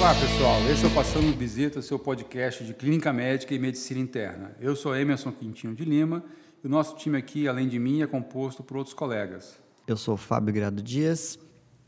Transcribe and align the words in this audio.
Olá 0.00 0.14
pessoal, 0.14 0.58
esse 0.72 0.82
é 0.82 0.88
o 0.88 0.90
Passando 0.92 1.36
Visita, 1.36 1.82
seu 1.82 1.98
podcast 1.98 2.64
de 2.64 2.72
Clínica 2.72 3.12
Médica 3.12 3.54
e 3.54 3.58
Medicina 3.58 4.00
Interna. 4.00 4.52
Eu 4.58 4.74
sou 4.74 4.96
Emerson 4.96 5.30
Quintinho 5.30 5.74
de 5.74 5.84
Lima 5.84 6.24
e 6.64 6.66
o 6.66 6.70
nosso 6.70 6.96
time 6.96 7.18
aqui, 7.18 7.46
além 7.46 7.68
de 7.68 7.78
mim, 7.78 8.00
é 8.00 8.06
composto 8.06 8.62
por 8.62 8.78
outros 8.78 8.94
colegas. 8.94 9.60
Eu 9.86 9.98
sou 9.98 10.16
Fábio 10.16 10.54
Grado 10.54 10.80
Dias. 10.80 11.38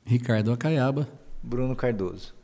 Ricardo 0.05 0.53
Acaiaba. 0.53 1.09
Bruno 1.43 1.75
Cardoso. 1.75 2.35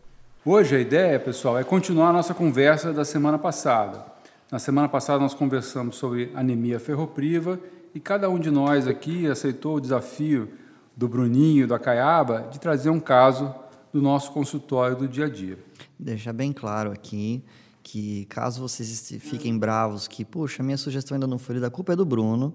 Hoje 0.43 0.75
a 0.75 0.81
ideia, 0.81 1.21
pessoal, 1.21 1.59
é 1.59 1.65
continuar 1.65 2.09
a 2.09 2.13
nossa 2.15 2.33
conversa 2.33 2.91
da 2.91 3.05
semana 3.05 3.39
passada. 3.39 4.07
Na 4.51 4.59
semana 4.59 4.89
passada 4.89 5.19
nós 5.19 5.35
conversamos 5.35 5.97
sobre 5.97 6.33
anemia 6.35 6.81
ferropriva 6.81 7.61
e 7.95 8.01
cada 8.01 8.31
um 8.31 8.39
de 8.39 8.51
nós 8.51 8.89
aqui 8.89 9.27
aceitou 9.27 9.77
o 9.77 9.81
desafio 9.83 10.49
do 10.97 11.07
Bruninho, 11.07 11.67
do 11.67 11.75
Acaiaba, 11.75 12.49
de 12.51 12.59
trazer 12.59 12.89
um 12.89 12.99
caso 12.99 13.55
do 13.93 14.01
nosso 14.03 14.33
consultório 14.33 14.97
do 14.97 15.09
dia 15.09 15.27
a 15.27 15.29
dia. 15.29 15.59
Deixar 15.99 16.33
bem 16.33 16.53
claro 16.53 16.93
aqui 16.93 17.43
que 17.83 18.27
caso 18.27 18.61
vocês 18.61 19.15
fiquem 19.21 19.59
bravos 19.59 20.07
que, 20.07 20.25
puxa, 20.25 20.63
minha 20.63 20.77
sugestão 20.77 21.15
ainda 21.15 21.27
não 21.27 21.39
foi 21.39 21.55
lida, 21.55 21.69
a 21.69 21.71
culpa 21.71 21.95
é 21.95 21.97
do 21.97 22.05
Bruno, 22.05 22.55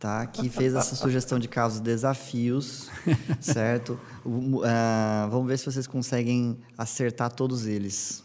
tá? 0.00 0.26
Que 0.26 0.48
fez 0.48 0.74
essa 0.74 0.94
sugestão 0.96 1.38
de 1.38 1.48
casos 1.48 1.78
desafios, 1.78 2.90
certo? 3.40 3.98
Uh, 4.24 5.30
vamos 5.30 5.46
ver 5.46 5.58
se 5.58 5.66
vocês 5.66 5.86
conseguem 5.86 6.58
acertar 6.76 7.32
todos 7.32 7.66
eles. 7.66 8.24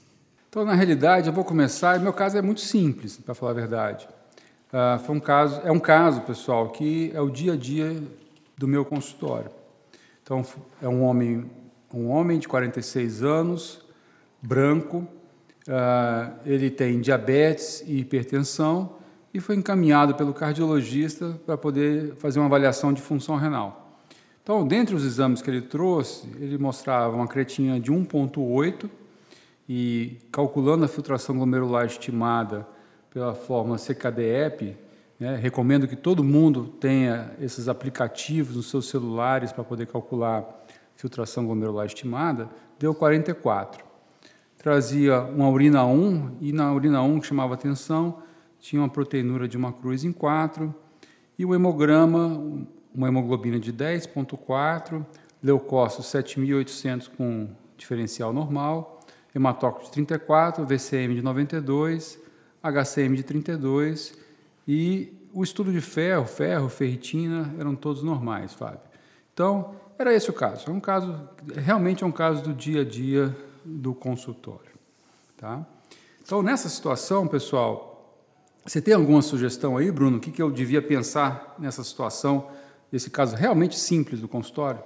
Então, 0.49 0.65
na 0.65 0.73
realidade, 0.73 1.27
eu 1.27 1.33
vou 1.33 1.45
começar. 1.45 1.99
Meu 1.99 2.11
caso 2.11 2.37
é 2.37 2.41
muito 2.41 2.61
simples, 2.61 3.17
para 3.17 3.33
falar 3.33 3.51
a 3.51 3.55
verdade. 3.55 4.07
Uh, 4.67 4.99
foi 4.99 5.15
um 5.15 5.19
caso, 5.19 5.61
é 5.63 5.71
um 5.71 5.79
caso, 5.79 6.21
pessoal, 6.21 6.69
que 6.69 7.11
é 7.13 7.21
o 7.21 7.29
dia 7.29 7.53
a 7.53 7.55
dia 7.55 8.01
do 8.57 8.67
meu 8.67 8.83
consultório. 8.83 9.51
Então, 10.23 10.45
é 10.81 10.87
um 10.87 11.03
homem, 11.03 11.49
um 11.99 12.09
homem 12.09 12.39
de 12.39 12.47
46 12.47 13.23
anos, 13.23 13.81
branco, 14.41 15.07
uh, 15.67 16.33
ele 16.45 16.69
tem 16.69 16.99
diabetes 16.99 17.83
e 17.85 17.99
hipertensão 17.99 18.97
e 19.33 19.39
foi 19.39 19.55
encaminhado 19.55 20.15
pelo 20.15 20.33
cardiologista 20.33 21.39
para 21.45 21.57
poder 21.57 22.15
fazer 22.15 22.39
uma 22.39 22.47
avaliação 22.47 22.91
de 22.91 23.01
função 23.01 23.35
renal. 23.35 23.91
Então, 24.43 24.67
dentre 24.67 24.95
os 24.95 25.05
exames 25.05 25.41
que 25.41 25.49
ele 25.49 25.61
trouxe, 25.61 26.27
ele 26.39 26.57
mostrava 26.57 27.15
uma 27.15 27.27
creatina 27.27 27.79
de 27.79 27.91
1,8 27.91 28.89
e 29.69 30.17
calculando 30.31 30.83
a 30.83 30.87
filtração 30.87 31.35
glomerular 31.35 31.85
estimada 31.85 32.67
pela 33.13 33.35
fórmula 33.35 33.77
CKD-EP, 33.77 34.75
né? 35.21 35.35
Recomendo 35.35 35.87
que 35.87 35.95
todo 35.95 36.23
mundo 36.23 36.65
tenha 36.79 37.31
esses 37.39 37.67
aplicativos 37.67 38.55
nos 38.55 38.71
seus 38.71 38.89
celulares 38.89 39.51
para 39.51 39.63
poder 39.63 39.85
calcular 39.85 40.60
filtração 41.01 41.45
glomerular 41.45 41.87
estimada. 41.87 42.49
Deu 42.77 42.93
44. 42.93 43.83
Trazia 44.57 45.21
uma 45.21 45.49
urina 45.49 45.83
1 45.83 46.37
e 46.39 46.53
na 46.53 46.71
urina 46.71 47.01
1 47.01 47.19
que 47.19 47.27
chamava 47.27 47.55
atenção 47.55 48.21
tinha 48.59 48.79
uma 48.79 48.89
proteinura 48.89 49.47
de 49.47 49.57
uma 49.57 49.73
cruz 49.73 50.03
em 50.03 50.11
4 50.11 50.73
e 51.37 51.43
o 51.43 51.55
hemograma, 51.55 52.39
uma 52.93 53.07
hemoglobina 53.07 53.59
de 53.59 53.73
10.4, 53.73 55.03
leucócitos 55.41 56.05
7.800 56.05 57.09
com 57.09 57.49
diferencial 57.75 58.31
normal, 58.31 58.99
hematócrito 59.33 59.87
de 59.87 59.93
34, 59.93 60.63
VCM 60.63 61.15
de 61.15 61.23
92, 61.23 62.19
HCM 62.61 63.15
de 63.15 63.23
32 63.23 64.15
e 64.67 65.17
o 65.33 65.43
estudo 65.43 65.71
de 65.71 65.81
ferro, 65.81 66.25
ferro, 66.25 66.69
ferritina, 66.69 67.55
eram 67.57 67.75
todos 67.75 68.03
normais, 68.03 68.53
Fábio. 68.53 68.81
Então, 69.33 69.73
era 70.01 70.13
esse 70.13 70.29
o 70.29 70.33
caso. 70.33 70.65
É 70.67 70.71
um 70.71 70.79
caso, 70.79 71.29
realmente 71.55 72.03
é 72.03 72.07
um 72.07 72.11
caso 72.11 72.43
do 72.43 72.53
dia 72.53 72.81
a 72.81 72.85
dia 72.85 73.35
do 73.63 73.93
consultório. 73.93 74.71
Tá? 75.37 75.65
Então, 76.23 76.41
nessa 76.41 76.69
situação, 76.69 77.27
pessoal, 77.27 77.91
você 78.65 78.81
tem 78.81 78.93
alguma 78.93 79.21
sugestão 79.21 79.77
aí, 79.77 79.91
Bruno? 79.91 80.17
O 80.17 80.19
que, 80.19 80.31
que 80.31 80.41
eu 80.41 80.51
devia 80.51 80.81
pensar 80.81 81.55
nessa 81.57 81.83
situação, 81.83 82.49
desse 82.91 83.09
caso 83.09 83.35
realmente 83.35 83.77
simples 83.77 84.19
do 84.19 84.27
consultório? 84.27 84.81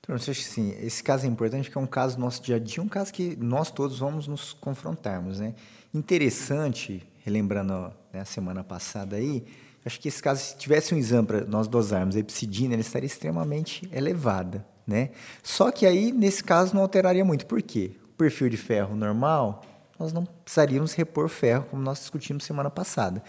Então, 0.00 0.14
eu 0.14 0.16
acho 0.16 0.30
que 0.32 0.44
sim, 0.44 0.74
esse 0.80 1.02
caso 1.02 1.26
é 1.26 1.28
importante 1.28 1.64
porque 1.64 1.78
é 1.78 1.80
um 1.80 1.86
caso 1.86 2.16
do 2.16 2.20
nosso 2.20 2.42
dia 2.42 2.56
a 2.56 2.58
dia, 2.58 2.82
um 2.82 2.88
caso 2.88 3.12
que 3.12 3.36
nós 3.36 3.70
todos 3.70 3.98
vamos 3.98 4.28
nos 4.28 4.52
confrontarmos. 4.52 5.40
Né? 5.40 5.54
Interessante, 5.92 7.06
relembrando 7.24 7.92
né, 8.12 8.20
a 8.20 8.24
semana 8.24 8.62
passada 8.62 9.16
aí, 9.16 9.44
acho 9.86 10.00
que 10.00 10.08
esse 10.08 10.20
caso, 10.20 10.42
se 10.42 10.56
tivesse 10.56 10.94
um 10.94 10.98
exame 10.98 11.26
para 11.26 11.44
nós 11.44 11.68
dosarmos 11.68 12.16
a 12.16 12.18
epsidina, 12.18 12.74
ele 12.74 12.82
estaria 12.82 13.06
extremamente 13.06 13.88
elevada. 13.92 14.66
Né? 14.86 15.10
Só 15.42 15.70
que 15.70 15.86
aí, 15.86 16.12
nesse 16.12 16.42
caso, 16.42 16.74
não 16.74 16.82
alteraria 16.82 17.24
muito. 17.24 17.46
Por 17.46 17.62
quê? 17.62 17.92
O 18.12 18.16
perfil 18.16 18.48
de 18.48 18.56
ferro 18.56 18.96
normal, 18.96 19.62
nós 19.98 20.12
não 20.12 20.24
precisaríamos 20.24 20.92
repor 20.92 21.28
ferro, 21.28 21.66
como 21.70 21.82
nós 21.82 22.00
discutimos 22.00 22.44
semana 22.44 22.68
passada. 22.70 23.22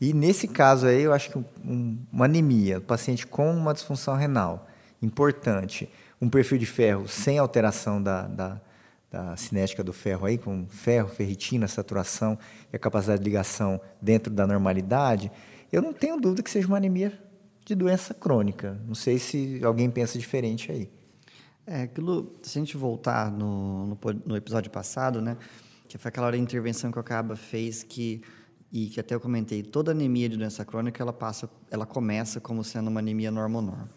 E 0.00 0.12
nesse 0.12 0.46
caso 0.46 0.86
aí, 0.86 1.02
eu 1.02 1.12
acho 1.12 1.30
que 1.30 1.38
um, 1.64 1.98
uma 2.12 2.26
anemia, 2.26 2.80
paciente 2.80 3.26
com 3.26 3.50
uma 3.50 3.72
disfunção 3.72 4.14
renal 4.14 4.68
importante, 5.00 5.88
um 6.20 6.28
perfil 6.28 6.58
de 6.58 6.66
ferro 6.66 7.08
sem 7.08 7.38
alteração 7.38 8.02
da, 8.02 8.22
da 8.22 8.60
da 9.12 9.36
cinética 9.36 9.84
do 9.84 9.92
ferro 9.92 10.24
aí, 10.24 10.38
com 10.38 10.66
ferro, 10.66 11.10
ferritina, 11.10 11.68
saturação 11.68 12.38
e 12.72 12.76
a 12.76 12.78
capacidade 12.78 13.18
de 13.18 13.24
ligação 13.24 13.78
dentro 14.00 14.32
da 14.32 14.46
normalidade, 14.46 15.30
eu 15.72 15.82
não 15.82 15.92
tenho 15.92 16.20
dúvida 16.20 16.42
que 16.42 16.50
seja 16.50 16.68
uma 16.68 16.76
anemia 16.76 17.18
de 17.64 17.74
doença 17.74 18.12
crônica. 18.12 18.78
Não 18.86 18.94
sei 18.94 19.18
se 19.18 19.60
alguém 19.64 19.90
pensa 19.90 20.18
diferente 20.18 20.70
aí. 20.70 20.90
É, 21.66 21.82
aquilo, 21.82 22.36
se 22.42 22.58
a 22.58 22.60
gente 22.60 22.76
voltar 22.76 23.30
no, 23.30 23.86
no, 23.86 23.98
no 24.26 24.36
episódio 24.36 24.70
passado, 24.70 25.22
né, 25.22 25.36
que 25.88 25.96
foi 25.96 26.08
aquela 26.08 26.26
hora 26.26 26.36
de 26.36 26.42
intervenção 26.42 26.90
que 26.90 26.98
o 26.98 27.00
Acaba 27.00 27.36
fez 27.36 27.82
que 27.82 28.22
e 28.72 28.88
que 28.88 28.98
até 28.98 29.14
eu 29.14 29.20
comentei, 29.20 29.62
toda 29.62 29.90
anemia 29.90 30.28
de 30.30 30.36
doença 30.38 30.64
crônica 30.64 31.02
ela 31.02 31.12
passa, 31.12 31.48
ela 31.70 31.84
começa 31.84 32.40
como 32.40 32.64
sendo 32.64 32.88
uma 32.88 33.00
anemia 33.00 33.30
normonorme. 33.30 33.90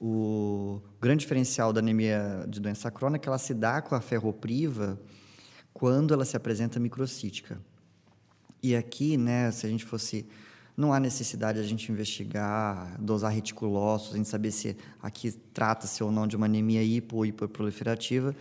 O 0.00 0.80
grande 1.00 1.20
diferencial 1.20 1.72
da 1.74 1.80
anemia 1.80 2.46
de 2.48 2.58
doença 2.58 2.90
crônica 2.90 3.28
ela 3.28 3.36
se 3.36 3.52
dá 3.52 3.82
com 3.82 3.94
a 3.94 4.00
ferropriva 4.00 4.98
quando 5.74 6.14
ela 6.14 6.24
se 6.24 6.36
apresenta 6.36 6.80
microcítica. 6.80 7.60
E 8.62 8.74
aqui, 8.74 9.18
né, 9.18 9.50
se 9.50 9.66
a 9.66 9.68
gente 9.68 9.84
fosse 9.84 10.26
não 10.82 10.92
há 10.92 11.00
necessidade 11.00 11.58
de 11.58 11.64
a 11.64 11.68
gente 11.68 11.90
investigar, 11.90 13.00
dosar 13.00 13.32
reticulócitos, 13.32 14.14
a 14.14 14.16
gente 14.18 14.28
saber 14.28 14.50
se 14.50 14.76
aqui 15.00 15.32
trata-se 15.54 16.02
ou 16.02 16.10
não 16.10 16.26
de 16.26 16.36
uma 16.36 16.46
anemia 16.46 16.82
hipo 16.82 17.16
ou 17.16 17.26
hiperproliferativa. 17.26 18.34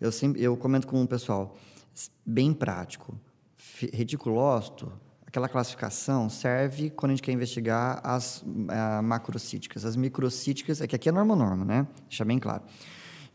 Eu 0.00 0.12
sempre 0.12 0.42
eu 0.42 0.56
comento 0.56 0.86
com 0.86 1.02
o 1.02 1.08
pessoal, 1.08 1.56
bem 2.24 2.52
prático. 2.52 3.18
Reticulócito 3.92 4.92
aquela 5.28 5.46
classificação 5.46 6.30
serve 6.30 6.88
quando 6.88 7.10
a 7.10 7.14
gente 7.14 7.22
quer 7.22 7.32
investigar 7.32 8.00
as 8.02 8.40
uh, 8.40 9.02
macrocíticas. 9.02 9.84
As 9.84 9.94
microcíticas, 9.94 10.80
é 10.80 10.86
que 10.86 10.96
aqui 10.96 11.08
é 11.08 11.12
norma-norma, 11.12 11.66
né? 11.66 11.86
Deixa 12.08 12.24
bem 12.24 12.38
claro. 12.38 12.62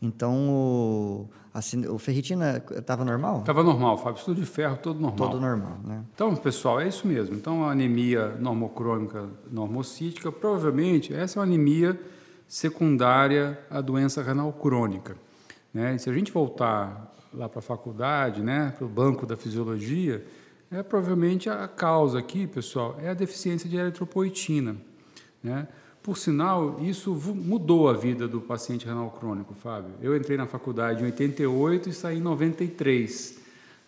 Então, 0.02 0.50
o, 0.50 1.28
assim, 1.54 1.86
o 1.86 1.96
ferritina 1.98 2.62
estava 2.72 3.04
normal? 3.04 3.38
Estava 3.38 3.62
normal, 3.62 3.96
Fábio. 3.96 4.18
Estudo 4.18 4.40
de 4.40 4.46
ferro, 4.46 4.76
todo 4.76 5.00
normal. 5.00 5.30
Todo 5.30 5.40
normal, 5.40 5.78
né? 5.84 6.04
Então, 6.12 6.34
pessoal, 6.34 6.80
é 6.80 6.88
isso 6.88 7.06
mesmo. 7.06 7.36
Então, 7.36 7.64
a 7.64 7.70
anemia 7.70 8.36
normocrônica 8.40 9.28
normocítica, 9.48 10.32
provavelmente, 10.32 11.14
essa 11.14 11.38
é 11.38 11.40
uma 11.40 11.46
anemia 11.46 11.98
secundária 12.48 13.58
à 13.70 13.80
doença 13.80 14.20
renal 14.20 14.52
crônica. 14.52 15.16
Né? 15.72 15.94
E 15.94 15.98
se 16.00 16.10
a 16.10 16.12
gente 16.12 16.32
voltar 16.32 17.14
lá 17.32 17.48
para 17.48 17.60
a 17.60 17.62
faculdade, 17.62 18.42
né, 18.42 18.74
para 18.76 18.84
o 18.84 18.88
banco 18.88 19.24
da 19.24 19.36
fisiologia, 19.36 20.24
é, 20.70 20.82
provavelmente 20.82 21.48
a 21.48 21.68
causa 21.68 22.18
aqui, 22.18 22.46
pessoal, 22.46 22.96
é 23.00 23.08
a 23.08 23.14
deficiência 23.14 23.68
de 23.68 23.76
eritropoetina. 23.76 24.76
Né? 25.42 25.68
Por 26.04 26.18
sinal, 26.18 26.76
isso 26.82 27.14
mudou 27.14 27.88
a 27.88 27.94
vida 27.94 28.28
do 28.28 28.38
paciente 28.38 28.84
renal 28.84 29.10
crônico, 29.10 29.54
Fábio. 29.54 29.94
Eu 30.02 30.14
entrei 30.14 30.36
na 30.36 30.46
faculdade 30.46 31.02
em 31.02 31.06
88 31.06 31.88
e 31.88 31.92
saí 31.94 32.18
em 32.18 32.20
93, 32.20 33.38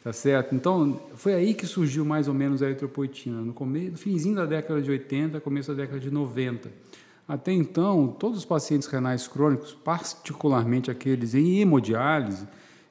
tá 0.02 0.14
certo? 0.14 0.54
Então, 0.54 0.98
foi 1.14 1.34
aí 1.34 1.52
que 1.52 1.66
surgiu 1.66 2.06
mais 2.06 2.26
ou 2.26 2.32
menos 2.32 2.62
a 2.62 2.70
eritropoetina, 2.70 3.42
no, 3.42 3.52
começo, 3.52 3.90
no 3.90 3.98
finzinho 3.98 4.34
da 4.34 4.46
década 4.46 4.80
de 4.80 4.90
80, 4.90 5.42
começo 5.42 5.74
da 5.74 5.82
década 5.82 6.00
de 6.00 6.10
90. 6.10 6.70
Até 7.28 7.52
então, 7.52 8.08
todos 8.18 8.38
os 8.38 8.44
pacientes 8.46 8.88
renais 8.88 9.28
crônicos, 9.28 9.74
particularmente 9.74 10.90
aqueles 10.90 11.34
em 11.34 11.60
hemodiálise, 11.60 12.48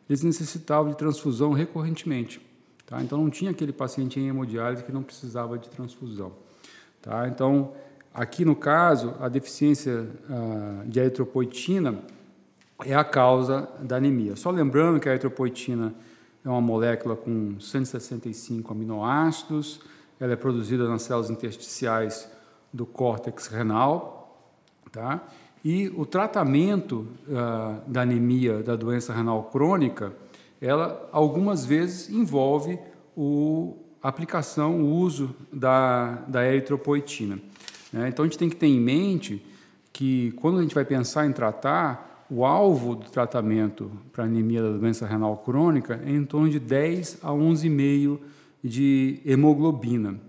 eles 0.07 0.21
necessitavam 0.21 0.91
de 0.91 0.97
transfusão 0.97 1.51
recorrentemente. 1.51 2.39
Tá? 2.85 3.01
Então, 3.01 3.17
não 3.17 3.31
tinha 3.31 3.49
aquele 3.49 3.73
paciente 3.73 4.19
em 4.19 4.27
hemodiálise 4.27 4.83
que 4.83 4.91
não 4.91 5.01
precisava 5.01 5.57
de 5.57 5.67
transfusão. 5.67 6.31
Tá? 7.01 7.27
Então, 7.27 7.73
aqui 8.15 8.45
no 8.45 8.55
caso, 8.55 9.13
a 9.19 9.27
deficiência 9.27 10.07
ah, 10.29 10.83
de 10.85 10.99
eritropoetina 10.99 11.99
é 12.85 12.95
a 12.95 13.03
causa 13.03 13.69
da 13.79 13.97
anemia. 13.97 14.35
Só 14.35 14.49
lembrando 14.49 14.99
que 14.99 15.07
a 15.07 15.11
eritropoetina 15.11 15.93
é 16.43 16.49
uma 16.49 16.61
molécula 16.61 17.15
com 17.15 17.59
165 17.59 18.71
aminoácidos, 18.71 19.81
ela 20.19 20.33
é 20.33 20.35
produzida 20.35 20.87
nas 20.87 21.01
células 21.01 21.29
intersticiais 21.29 22.29
do 22.71 22.85
córtex 22.85 23.47
renal, 23.47 24.49
tá? 24.91 25.21
E 25.63 25.89
o 25.95 26.05
tratamento 26.05 27.07
uh, 27.27 27.81
da 27.89 28.01
anemia 28.01 28.61
da 28.61 28.75
doença 28.75 29.13
renal 29.13 29.45
crônica 29.45 30.13
ela 30.61 31.09
algumas 31.11 31.65
vezes 31.65 32.09
envolve 32.09 32.79
o, 33.15 33.77
a 34.01 34.09
aplicação, 34.09 34.81
o 34.81 34.95
uso 34.95 35.35
da, 35.51 36.23
da 36.27 36.45
eritropoetina. 36.45 37.39
Né? 37.95 38.09
Então 38.09 38.25
a 38.25 38.27
gente 38.27 38.37
tem 38.37 38.49
que 38.49 38.57
ter 38.57 38.67
em 38.67 38.79
mente 38.79 39.41
que 39.93 40.33
quando 40.33 40.59
a 40.59 40.61
gente 40.61 40.75
vai 40.75 40.83
pensar 40.83 41.25
em 41.25 41.31
tratar, 41.31 42.25
o 42.29 42.43
alvo 42.43 42.95
do 42.95 43.09
tratamento 43.09 43.89
para 44.11 44.25
anemia 44.25 44.61
da 44.61 44.71
doença 44.71 45.07
renal 45.07 45.37
crônica 45.37 46.01
é 46.05 46.11
em 46.11 46.25
torno 46.25 46.49
de 46.49 46.59
10 46.59 47.19
a 47.23 47.29
11,5 47.29 48.19
de 48.61 49.21
hemoglobina. 49.25 50.19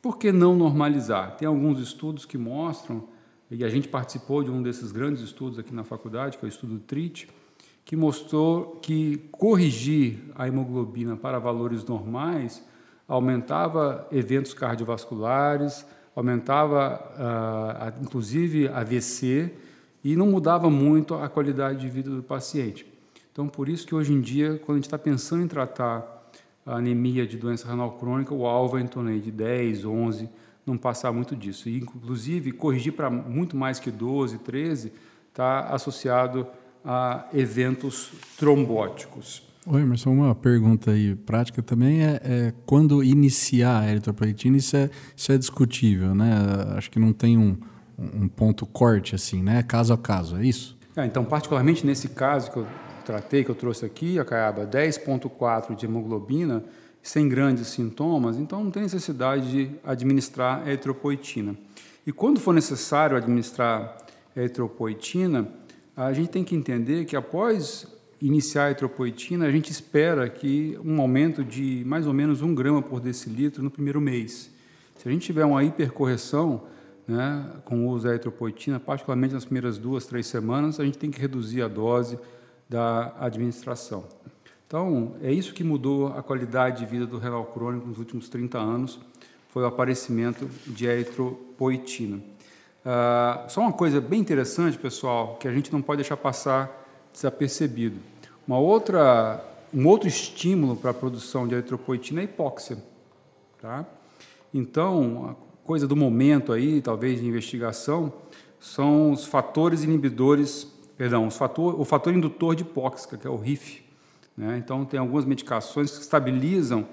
Por 0.00 0.16
que 0.16 0.30
não 0.30 0.54
normalizar? 0.54 1.36
Tem 1.36 1.48
alguns 1.48 1.80
estudos 1.80 2.24
que 2.24 2.38
mostram, 2.38 3.04
e 3.50 3.64
a 3.64 3.68
gente 3.68 3.88
participou 3.88 4.44
de 4.44 4.50
um 4.50 4.62
desses 4.62 4.92
grandes 4.92 5.22
estudos 5.22 5.58
aqui 5.58 5.74
na 5.74 5.82
faculdade, 5.82 6.38
que 6.38 6.44
é 6.44 6.46
o 6.46 6.48
estudo 6.48 6.78
TRIT, 6.78 7.28
que 7.84 7.96
mostrou 7.96 8.78
que 8.80 9.16
corrigir 9.32 10.18
a 10.36 10.46
hemoglobina 10.46 11.16
para 11.16 11.38
valores 11.38 11.84
normais 11.84 12.62
aumentava 13.08 14.06
eventos 14.12 14.54
cardiovasculares, 14.54 15.84
aumentava 16.20 17.00
uh, 17.98 18.02
inclusive 18.02 18.68
AVC 18.68 19.52
e 20.04 20.16
não 20.16 20.26
mudava 20.26 20.70
muito 20.70 21.14
a 21.14 21.28
qualidade 21.28 21.80
de 21.80 21.88
vida 21.88 22.10
do 22.10 22.22
paciente. 22.22 22.86
Então, 23.32 23.48
por 23.48 23.68
isso 23.68 23.86
que 23.86 23.94
hoje 23.94 24.12
em 24.12 24.20
dia, 24.20 24.60
quando 24.64 24.76
a 24.76 24.78
gente 24.78 24.86
está 24.86 24.98
pensando 24.98 25.42
em 25.42 25.48
tratar 25.48 26.30
a 26.64 26.76
anemia 26.76 27.26
de 27.26 27.36
doença 27.36 27.68
renal 27.68 27.92
crônica, 27.92 28.34
o 28.34 28.46
alvo 28.46 28.78
é 28.78 28.80
em 28.80 28.86
torno 28.86 29.18
de 29.18 29.30
10, 29.30 29.84
11, 29.84 30.28
não 30.66 30.76
passar 30.76 31.12
muito 31.12 31.34
disso. 31.34 31.68
E, 31.68 31.78
inclusive, 31.78 32.52
corrigir 32.52 32.92
para 32.92 33.10
muito 33.10 33.56
mais 33.56 33.78
que 33.78 33.90
12, 33.90 34.38
13, 34.38 34.92
está 35.28 35.60
associado 35.60 36.46
a 36.84 37.26
eventos 37.32 38.12
trombóticos. 38.36 39.49
Oi, 39.66 39.82
Emerson, 39.82 40.12
uma 40.12 40.34
pergunta 40.34 40.92
aí 40.92 41.14
prática 41.14 41.62
também 41.62 42.02
é, 42.02 42.20
é, 42.24 42.54
quando 42.64 43.04
iniciar 43.04 43.80
a 43.80 43.90
eritropoetina, 43.90 44.56
isso 44.56 44.74
é, 44.74 44.88
isso 45.14 45.30
é 45.30 45.36
discutível, 45.36 46.14
né? 46.14 46.32
Acho 46.78 46.90
que 46.90 46.98
não 46.98 47.12
tem 47.12 47.36
um, 47.36 47.58
um 47.98 48.26
ponto 48.26 48.64
corte 48.64 49.14
assim, 49.14 49.42
né? 49.42 49.62
Caso 49.62 49.92
a 49.92 49.98
caso, 49.98 50.38
é 50.38 50.46
isso? 50.46 50.78
É, 50.96 51.04
então, 51.04 51.26
particularmente 51.26 51.86
nesse 51.86 52.08
caso 52.08 52.50
que 52.50 52.56
eu 52.56 52.66
tratei, 53.04 53.44
que 53.44 53.50
eu 53.50 53.54
trouxe 53.54 53.84
aqui, 53.84 54.18
a 54.18 54.24
caiaba 54.24 54.66
10.4 54.66 55.76
de 55.76 55.84
hemoglobina, 55.84 56.64
sem 57.02 57.28
grandes 57.28 57.66
sintomas, 57.66 58.38
então 58.38 58.64
não 58.64 58.70
tem 58.70 58.84
necessidade 58.84 59.50
de 59.50 59.70
administrar 59.84 60.66
eritropoetina. 60.66 61.54
E 62.06 62.12
quando 62.12 62.40
for 62.40 62.54
necessário 62.54 63.14
administrar 63.14 63.98
eritropoetina, 64.34 65.48
a 65.94 66.14
gente 66.14 66.30
tem 66.30 66.42
que 66.42 66.56
entender 66.56 67.04
que 67.04 67.14
após 67.14 67.86
iniciar 68.20 68.64
a 68.64 68.70
eritropoetina, 68.70 69.46
a 69.46 69.50
gente 69.50 69.70
espera 69.70 70.28
que 70.28 70.78
um 70.84 71.00
aumento 71.00 71.42
de 71.42 71.82
mais 71.86 72.06
ou 72.06 72.12
menos 72.12 72.42
um 72.42 72.54
grama 72.54 72.82
por 72.82 73.00
decilitro 73.00 73.62
no 73.62 73.70
primeiro 73.70 74.00
mês. 74.00 74.50
Se 74.96 75.08
a 75.08 75.12
gente 75.12 75.24
tiver 75.24 75.44
uma 75.44 75.64
hipercorreção 75.64 76.64
né, 77.08 77.50
com 77.64 77.86
o 77.86 77.90
uso 77.90 78.04
da 78.04 78.10
eritropoetina, 78.10 78.78
particularmente 78.78 79.34
nas 79.34 79.44
primeiras 79.44 79.78
duas, 79.78 80.06
três 80.06 80.26
semanas, 80.26 80.78
a 80.78 80.84
gente 80.84 80.98
tem 80.98 81.10
que 81.10 81.20
reduzir 81.20 81.62
a 81.62 81.68
dose 81.68 82.18
da 82.68 83.14
administração. 83.18 84.04
Então, 84.66 85.16
é 85.20 85.32
isso 85.32 85.52
que 85.52 85.64
mudou 85.64 86.08
a 86.08 86.22
qualidade 86.22 86.80
de 86.80 86.86
vida 86.86 87.06
do 87.06 87.18
renal 87.18 87.46
crônico 87.46 87.88
nos 87.88 87.98
últimos 87.98 88.28
30 88.28 88.58
anos, 88.58 89.00
foi 89.48 89.64
o 89.64 89.66
aparecimento 89.66 90.48
de 90.66 90.86
eritropoetina. 90.86 92.20
Ah, 92.84 93.46
só 93.48 93.62
uma 93.62 93.72
coisa 93.72 94.00
bem 94.00 94.20
interessante, 94.20 94.78
pessoal, 94.78 95.36
que 95.40 95.48
a 95.48 95.52
gente 95.52 95.72
não 95.72 95.82
pode 95.82 96.02
deixar 96.02 96.16
passar 96.16 96.79
desapercebido. 97.12 97.98
Uma 98.46 98.58
outra, 98.58 99.44
um 99.72 99.86
outro 99.86 100.08
estímulo 100.08 100.76
para 100.76 100.90
a 100.90 100.94
produção 100.94 101.46
de 101.46 101.54
eritropoetina 101.54 102.20
é 102.20 102.22
a 102.22 102.24
hipóxia. 102.24 102.78
Tá? 103.60 103.86
Então, 104.52 105.30
a 105.30 105.66
coisa 105.66 105.86
do 105.86 105.94
momento 105.94 106.52
aí, 106.52 106.80
talvez 106.80 107.20
de 107.20 107.26
investigação, 107.26 108.12
são 108.58 109.12
os 109.12 109.24
fatores 109.24 109.84
inibidores, 109.84 110.66
perdão, 110.96 111.26
os 111.26 111.36
fator, 111.36 111.80
o 111.80 111.84
fator 111.84 112.12
indutor 112.12 112.54
de 112.54 112.62
hipóxica, 112.62 113.16
que 113.16 113.26
é 113.26 113.30
o 113.30 113.36
RIF. 113.36 113.82
Né? 114.36 114.58
Então, 114.58 114.84
tem 114.84 114.98
algumas 114.98 115.24
medicações 115.24 115.90
que 115.90 116.02
estabilizam 116.02 116.86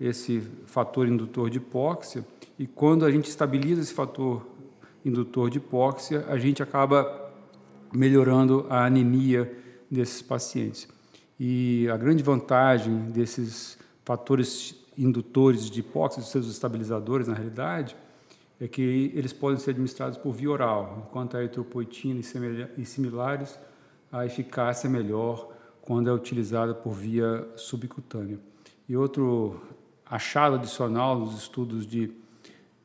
esse 0.00 0.42
fator 0.66 1.06
indutor 1.06 1.48
de 1.48 1.58
hipóxia, 1.58 2.24
e 2.58 2.66
quando 2.66 3.04
a 3.04 3.10
gente 3.10 3.28
estabiliza 3.28 3.80
esse 3.80 3.92
fator 3.92 4.46
indutor 5.04 5.50
de 5.50 5.58
hipóxia, 5.58 6.24
a 6.28 6.38
gente 6.38 6.62
acaba 6.62 7.32
melhorando 7.92 8.66
a 8.68 8.84
anemia 8.84 9.63
desses 9.94 10.20
pacientes. 10.20 10.88
E 11.38 11.88
a 11.90 11.96
grande 11.96 12.22
vantagem 12.22 13.10
desses 13.10 13.78
fatores 14.04 14.74
indutores 14.96 15.70
de 15.70 15.80
hipóxia, 15.80 16.22
seus 16.22 16.46
estabilizadores, 16.48 17.26
na 17.26 17.34
realidade, 17.34 17.96
é 18.60 18.68
que 18.68 19.10
eles 19.14 19.32
podem 19.32 19.58
ser 19.58 19.70
administrados 19.70 20.16
por 20.16 20.32
via 20.32 20.50
oral, 20.50 21.04
enquanto 21.06 21.36
a 21.36 21.40
eritropoetina 21.42 22.20
e 22.76 22.84
similares, 22.84 23.58
a 24.12 24.24
eficácia 24.24 24.86
é 24.86 24.90
melhor 24.90 25.52
quando 25.82 26.08
é 26.08 26.12
utilizada 26.12 26.72
por 26.74 26.92
via 26.92 27.46
subcutânea. 27.56 28.38
E 28.88 28.96
outro 28.96 29.60
achado 30.06 30.54
adicional 30.54 31.18
nos 31.18 31.36
estudos 31.36 31.86
de 31.86 32.12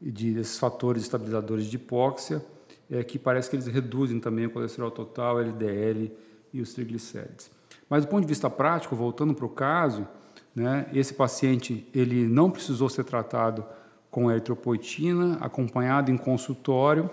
de 0.02 0.34
desses 0.34 0.58
fatores 0.58 1.04
estabilizadores 1.04 1.66
de 1.66 1.76
hipóxia, 1.76 2.44
é 2.90 3.04
que 3.04 3.20
parece 3.20 3.50
que 3.50 3.56
eles 3.56 3.68
reduzem 3.68 4.20
também 4.20 4.46
o 4.46 4.50
colesterol 4.50 4.90
total, 4.90 5.40
LDL 5.40 6.12
e 6.54 6.62
os 6.62 6.74
triglicérides. 6.74 7.52
Mas 7.90 8.06
do 8.06 8.10
ponto 8.10 8.22
de 8.22 8.28
vista 8.28 8.50
prático, 8.50 8.96
voltando 8.96 9.34
para 9.34 9.46
o 9.46 9.50
caso, 9.50 10.08
né, 10.56 10.88
esse 10.94 11.14
paciente 11.14 11.88
ele 11.94 12.28
não 12.28 12.52
precisou 12.52 12.90
ser 12.90 13.04
tratado 13.04 13.66
com 14.12 14.30
eritropoetina, 14.30 15.38
acompanhado 15.40 16.12
em 16.12 16.18
consultório 16.18 17.10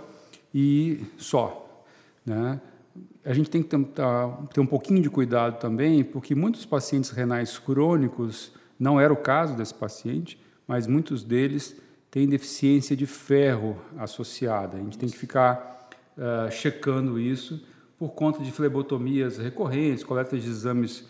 e 0.55 1.05
só. 1.17 1.85
Né? 2.25 2.61
A 3.25 3.35
gente 3.35 3.51
tem 3.51 3.63
que 3.63 3.69
tentar, 3.69 4.29
ter 4.53 4.61
um 4.61 4.67
pouquinho 4.67 5.03
de 5.03 5.11
cuidado 5.11 5.59
também, 5.59 6.03
porque 6.03 6.35
muitos 6.35 6.65
pacientes 6.65 7.11
renais 7.11 7.59
crônicos, 7.59 8.53
não 8.79 9.01
era 9.01 9.13
o 9.13 9.17
caso 9.17 9.55
desse 9.55 9.75
paciente, 9.75 10.39
mas 10.67 10.87
muitos 10.87 11.23
deles 11.23 11.77
tem 12.11 12.27
deficiência 12.29 12.97
de 12.97 13.07
ferro 13.07 13.77
associada. 13.99 14.77
A 14.77 14.81
gente 14.81 14.99
tem 14.99 15.09
que 15.09 15.17
ficar 15.17 15.89
uh, 16.17 16.51
checando 16.51 17.19
isso 17.19 17.63
por 17.99 18.11
conta 18.11 18.43
de 18.43 18.53
flebotomias 18.53 19.39
recorrentes, 19.39 20.05
coletas 20.05 20.43
de 20.43 20.49
exames 20.49 21.01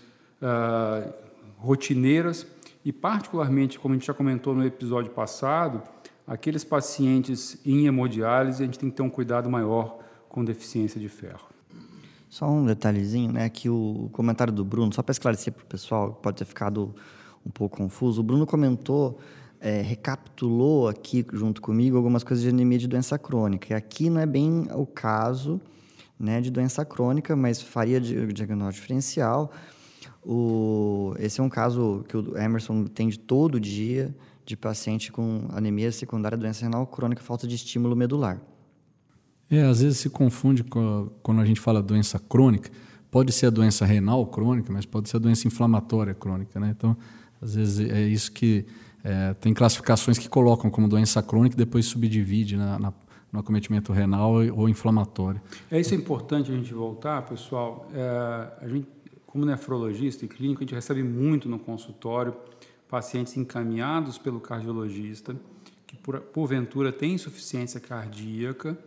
uh, 0.40 1.12
rotineiras 1.58 2.46
e, 2.84 2.92
particularmente, 2.92 3.78
como 3.78 3.94
a 3.94 3.96
gente 3.98 4.06
já 4.06 4.14
comentou 4.14 4.54
no 4.54 4.64
episódio 4.64 5.10
passado, 5.10 5.82
aqueles 6.26 6.62
pacientes 6.64 7.58
em 7.64 7.86
hemodiálise, 7.86 8.62
a 8.62 8.66
gente 8.66 8.78
tem 8.78 8.90
que 8.90 8.96
ter 8.96 9.02
um 9.02 9.10
cuidado 9.10 9.50
maior 9.50 9.98
com 10.28 10.44
deficiência 10.44 11.00
de 11.00 11.08
ferro. 11.08 11.48
Só 12.28 12.48
um 12.48 12.64
detalhezinho, 12.66 13.32
né, 13.32 13.48
que 13.48 13.68
o 13.68 14.08
comentário 14.12 14.52
do 14.52 14.64
Bruno, 14.64 14.92
só 14.92 15.02
para 15.02 15.12
esclarecer 15.12 15.52
para 15.52 15.62
o 15.62 15.66
pessoal, 15.66 16.12
pode 16.12 16.36
ter 16.36 16.44
ficado 16.44 16.94
um 17.44 17.50
pouco 17.50 17.78
confuso, 17.78 18.20
o 18.20 18.24
Bruno 18.24 18.46
comentou 18.46 19.18
é, 19.60 19.80
recapitulou 19.80 20.88
aqui 20.88 21.24
junto 21.32 21.60
comigo 21.60 21.96
algumas 21.96 22.22
coisas 22.22 22.42
de 22.42 22.50
anemia 22.50 22.78
de 22.78 22.86
doença 22.86 23.18
crônica. 23.18 23.72
E 23.72 23.74
aqui 23.74 24.10
não 24.10 24.20
é 24.20 24.26
bem 24.26 24.68
o 24.72 24.86
caso 24.86 25.60
né, 26.18 26.40
de 26.40 26.50
doença 26.50 26.84
crônica, 26.84 27.36
mas 27.36 27.60
faria 27.60 28.00
diagnóstico 28.00 28.82
diferencial. 28.82 29.52
O, 30.24 31.14
esse 31.18 31.40
é 31.40 31.42
um 31.42 31.48
caso 31.48 32.04
que 32.08 32.16
o 32.16 32.36
Emerson 32.36 32.84
tem 32.84 33.08
de 33.08 33.18
todo 33.18 33.60
dia 33.60 34.14
de 34.44 34.56
paciente 34.56 35.10
com 35.10 35.46
anemia 35.50 35.90
secundária 35.90 36.38
doença 36.38 36.64
renal 36.64 36.86
crônica, 36.86 37.22
falta 37.22 37.46
de 37.46 37.56
estímulo 37.56 37.96
medular. 37.96 38.40
É, 39.50 39.62
às 39.62 39.80
vezes 39.80 39.98
se 39.98 40.10
confunde 40.10 40.64
com, 40.64 41.10
quando 41.22 41.40
a 41.40 41.44
gente 41.44 41.60
fala 41.60 41.82
doença 41.82 42.18
crônica. 42.18 42.70
Pode 43.10 43.32
ser 43.32 43.46
a 43.46 43.50
doença 43.50 43.84
renal 43.84 44.26
crônica, 44.26 44.72
mas 44.72 44.84
pode 44.84 45.08
ser 45.08 45.16
a 45.16 45.20
doença 45.20 45.46
inflamatória 45.46 46.14
crônica, 46.14 46.58
né? 46.58 46.74
Então, 46.76 46.96
às 47.40 47.54
vezes 47.54 47.90
é 47.90 48.02
isso 48.02 48.32
que 48.32 48.66
é, 49.04 49.34
tem 49.34 49.54
classificações 49.54 50.18
que 50.18 50.28
colocam 50.28 50.70
como 50.70 50.88
doença 50.88 51.22
crônica 51.22 51.54
e 51.54 51.58
depois 51.58 51.86
subdivide 51.86 52.56
na, 52.56 52.78
na, 52.78 52.92
no 53.36 53.40
acometimento 53.40 53.92
renal 53.92 54.32
ou 54.54 54.66
inflamatório. 54.66 55.40
É 55.70 55.78
isso 55.78 55.92
é 55.92 55.96
importante 55.96 56.50
a 56.50 56.54
gente 56.54 56.72
voltar, 56.72 57.20
pessoal. 57.22 57.86
É, 57.92 58.64
a 58.64 58.68
gente, 58.68 58.88
como 59.26 59.44
nefrologista 59.44 60.24
e 60.24 60.28
clínico, 60.28 60.62
a 60.62 60.64
gente 60.64 60.74
recebe 60.74 61.02
muito 61.02 61.46
no 61.46 61.58
consultório 61.58 62.34
pacientes 62.88 63.36
encaminhados 63.36 64.16
pelo 64.16 64.40
cardiologista 64.40 65.36
que 65.86 65.96
por, 65.96 66.18
porventura 66.20 66.90
têm 66.90 67.14
insuficiência 67.14 67.78
cardíaca 67.78 68.78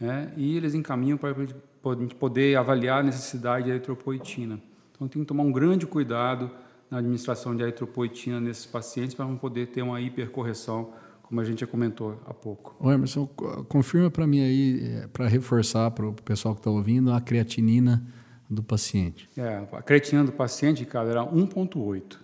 né, 0.00 0.32
e 0.36 0.56
eles 0.56 0.74
encaminham 0.74 1.16
para 1.16 1.30
a 1.30 1.94
gente 1.94 2.14
poder 2.16 2.56
avaliar 2.56 3.00
a 3.00 3.02
necessidade 3.04 3.66
de 3.66 3.70
eritropoetina. 3.70 4.58
Então 4.90 5.06
tem 5.06 5.22
que 5.22 5.28
tomar 5.28 5.44
um 5.44 5.52
grande 5.52 5.86
cuidado 5.86 6.50
na 6.90 6.98
administração 6.98 7.54
de 7.54 7.62
eritropoetina 7.62 8.40
nesses 8.40 8.66
pacientes 8.66 9.14
para 9.14 9.26
não 9.26 9.36
poder 9.36 9.68
ter 9.68 9.82
uma 9.82 10.00
hipercorreção, 10.00 10.92
como 11.32 11.40
a 11.40 11.44
gente 11.44 11.62
já 11.62 11.66
comentou 11.66 12.20
há 12.26 12.34
pouco. 12.34 12.76
O 12.78 12.92
Emerson, 12.92 13.26
confirma 13.66 14.10
para 14.10 14.26
mim 14.26 14.42
aí, 14.42 14.98
é, 15.02 15.06
para 15.06 15.26
reforçar 15.26 15.90
para 15.90 16.06
o 16.06 16.12
pessoal 16.12 16.54
que 16.54 16.60
está 16.60 16.70
ouvindo, 16.70 17.10
a 17.10 17.22
creatinina 17.22 18.06
do 18.50 18.62
paciente. 18.62 19.30
É, 19.34 19.64
a 19.72 19.80
creatinina 19.80 20.26
do 20.26 20.32
paciente, 20.32 20.80
Ricardo, 20.80 21.10
era 21.10 21.24
1,8. 21.24 22.18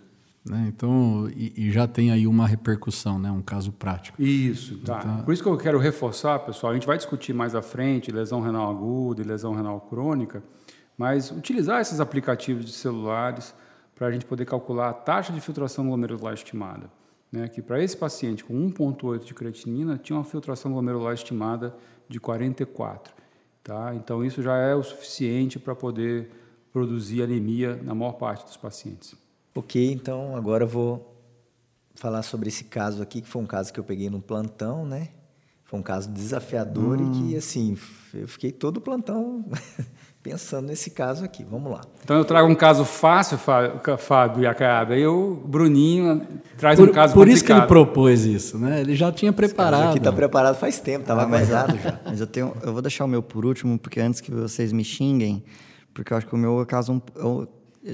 Né? 0.45 0.67
Então, 0.69 1.27
e, 1.35 1.55
e, 1.57 1.71
já 1.71 1.89
tem 1.89 2.11
aí 2.11 2.27
uma 2.27 2.47
repercussão, 2.47 3.19
né? 3.19 3.31
um 3.31 3.41
caso 3.41 3.73
prático. 3.73 4.21
Isso, 4.21 4.77
tá. 4.81 4.99
Então, 4.99 5.25
Por 5.25 5.33
isso 5.33 5.43
que 5.43 5.49
eu 5.49 5.57
quero 5.57 5.79
reforçar, 5.79 6.39
pessoal, 6.41 6.73
a 6.73 6.75
gente 6.75 6.87
vai 6.87 6.99
discutir 6.99 7.33
mais 7.33 7.55
à 7.55 7.63
frente 7.63 8.13
lesão 8.13 8.43
renal 8.43 8.71
aguda 8.71 9.23
e 9.23 9.25
lesão 9.25 9.55
renal 9.55 9.81
crônica, 9.81 10.43
mas 10.99 11.31
utilizar 11.31 11.81
esses 11.81 11.99
aplicativos 11.99 12.67
de 12.67 12.73
celulares 12.73 13.55
para 13.95 14.09
a 14.09 14.13
gente 14.13 14.27
poder 14.27 14.45
calcular 14.45 14.91
a 14.91 14.93
taxa 14.93 15.33
de 15.33 15.41
filtração 15.41 15.87
glomerular 15.87 16.35
estimada. 16.35 16.98
Né? 17.31 17.49
Que 17.49 17.61
para 17.61 17.83
esse 17.83 17.97
paciente 17.97 18.45
com 18.45 18.55
1,8 18.55 19.25
de 19.25 19.35
creatinina 19.35 19.99
tinha 19.99 20.17
uma 20.17 20.25
filtração 20.25 20.73
glomerular 20.73 21.15
estimada 21.15 21.75
de 22.09 22.19
44. 22.19 23.15
Tá? 23.63 23.95
Então, 23.95 24.25
isso 24.25 24.43
já 24.43 24.57
é 24.57 24.75
o 24.75 24.83
suficiente 24.83 25.59
para 25.59 25.75
poder 25.75 26.31
produzir 26.73 27.23
anemia 27.23 27.77
na 27.83 27.95
maior 27.95 28.13
parte 28.13 28.45
dos 28.45 28.57
pacientes. 28.57 29.15
Ok, 29.55 29.93
então 29.93 30.37
agora 30.37 30.65
eu 30.65 30.69
vou 30.69 31.15
falar 31.95 32.23
sobre 32.23 32.49
esse 32.49 32.65
caso 32.65 33.03
aqui, 33.03 33.21
que 33.21 33.29
foi 33.29 33.43
um 33.43 33.47
caso 33.47 33.73
que 33.73 33.81
eu 33.81 33.85
peguei 33.85 34.09
no 34.09 34.21
plantão, 34.21 34.87
né? 34.87 35.09
Foi 35.69 35.79
um 35.79 35.83
caso 35.83 36.09
desafiador 36.11 36.99
hum. 36.99 37.13
e 37.13 37.19
que, 37.19 37.37
assim, 37.37 37.77
eu 38.15 38.27
fiquei 38.27 38.51
todo 38.51 38.79
o 38.79 38.81
plantão 38.81 39.45
pensando 40.23 40.67
nesse 40.67 40.91
caso 40.91 41.23
aqui. 41.23 41.45
Vamos 41.45 41.71
lá. 41.71 41.83
Então 42.03 42.17
eu 42.17 42.25
trago 42.25 42.49
um 42.49 42.55
caso 42.55 42.87
fácil, 42.87 43.37
Fábio 43.37 44.43
e 44.43 44.47
Acaba, 44.47 44.97
e 44.97 45.07
o 45.07 45.35
Bruninho 45.45 46.27
traz 46.57 46.81
por, 46.81 46.89
um 46.89 46.93
caso 46.93 47.13
Por 47.13 47.21
complicado. 47.21 47.37
isso 47.37 47.45
que 47.45 47.53
ele 47.53 47.67
propôs 47.67 48.25
isso, 48.25 48.59
né? 48.59 48.81
Ele 48.81 48.97
já 48.97 49.13
tinha 49.13 49.31
preparado. 49.31 49.91
aqui 49.91 49.99
está 49.99 50.11
preparado 50.11 50.57
faz 50.57 50.81
tempo, 50.81 51.03
estava 51.03 51.25
ah, 51.25 51.27
guardado 51.27 51.77
já. 51.85 52.01
Mas 52.03 52.19
eu, 52.19 52.27
tenho, 52.27 52.55
eu 52.63 52.73
vou 52.73 52.81
deixar 52.81 53.05
o 53.05 53.09
meu 53.09 53.23
por 53.23 53.45
último, 53.45 53.79
porque 53.79 54.01
antes 54.01 54.23
que 54.23 54.31
vocês 54.31 54.73
me 54.73 54.83
xinguem, 54.83 55.45
porque 55.93 56.15
eu 56.15 56.17
acho 56.17 56.27
que 56.27 56.35
o 56.35 56.39
meu 56.39 56.65
caso 56.65 57.03
é 57.15 57.23
um, 57.23 57.47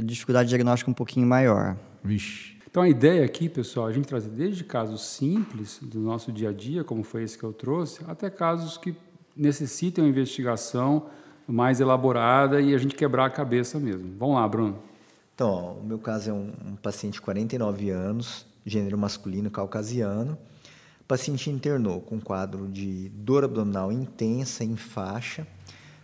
dificuldade 0.05 0.49
diagnóstica 0.49 0.89
um 0.89 0.95
pouquinho 0.95 1.27
maior. 1.27 1.77
Vixe. 2.05 2.54
Então 2.75 2.83
a 2.83 2.89
ideia 2.89 3.25
aqui, 3.25 3.49
pessoal, 3.49 3.87
a 3.87 3.93
gente 3.93 4.09
trazer 4.09 4.31
desde 4.31 4.65
casos 4.65 5.01
simples 5.03 5.79
do 5.81 6.01
nosso 6.01 6.33
dia 6.33 6.49
a 6.49 6.53
dia, 6.53 6.83
como 6.83 7.05
foi 7.05 7.23
esse 7.23 7.39
que 7.39 7.45
eu 7.45 7.53
trouxe, 7.53 8.03
até 8.09 8.29
casos 8.29 8.77
que 8.77 8.97
necessitem 9.37 10.03
uma 10.03 10.11
investigação 10.11 11.07
mais 11.47 11.79
elaborada 11.79 12.61
e 12.61 12.75
a 12.75 12.79
gente 12.79 12.97
quebrar 12.97 13.27
a 13.27 13.31
cabeça 13.31 13.79
mesmo. 13.79 14.17
Vamos 14.19 14.35
lá, 14.35 14.49
Bruno. 14.49 14.83
Então, 15.33 15.49
ó, 15.51 15.73
o 15.75 15.85
meu 15.85 16.01
caso 16.01 16.31
é 16.31 16.33
um, 16.33 16.53
um, 16.67 16.75
paciente 16.75 17.15
de 17.15 17.21
49 17.21 17.91
anos, 17.91 18.45
gênero 18.67 18.99
masculino 18.99 19.53
caucasiano. 19.53 20.37
O 21.01 21.05
paciente 21.05 21.49
internou 21.51 22.01
com 22.01 22.21
quadro 22.21 22.67
de 22.67 23.09
dor 23.11 23.45
abdominal 23.45 23.93
intensa 23.93 24.65
em 24.65 24.75
faixa, 24.75 25.47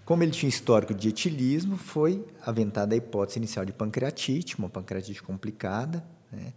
como 0.05 0.23
ele 0.23 0.31
tinha 0.31 0.49
histórico 0.49 0.95
de 0.95 1.09
etilismo, 1.09 1.77
foi 1.77 2.25
aventada 2.47 2.95
a 2.95 2.97
hipótese 2.97 3.41
inicial 3.41 3.65
de 3.65 3.73
pancreatite, 3.73 4.57
uma 4.57 4.69
pancreatite 4.69 5.21
complicada. 5.21 6.20
Né? 6.33 6.53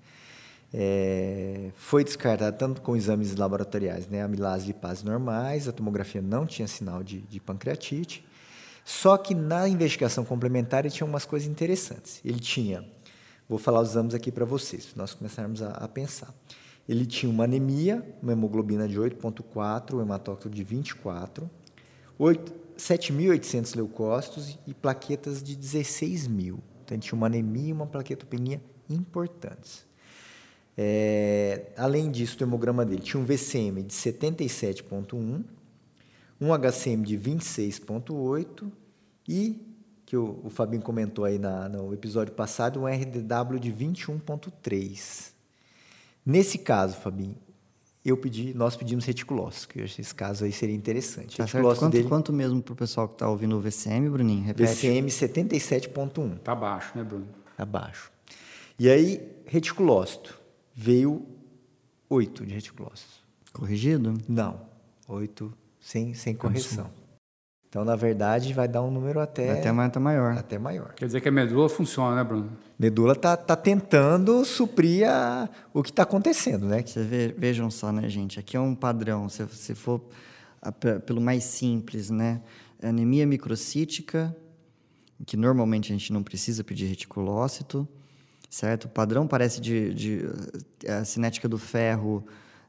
É, 0.75 1.70
foi 1.75 2.03
descartada 2.03 2.51
tanto 2.51 2.82
com 2.82 2.96
exames 2.96 3.36
laboratoriais, 3.36 4.08
né? 4.08 4.24
amilase 4.24 4.68
lipase 4.68 5.06
normais, 5.06 5.68
a 5.68 5.72
tomografia 5.72 6.22
não 6.22 6.48
tinha 6.48 6.68
sinal 6.68 7.03
de, 7.03 7.22
de 7.22 7.39
pancreatite. 7.39 8.25
Só 8.84 9.15
que 9.18 9.36
na 9.36 9.70
investigação 9.70 10.25
complementar 10.25 10.84
ele 10.84 10.94
tinha 10.94 11.08
umas 11.08 11.25
coisas 11.25 11.48
interessantes. 11.48 12.20
Ele 12.25 12.39
tinha, 12.39 12.84
vou 13.48 13.60
falar 13.60 13.82
os 13.82 13.92
exames 13.92 14.13
aqui 14.13 14.32
para 14.32 14.46
vocês, 14.46 14.94
nós 14.96 15.13
começarmos 15.13 15.62
a, 15.62 15.72
a, 15.72 15.88
pensar. 15.88 16.34
Ele 16.89 17.06
tinha 17.06 17.32
uma 17.32 17.46
anemia, 17.46 18.06
uma 18.22 18.34
hemoglobina 18.34 18.88
de 18.88 19.00
8,4, 19.00 19.94
um 19.94 20.01
hematócrito 20.01 20.50
de 20.50 20.63
24, 20.63 21.50
8, 22.20 22.53
7.800 22.77 23.75
leucócitos 23.75 24.58
e 24.68 24.74
plaquetas 24.74 25.42
de 25.42 25.56
16 25.56 26.27
mil. 26.27 26.60
Então, 26.84 26.98
tinha 26.98 27.15
uma 27.15 27.27
anemia 27.27 27.70
e 27.70 27.74
uma 27.74 27.88
plaquetopenia 27.88 28.60
importantes. 28.90 29.86
É, 30.78 31.72
além 31.78 32.10
disso, 32.10 32.38
o 32.40 32.44
hemograma 32.44 32.86
dele 32.86 33.02
tinha 33.02 33.22
um 33.22 33.25
VCM 33.25 33.84
de 33.84 33.94
77,1, 33.94 35.44
um 36.42 36.54
HCM 36.54 37.04
de 37.04 37.18
26,8 37.18 38.72
e, 39.28 39.62
que 40.06 40.18
o, 40.18 40.42
o 40.44 40.50
Fabinho 40.50 40.82
comentou 40.82 41.25
aí 41.25 41.38
na, 41.38 41.70
no 41.70 41.94
episódio 41.94 42.34
passado, 42.34 42.82
um 42.82 42.88
RDW 42.88 43.60
de 43.60 43.72
21,3. 43.72 45.32
Nesse 46.25 46.58
caso, 46.58 46.98
Fabinho, 46.98 47.36
eu 48.04 48.18
pedi, 48.18 48.54
nós 48.54 48.75
pedimos 48.75 49.06
reticulócito, 49.06 49.70
que 49.70 49.80
eu 49.80 49.84
acho 49.86 49.96
que 49.96 50.02
esse 50.02 50.13
caso 50.13 50.44
aí 50.44 50.52
seria 50.52 50.75
interessante. 50.75 51.38
Tá 51.38 51.46
quanto, 51.48 51.90
dele, 51.90 52.08
quanto 52.08 52.34
mesmo 52.34 52.62
para 52.62 52.74
o 52.74 52.75
pessoal 52.75 53.08
que 53.08 53.13
está 53.13 53.30
ouvindo 53.30 53.56
o 53.56 53.62
VCM, 53.62 54.10
Bruninho? 54.10 54.44
Repete. 54.44 54.74
VCM 54.74 55.08
77.1. 55.08 56.36
Está 56.36 56.54
baixo, 56.54 56.98
né, 56.98 57.04
Bruno? 57.04 57.28
Está 57.52 57.66
baixo. 57.66 58.12
E 58.77 58.89
aí, 58.89 59.22
reticulócito, 59.46 60.39
veio 60.74 61.25
8 62.10 62.46
de 62.46 62.53
reticulócito. 62.53 63.24
Corrigido? 63.51 64.13
Não, 64.27 64.62
8 65.08 65.53
sem, 65.80 66.13
sem 66.13 66.34
correção. 66.34 66.89
Então, 67.68 67.84
na 67.84 67.96
verdade, 67.96 68.53
vai 68.53 68.68
dar 68.68 68.84
um 68.84 68.92
número 68.92 69.20
até... 69.20 69.50
Até, 69.50 69.70
até 69.70 70.00
maior. 70.00 70.38
Até 70.38 70.60
maior. 70.60 70.94
Quer 70.94 71.08
dizer 71.08 71.22
que 71.22 71.27
a 71.27 71.32
medula 71.32 71.68
funciona, 71.68 72.15
né, 72.15 72.24
Bruno? 72.24 72.51
Medula 72.77 73.13
está 73.13 73.36
tá 73.36 73.56
tentando 73.56 74.46
suprir 74.46 75.10
a, 75.10 75.50
o 75.74 75.82
que 75.82 75.89
está 75.89 76.03
acontecendo, 76.03 76.68
né? 76.68 76.84
Você 76.86 77.03
vê, 77.03 77.34
vejam 77.36 77.72
só, 77.72 77.92
né, 77.92 78.08
gente? 78.10 78.39
Aqui 78.39 78.56
é 78.56 78.60
um 78.60 78.75
padrão. 78.75 79.27
Se, 79.27 79.48
se 79.48 79.74
for 79.74 80.01
a, 80.62 80.72
pelo 80.72 81.20
mais 81.20 81.46
simples, 81.46 82.12
né? 82.12 82.42
Anemia 82.80 83.25
microcítica, 83.25 84.36
que 85.25 85.36
normalmente 85.36 85.92
a 85.92 85.96
gente 85.96 86.13
não 86.13 86.22
precisa 86.22 86.63
pedir 86.63 86.86
reticulócito, 86.86 87.88
certo? 88.53 88.86
O 88.86 88.89
padrão 88.89 89.25
parece 89.25 89.60
de, 89.60 89.93
de 89.93 90.22
a 90.88 91.03
cinética 91.03 91.48
do 91.48 91.57
ferro... 91.57 92.25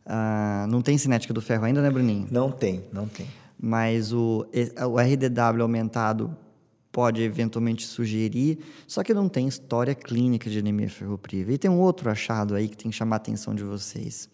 Ah, 0.06 0.66
não 0.68 0.82
tem 0.82 0.98
cinética 0.98 1.32
do 1.32 1.40
ferro 1.40 1.64
ainda, 1.64 1.80
né, 1.80 1.90
Bruninho? 1.90 2.28
Não 2.30 2.50
tem, 2.50 2.84
não 2.92 3.08
tem 3.08 3.26
mas 3.58 4.12
o, 4.12 4.46
o 4.90 4.98
RDW 4.98 5.62
aumentado 5.62 6.36
pode 6.92 7.22
eventualmente 7.22 7.86
sugerir, 7.86 8.58
só 8.86 9.02
que 9.02 9.14
não 9.14 9.26
tem 9.26 9.48
história 9.48 9.94
clínica 9.94 10.50
de 10.50 10.58
anemia 10.58 10.88
ferropriva. 10.90 11.50
E 11.50 11.56
tem 11.56 11.70
um 11.70 11.80
outro 11.80 12.10
achado 12.10 12.54
aí 12.54 12.68
que 12.68 12.76
tem 12.76 12.90
que 12.90 12.96
chamar 12.96 13.16
a 13.16 13.18
atenção 13.18 13.54
de 13.54 13.64
vocês. 13.64 14.28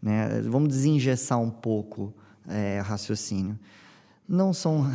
Né? 0.00 0.40
Vamos 0.42 0.70
desengessar 0.70 1.38
um 1.38 1.50
pouco 1.50 2.14
é, 2.48 2.80
o 2.80 2.82
raciocínio. 2.82 3.58
Não 4.26 4.54
são... 4.54 4.86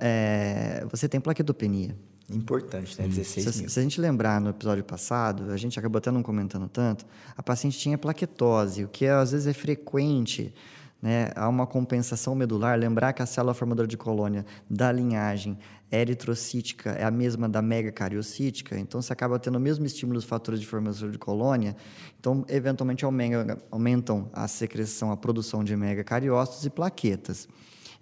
É, 0.00 0.84
você 0.90 1.08
tem 1.08 1.18
plaquetopenia. 1.18 1.96
Importante, 2.30 3.00
né? 3.00 3.06
16 3.06 3.46
se, 3.46 3.60
mil. 3.60 3.68
Se 3.68 3.78
a 3.78 3.82
gente 3.82 4.00
lembrar 4.00 4.40
no 4.40 4.50
episódio 4.50 4.84
passado, 4.84 5.50
a 5.50 5.56
gente 5.56 5.78
acabou 5.78 5.98
até 5.98 6.10
não 6.10 6.22
comentando 6.22 6.68
tanto, 6.68 7.04
a 7.36 7.42
paciente 7.42 7.78
tinha 7.78 7.98
plaquetose, 7.98 8.84
o 8.84 8.88
que 8.88 9.06
às 9.06 9.32
vezes 9.32 9.46
é 9.46 9.52
frequente 9.52 10.54
né, 11.02 11.32
há 11.34 11.48
uma 11.48 11.66
compensação 11.66 12.34
medular. 12.34 12.78
Lembrar 12.78 13.12
que 13.12 13.20
a 13.20 13.26
célula 13.26 13.52
formadora 13.52 13.88
de 13.88 13.96
colônia 13.96 14.46
da 14.70 14.92
linhagem 14.92 15.58
eritrocítica 15.90 16.92
é 16.92 17.04
a 17.04 17.10
mesma 17.10 17.48
da 17.48 17.60
megacariocítica, 17.60 18.78
então 18.78 19.02
você 19.02 19.12
acaba 19.12 19.38
tendo 19.38 19.56
o 19.56 19.60
mesmo 19.60 19.84
estímulo 19.84 20.18
dos 20.18 20.24
fatores 20.24 20.58
de 20.58 20.66
formação 20.66 21.10
de 21.10 21.18
colônia, 21.18 21.76
então 22.18 22.46
eventualmente 22.48 23.04
aumentam 23.04 24.30
a 24.32 24.48
secreção, 24.48 25.12
a 25.12 25.16
produção 25.16 25.62
de 25.62 25.76
megacariócitos 25.76 26.64
e 26.64 26.70
plaquetas. 26.70 27.46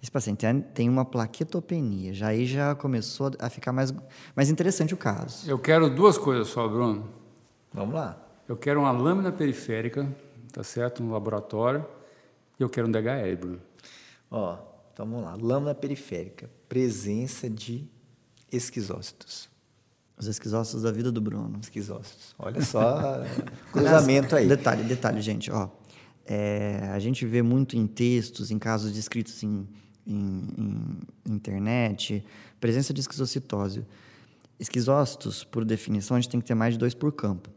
Esse 0.01 0.11
paciente 0.11 0.45
tem 0.73 0.89
uma 0.89 1.05
plaquetopenia, 1.05 2.13
já 2.13 2.27
aí 2.27 2.45
já 2.45 2.73
começou 2.73 3.31
a 3.37 3.49
ficar 3.49 3.71
mais, 3.71 3.93
mais 4.35 4.49
interessante 4.49 4.93
o 4.93 4.97
caso. 4.97 5.49
Eu 5.49 5.59
quero 5.59 5.89
duas 5.89 6.17
coisas 6.17 6.47
só, 6.47 6.67
Bruno. 6.67 7.07
Vamos 7.71 7.93
lá. 7.93 8.17
Eu 8.47 8.57
quero 8.57 8.79
uma 8.79 8.91
lâmina 8.91 9.31
periférica, 9.31 10.07
tá 10.51 10.63
certo, 10.63 11.03
no 11.03 11.11
laboratório 11.11 11.85
eu 12.63 12.69
quero 12.69 12.87
um 12.87 12.91
DHL, 12.91 13.35
Bruno. 13.39 13.61
Ó, 14.29 14.57
então 14.93 15.05
vamos 15.05 15.25
lá. 15.25 15.37
Lâmina 15.39 15.73
periférica. 15.73 16.49
Presença 16.69 17.49
de 17.49 17.87
esquizócitos. 18.51 19.49
Os 20.17 20.27
esquizócitos 20.27 20.83
da 20.83 20.91
vida 20.91 21.11
do 21.11 21.19
Bruno. 21.19 21.59
Esquizócitos. 21.61 22.35
Olha 22.37 22.61
só 22.61 23.23
cruzamento 23.73 24.35
aí. 24.35 24.47
Detalhe, 24.47 24.83
detalhe, 24.83 25.21
gente. 25.21 25.51
Ó, 25.51 25.69
é, 26.25 26.89
a 26.93 26.99
gente 26.99 27.25
vê 27.25 27.41
muito 27.41 27.75
em 27.75 27.87
textos, 27.87 28.51
em 28.51 28.59
casos 28.59 28.93
descritos 28.93 29.41
em, 29.43 29.67
em, 30.11 30.97
em 31.27 31.33
internet, 31.33 32.23
presença 32.59 32.93
de 32.93 33.01
esquizocitose. 33.01 33.85
Esquizócitos, 34.59 35.43
por 35.43 35.65
definição, 35.65 36.17
a 36.17 36.19
gente 36.19 36.29
tem 36.29 36.39
que 36.39 36.45
ter 36.45 36.55
mais 36.55 36.73
de 36.73 36.79
dois 36.79 36.93
por 36.93 37.11
campo. 37.11 37.49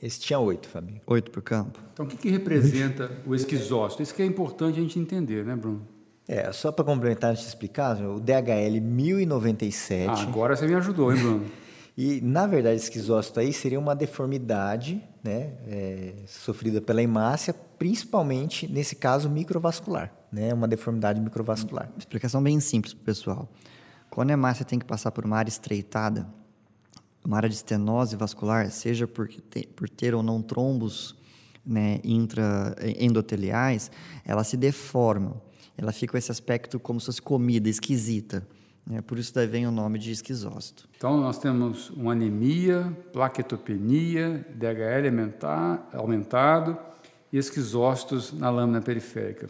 Esse 0.00 0.20
tinha 0.20 0.38
oito, 0.38 0.68
Fabinho. 0.68 1.00
Oito 1.06 1.30
por 1.30 1.42
campo. 1.42 1.80
Então, 1.92 2.06
o 2.06 2.08
que, 2.08 2.16
que 2.16 2.28
representa 2.28 3.10
o 3.26 3.34
esquizócito? 3.34 4.02
Isso 4.02 4.14
que 4.14 4.22
é 4.22 4.26
importante 4.26 4.78
a 4.78 4.82
gente 4.82 4.98
entender, 4.98 5.44
né, 5.44 5.56
Bruno? 5.56 5.82
É, 6.28 6.52
só 6.52 6.70
para 6.70 6.84
complementar, 6.84 7.34
te 7.34 7.46
explicar, 7.46 8.00
o 8.02 8.20
DHL 8.20 8.80
1097. 8.80 10.08
Ah, 10.08 10.22
agora 10.22 10.54
você 10.54 10.66
me 10.66 10.74
ajudou, 10.74 11.12
hein, 11.12 11.18
Bruno? 11.18 11.46
e, 11.96 12.20
na 12.20 12.46
verdade, 12.46 12.76
esquizócito 12.76 13.40
aí 13.40 13.52
seria 13.52 13.78
uma 13.78 13.96
deformidade 13.96 15.02
né, 15.24 15.54
é, 15.66 16.12
sofrida 16.26 16.80
pela 16.80 17.02
hemácia, 17.02 17.54
principalmente, 17.78 18.68
nesse 18.70 18.94
caso, 18.94 19.28
microvascular. 19.28 20.12
Né, 20.30 20.52
uma 20.52 20.68
deformidade 20.68 21.20
microvascular. 21.20 21.90
Explicação 21.96 22.42
bem 22.42 22.60
simples 22.60 22.92
para 22.92 23.02
o 23.02 23.04
pessoal. 23.04 23.48
quando 24.10 24.30
a 24.30 24.34
hemácia 24.34 24.64
tem 24.64 24.78
que 24.78 24.84
passar 24.84 25.10
por 25.10 25.24
uma 25.24 25.36
área 25.36 25.48
estreitada, 25.48 26.28
uma 27.24 27.36
área 27.36 27.48
de 27.48 27.54
estenose 27.54 28.16
vascular, 28.16 28.70
seja 28.70 29.06
por 29.06 29.28
ter, 29.28 29.66
por 29.68 29.88
ter 29.88 30.14
ou 30.14 30.22
não 30.22 30.42
trombos 30.42 31.16
né, 31.64 32.00
intra, 32.02 32.74
endoteliais, 32.98 33.90
ela 34.24 34.42
se 34.44 34.56
deforma. 34.56 35.40
Ela 35.76 35.92
fica 35.92 36.12
com 36.12 36.18
esse 36.18 36.32
aspecto 36.32 36.80
como 36.80 36.98
se 36.98 37.06
fosse 37.06 37.22
comida, 37.22 37.68
esquisita. 37.68 38.46
Né? 38.86 39.02
Por 39.02 39.18
isso 39.18 39.34
daí 39.34 39.46
vem 39.46 39.66
o 39.66 39.70
nome 39.70 39.98
de 39.98 40.10
esquizócito. 40.10 40.88
Então, 40.96 41.20
nós 41.20 41.38
temos 41.38 41.90
uma 41.90 42.12
anemia, 42.12 42.96
plaquetopenia, 43.12 44.46
DHL 44.54 45.06
aumentado 45.92 46.76
e 47.30 47.36
esquizócitos 47.36 48.32
na 48.32 48.48
lâmina 48.48 48.80
periférica. 48.80 49.48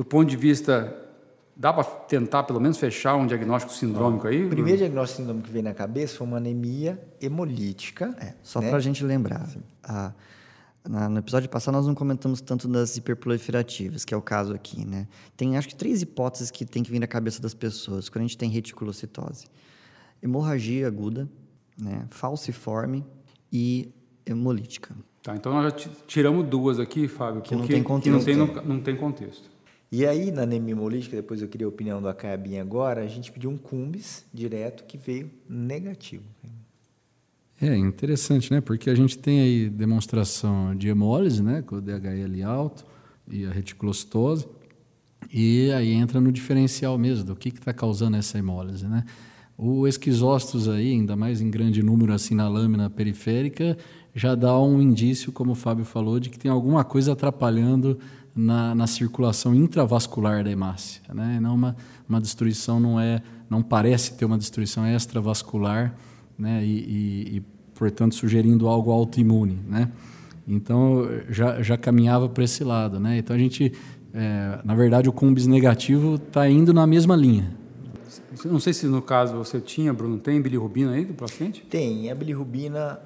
Do 0.00 0.04
ponto 0.06 0.30
de 0.30 0.36
vista 0.36 0.96
Dá 1.54 1.74
para 1.74 1.84
tentar 1.84 2.44
pelo 2.44 2.58
menos 2.58 2.78
fechar 2.78 3.16
um 3.16 3.26
diagnóstico 3.26 3.70
sindrômico 3.74 4.26
aí? 4.26 4.46
O 4.46 4.48
primeiro 4.48 4.78
diagnóstico 4.78 5.18
sindrômico 5.18 5.46
que 5.46 5.52
veio 5.52 5.62
na 5.62 5.74
cabeça 5.74 6.16
foi 6.16 6.26
uma 6.26 6.38
anemia 6.38 6.98
hemolítica. 7.20 8.16
É, 8.18 8.32
só 8.42 8.62
né? 8.62 8.68
para 8.70 8.78
a 8.78 8.80
gente 8.80 9.04
lembrar. 9.04 9.46
A, 9.84 10.10
na, 10.88 11.06
no 11.06 11.18
episódio 11.18 11.50
passado 11.50 11.74
nós 11.74 11.86
não 11.86 11.94
comentamos 11.94 12.40
tanto 12.40 12.66
das 12.66 12.96
hiperproliferativas, 12.96 14.06
que 14.06 14.14
é 14.14 14.16
o 14.16 14.22
caso 14.22 14.54
aqui, 14.54 14.86
né? 14.86 15.06
Tem 15.36 15.58
acho 15.58 15.68
que 15.68 15.74
três 15.74 16.00
hipóteses 16.00 16.50
que 16.50 16.64
tem 16.64 16.82
que 16.82 16.90
vir 16.90 16.98
na 16.98 17.06
cabeça 17.06 17.42
das 17.42 17.52
pessoas 17.52 18.08
quando 18.08 18.24
a 18.24 18.26
gente 18.26 18.38
tem 18.38 18.48
reticulocitose. 18.48 19.48
Hemorragia 20.22 20.86
aguda, 20.86 21.28
né? 21.76 22.06
falciforme 22.08 23.04
e 23.52 23.92
hemolítica. 24.24 24.96
Tá, 25.22 25.36
então 25.36 25.52
nós 25.52 25.74
já 25.74 25.90
tiramos 26.06 26.46
duas 26.46 26.78
aqui, 26.78 27.06
Fábio, 27.06 27.42
que 27.42 27.54
não 27.54 27.66
tem 27.66 27.82
contexto. 27.82 28.16
Não 28.34 28.46
tem, 28.46 28.64
não 28.64 28.80
tem 28.80 28.96
contexto. 28.96 29.59
E 29.92 30.06
aí, 30.06 30.30
na 30.30 30.42
anemia 30.42 30.72
hemolítica, 30.72 31.16
depois 31.16 31.42
eu 31.42 31.48
queria 31.48 31.66
a 31.66 31.68
opinião 31.68 32.00
do 32.00 32.08
Acabinha 32.08 32.62
agora, 32.62 33.02
a 33.02 33.08
gente 33.08 33.32
pediu 33.32 33.50
um 33.50 33.56
cumbis 33.56 34.24
direto 34.32 34.84
que 34.84 34.96
veio 34.96 35.28
negativo. 35.48 36.22
É 37.60 37.76
interessante, 37.76 38.52
né? 38.52 38.60
Porque 38.60 38.88
a 38.88 38.94
gente 38.94 39.18
tem 39.18 39.40
aí 39.40 39.68
demonstração 39.68 40.74
de 40.76 40.88
hemólise, 40.88 41.42
né? 41.42 41.62
Com 41.62 41.76
o 41.76 41.80
DHL 41.80 42.42
alto 42.46 42.86
e 43.28 43.44
a 43.44 43.50
reticulocitose. 43.50 44.46
E 45.32 45.70
aí 45.72 45.90
entra 45.90 46.20
no 46.20 46.30
diferencial 46.30 46.96
mesmo, 46.96 47.24
do 47.24 47.36
que 47.36 47.48
está 47.48 47.72
causando 47.72 48.16
essa 48.16 48.38
hemólise, 48.38 48.86
né? 48.86 49.04
O 49.58 49.86
esquizócitos 49.86 50.68
aí, 50.68 50.92
ainda 50.92 51.14
mais 51.14 51.42
em 51.42 51.50
grande 51.50 51.82
número 51.82 52.14
assim 52.14 52.34
na 52.34 52.48
lâmina 52.48 52.88
periférica, 52.88 53.76
já 54.14 54.34
dá 54.34 54.58
um 54.58 54.80
indício, 54.80 55.30
como 55.30 55.52
o 55.52 55.54
Fábio 55.54 55.84
falou, 55.84 56.18
de 56.18 56.30
que 56.30 56.38
tem 56.38 56.50
alguma 56.50 56.82
coisa 56.82 57.12
atrapalhando 57.12 57.98
na, 58.34 58.74
na 58.74 58.86
circulação 58.86 59.54
intravascular 59.54 60.44
da 60.44 60.50
hemácia, 60.50 61.02
né? 61.12 61.38
Não 61.40 61.54
uma, 61.54 61.76
uma 62.08 62.20
destruição 62.20 62.78
não 62.78 63.00
é, 63.00 63.22
não 63.48 63.62
parece 63.62 64.14
ter 64.14 64.24
uma 64.24 64.38
destruição 64.38 64.86
extravascular, 64.86 65.94
né? 66.38 66.64
E, 66.64 66.78
e, 66.78 67.36
e 67.36 67.42
portanto 67.74 68.14
sugerindo 68.14 68.68
algo 68.68 68.90
autoimune, 68.90 69.58
né? 69.66 69.90
Então 70.46 71.08
já, 71.28 71.62
já 71.62 71.76
caminhava 71.76 72.28
para 72.28 72.44
esse 72.44 72.64
lado, 72.64 72.98
né? 72.98 73.18
Então 73.18 73.34
a 73.34 73.38
gente, 73.38 73.72
é, 74.12 74.58
na 74.64 74.74
verdade, 74.74 75.08
o 75.08 75.12
cumbis 75.12 75.46
negativo 75.46 76.16
está 76.16 76.48
indo 76.48 76.72
na 76.72 76.86
mesma 76.86 77.16
linha. 77.16 77.58
Não 78.44 78.58
sei 78.60 78.72
se 78.72 78.86
no 78.86 79.02
caso 79.02 79.36
você 79.36 79.60
tinha, 79.60 79.92
Bruno, 79.92 80.18
tem 80.18 80.40
bilirrubina 80.40 80.92
aí 80.92 81.04
do 81.04 81.14
paciente? 81.14 81.62
Tem, 81.68 82.10
a 82.10 82.14
bilirrubina 82.14 82.98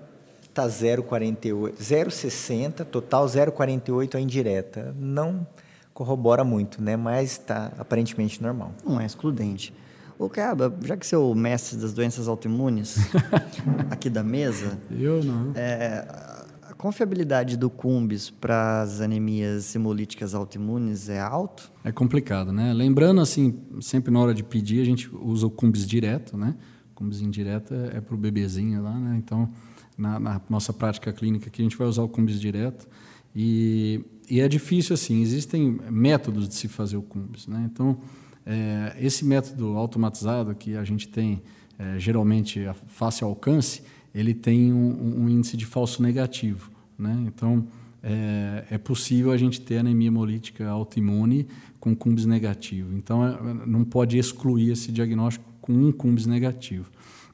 está 0.54 0.68
0,48, 0.68 1.74
0,60, 1.74 2.84
total 2.84 3.26
0,48 3.26 4.14
a 4.14 4.20
indireta. 4.20 4.94
Não 4.96 5.44
corrobora 5.92 6.44
muito, 6.44 6.80
né? 6.80 6.96
Mas 6.96 7.32
está 7.32 7.72
aparentemente 7.76 8.40
normal. 8.40 8.72
Não 8.86 9.00
é 9.00 9.04
excludente. 9.04 9.74
Ô, 10.16 10.28
Caba, 10.28 10.72
já 10.82 10.96
que 10.96 11.04
você 11.04 11.16
é 11.16 11.18
o 11.18 11.34
mestre 11.34 11.76
das 11.76 11.92
doenças 11.92 12.28
autoimunes 12.28 12.98
aqui 13.90 14.08
da 14.08 14.22
mesa... 14.22 14.78
Eu 14.90 15.24
não. 15.24 15.50
É, 15.56 16.06
a 16.62 16.74
confiabilidade 16.74 17.56
do 17.56 17.68
cumbis 17.68 18.30
para 18.30 18.82
as 18.82 19.00
anemias 19.00 19.74
hemolíticas 19.74 20.34
autoimunes 20.36 21.08
é 21.08 21.18
alto? 21.20 21.72
É 21.82 21.90
complicado, 21.90 22.52
né? 22.52 22.72
Lembrando, 22.72 23.20
assim, 23.20 23.60
sempre 23.80 24.12
na 24.12 24.20
hora 24.20 24.32
de 24.32 24.44
pedir, 24.44 24.80
a 24.80 24.84
gente 24.84 25.10
usa 25.12 25.48
o 25.48 25.50
cumbis 25.50 25.84
direto, 25.84 26.36
né? 26.36 26.54
O 26.92 26.94
cumbis 26.94 27.20
indireto 27.20 27.74
é, 27.74 27.96
é 27.96 28.00
para 28.00 28.14
o 28.14 28.18
bebezinho 28.18 28.80
lá, 28.84 28.96
né? 28.96 29.16
Então 29.18 29.50
na, 29.96 30.18
na, 30.18 30.40
nossa 30.48 30.72
prática 30.72 31.12
clínica 31.12 31.50
que 31.50 31.60
a 31.60 31.64
gente 31.64 31.76
vai 31.76 31.86
usar 31.86 32.02
o 32.02 32.08
cumbis 32.08 32.40
direto. 32.40 32.88
E, 33.34 34.00
e, 34.28 34.40
é 34.40 34.48
difícil 34.48 34.94
assim 34.94 35.20
existem 35.20 35.78
métodos 35.90 36.48
de 36.48 36.54
se 36.54 36.68
fazer 36.68 36.96
o 36.96 37.02
cumbis 37.02 37.46
né? 37.48 37.68
Então 37.72 37.98
é, 38.46 38.96
esse 39.00 39.24
método 39.24 39.76
automatizado 39.76 40.54
que 40.54 40.76
a 40.76 40.84
gente 40.84 41.08
tem 41.08 41.42
é, 41.76 41.98
geralmente 41.98 42.64
a 42.64 42.74
fácil 42.74 43.26
alcance 43.26 43.82
ele 44.14 44.32
tem 44.32 44.72
um, 44.72 45.22
um 45.22 45.28
índice 45.28 45.56
de 45.56 45.66
falso 45.66 46.00
negativo 46.00 46.70
né? 46.96 47.24
Então 47.26 47.66
é, 48.06 48.64
é, 48.72 48.78
possível 48.78 49.32
a 49.32 49.36
gente 49.36 49.60
ter 49.62 49.78
anemia 49.78 50.08
hemolítica 50.08 50.68
autoimune 50.68 51.48
com 51.80 51.96
cumbis 51.96 52.26
negativo. 52.26 52.94
Então 52.94 53.26
é, 53.26 53.66
não 53.66 53.82
pode 53.82 54.18
excluir 54.18 54.70
esse 54.70 54.92
diagnóstico 54.92 55.50
com 55.60 55.72
um 55.72 55.90
cumbis 55.90 56.26
negativo. 56.26 56.90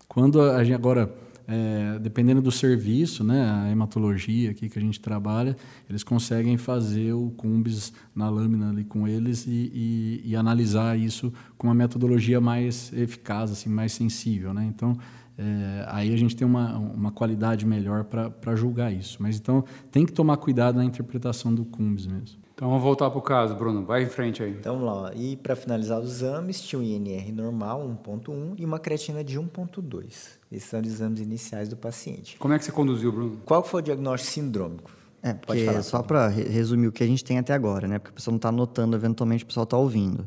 Quando 0.06 0.40
a 0.40 0.62
gente 0.62 0.74
agora 0.74 1.12
é, 1.50 1.98
dependendo 1.98 2.40
do 2.40 2.52
serviço, 2.52 3.24
né, 3.24 3.42
a 3.50 3.70
hematologia 3.70 4.52
aqui 4.52 4.68
que 4.68 4.78
a 4.78 4.82
gente 4.82 5.00
trabalha, 5.00 5.56
eles 5.88 6.04
conseguem 6.04 6.56
fazer 6.56 7.12
o 7.12 7.30
cumbis 7.36 7.92
na 8.14 8.30
lâmina 8.30 8.70
ali 8.70 8.84
com 8.84 9.08
eles 9.08 9.46
e, 9.46 9.72
e, 9.74 10.22
e 10.26 10.36
analisar 10.36 10.96
isso 10.96 11.32
com 11.58 11.66
uma 11.66 11.74
metodologia 11.74 12.40
mais 12.40 12.92
eficaz, 12.92 13.50
assim, 13.50 13.68
mais 13.68 13.92
sensível, 13.92 14.54
né? 14.54 14.64
Então, 14.64 14.96
é, 15.36 15.84
aí 15.88 16.14
a 16.14 16.16
gente 16.16 16.36
tem 16.36 16.46
uma, 16.46 16.78
uma 16.78 17.10
qualidade 17.10 17.66
melhor 17.66 18.04
para 18.04 18.54
julgar 18.54 18.92
isso. 18.92 19.16
Mas 19.20 19.36
então 19.36 19.64
tem 19.90 20.06
que 20.06 20.12
tomar 20.12 20.36
cuidado 20.36 20.76
na 20.76 20.84
interpretação 20.84 21.52
do 21.52 21.64
cumbis 21.64 22.06
mesmo. 22.06 22.38
Então 22.54 22.68
vamos 22.68 22.82
voltar 22.82 23.08
para 23.08 23.18
o 23.18 23.22
caso, 23.22 23.54
Bruno. 23.54 23.84
Vai 23.84 24.02
em 24.02 24.08
frente 24.08 24.42
aí. 24.42 24.50
Então 24.50 24.78
vamos 24.78 25.02
lá. 25.02 25.14
E 25.14 25.34
para 25.36 25.56
finalizar 25.56 25.98
os 25.98 26.10
exames, 26.10 26.60
tinha 26.60 26.78
um 26.78 26.82
INR 26.82 27.32
normal, 27.32 27.88
1.1, 28.04 28.54
e 28.58 28.64
uma 28.64 28.78
creatina 28.78 29.24
de 29.24 29.40
1.2. 29.40 30.39
Esses 30.50 30.68
são 30.68 30.80
os 30.80 30.88
exames 30.88 31.20
iniciais 31.20 31.68
do 31.68 31.76
paciente. 31.76 32.36
Como 32.38 32.52
é 32.52 32.58
que 32.58 32.64
você 32.64 32.72
conduziu, 32.72 33.12
Bruno? 33.12 33.40
Qual 33.44 33.62
foi 33.62 33.80
o 33.80 33.84
diagnóstico 33.84 34.32
sindrômico? 34.32 34.90
É, 35.22 35.34
porque 35.34 35.64
falar, 35.64 35.82
só 35.82 36.02
para 36.02 36.28
resumir 36.28 36.88
o 36.88 36.92
que 36.92 37.04
a 37.04 37.06
gente 37.06 37.22
tem 37.22 37.38
até 37.38 37.52
agora, 37.52 37.86
né? 37.86 37.98
Porque 37.98 38.10
o 38.10 38.14
pessoal 38.14 38.32
não 38.32 38.38
está 38.38 38.48
anotando, 38.48 38.96
eventualmente 38.96 39.44
o 39.44 39.46
pessoal 39.46 39.64
está 39.64 39.76
ouvindo. 39.76 40.26